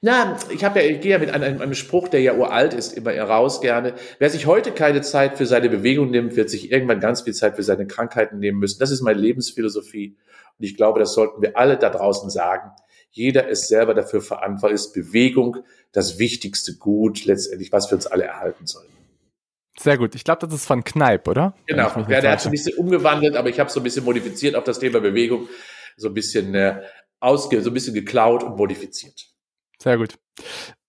Na, 0.03 0.37
ich 0.51 0.65
habe 0.65 0.81
ja, 0.81 0.91
ich 0.91 1.01
gehe 1.01 1.13
ja 1.13 1.19
mit 1.19 1.31
einem, 1.31 1.61
einem, 1.61 1.75
Spruch, 1.75 2.09
der 2.09 2.21
ja 2.21 2.35
uralt 2.35 2.75
ist, 2.75 2.93
immer 2.93 3.13
heraus 3.13 3.61
gerne. 3.61 3.95
Wer 4.19 4.29
sich 4.29 4.47
heute 4.47 4.73
keine 4.73 5.01
Zeit 5.01 5.39
für 5.39 5.47
seine 5.47 5.71
Bewegung 5.71 6.11
nimmt, 6.11 6.37
wird 6.37 6.51
sich 6.51 6.71
irgendwann 6.71 7.01
ganz 7.01 7.23
viel 7.23 7.33
Zeit 7.33 7.57
für 7.57 7.63
seine 7.63 7.87
Krankheiten 7.87 8.39
nehmen 8.39 8.59
müssen. 8.59 8.79
Das 8.79 8.91
ist 8.91 9.01
meine 9.01 9.19
Lebensphilosophie. 9.19 10.17
Und 10.59 10.65
ich 10.65 10.77
glaube, 10.77 11.01
das 11.01 11.15
sollten 11.15 11.41
wir 11.41 11.57
alle 11.57 11.79
da 11.79 11.91
draußen 11.91 12.29
sagen. 12.29 12.71
Jeder 13.11 13.49
ist 13.49 13.69
selber 13.69 13.95
dafür 13.95 14.21
verantwortlich, 14.21 14.81
ist 14.81 14.93
Bewegung 14.93 15.59
das 15.93 16.19
wichtigste 16.19 16.77
Gut 16.77 17.25
letztendlich, 17.25 17.73
was 17.73 17.91
wir 17.91 17.97
uns 17.97 18.07
alle 18.07 18.25
erhalten 18.25 18.67
sollen. 18.67 18.89
Sehr 19.79 19.99
gut. 19.99 20.15
Ich 20.15 20.25
glaube, 20.25 20.47
das 20.47 20.55
ist 20.55 20.67
von 20.67 20.85
Kneipp, 20.85 21.27
oder? 21.27 21.55
Genau. 21.67 21.89
Ja, 22.09 22.21
der 22.21 22.33
hat 22.33 22.41
so 22.41 22.49
ein 22.49 22.53
bisschen 22.53 22.77
umgewandelt, 22.79 23.37
aber 23.37 23.49
ich 23.49 23.59
habe 23.59 23.71
so 23.71 23.81
ein 23.81 23.83
bisschen 23.83 24.05
modifiziert 24.05 24.55
auf 24.55 24.65
das 24.65 24.79
Thema 24.79 25.01
Bewegung, 25.01 25.49
so 25.97 26.09
ein 26.09 26.15
bisschen 26.15 26.55
äh, 26.55 26.83
ausge, 27.21 27.61
so 27.61 27.71
ein 27.71 27.75
bisschen 27.75 27.95
geklaut 27.95 28.43
und 28.45 28.57
modifiziert. 28.57 29.27
Sehr 29.83 29.99
gut. 29.99 30.15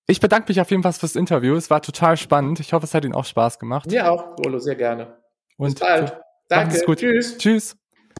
Ich 0.07 0.19
bedanke 0.19 0.51
mich 0.51 0.61
auf 0.61 0.69
jeden 0.69 0.83
Fall 0.83 0.93
fürs 0.93 1.15
Interview. 1.15 1.55
Es 1.55 1.69
war 1.71 1.81
total 1.81 2.15
spannend. 2.15 2.59
Ich 2.59 2.73
hoffe, 2.73 2.85
es 2.85 2.93
hat 2.93 3.03
Ihnen 3.03 3.15
auch 3.15 3.25
Spaß 3.25 3.57
gemacht. 3.57 3.89
Mir 3.89 4.11
auch, 4.11 4.37
Rolo, 4.37 4.59
sehr 4.59 4.75
gerne. 4.75 5.17
Und 5.57 5.79
Bis 5.79 5.79
bald. 5.79 6.19
Danke. 6.47 6.79
Gut. 6.85 6.99
Tschüss. 6.99 7.37
Tschüss. 7.37 7.75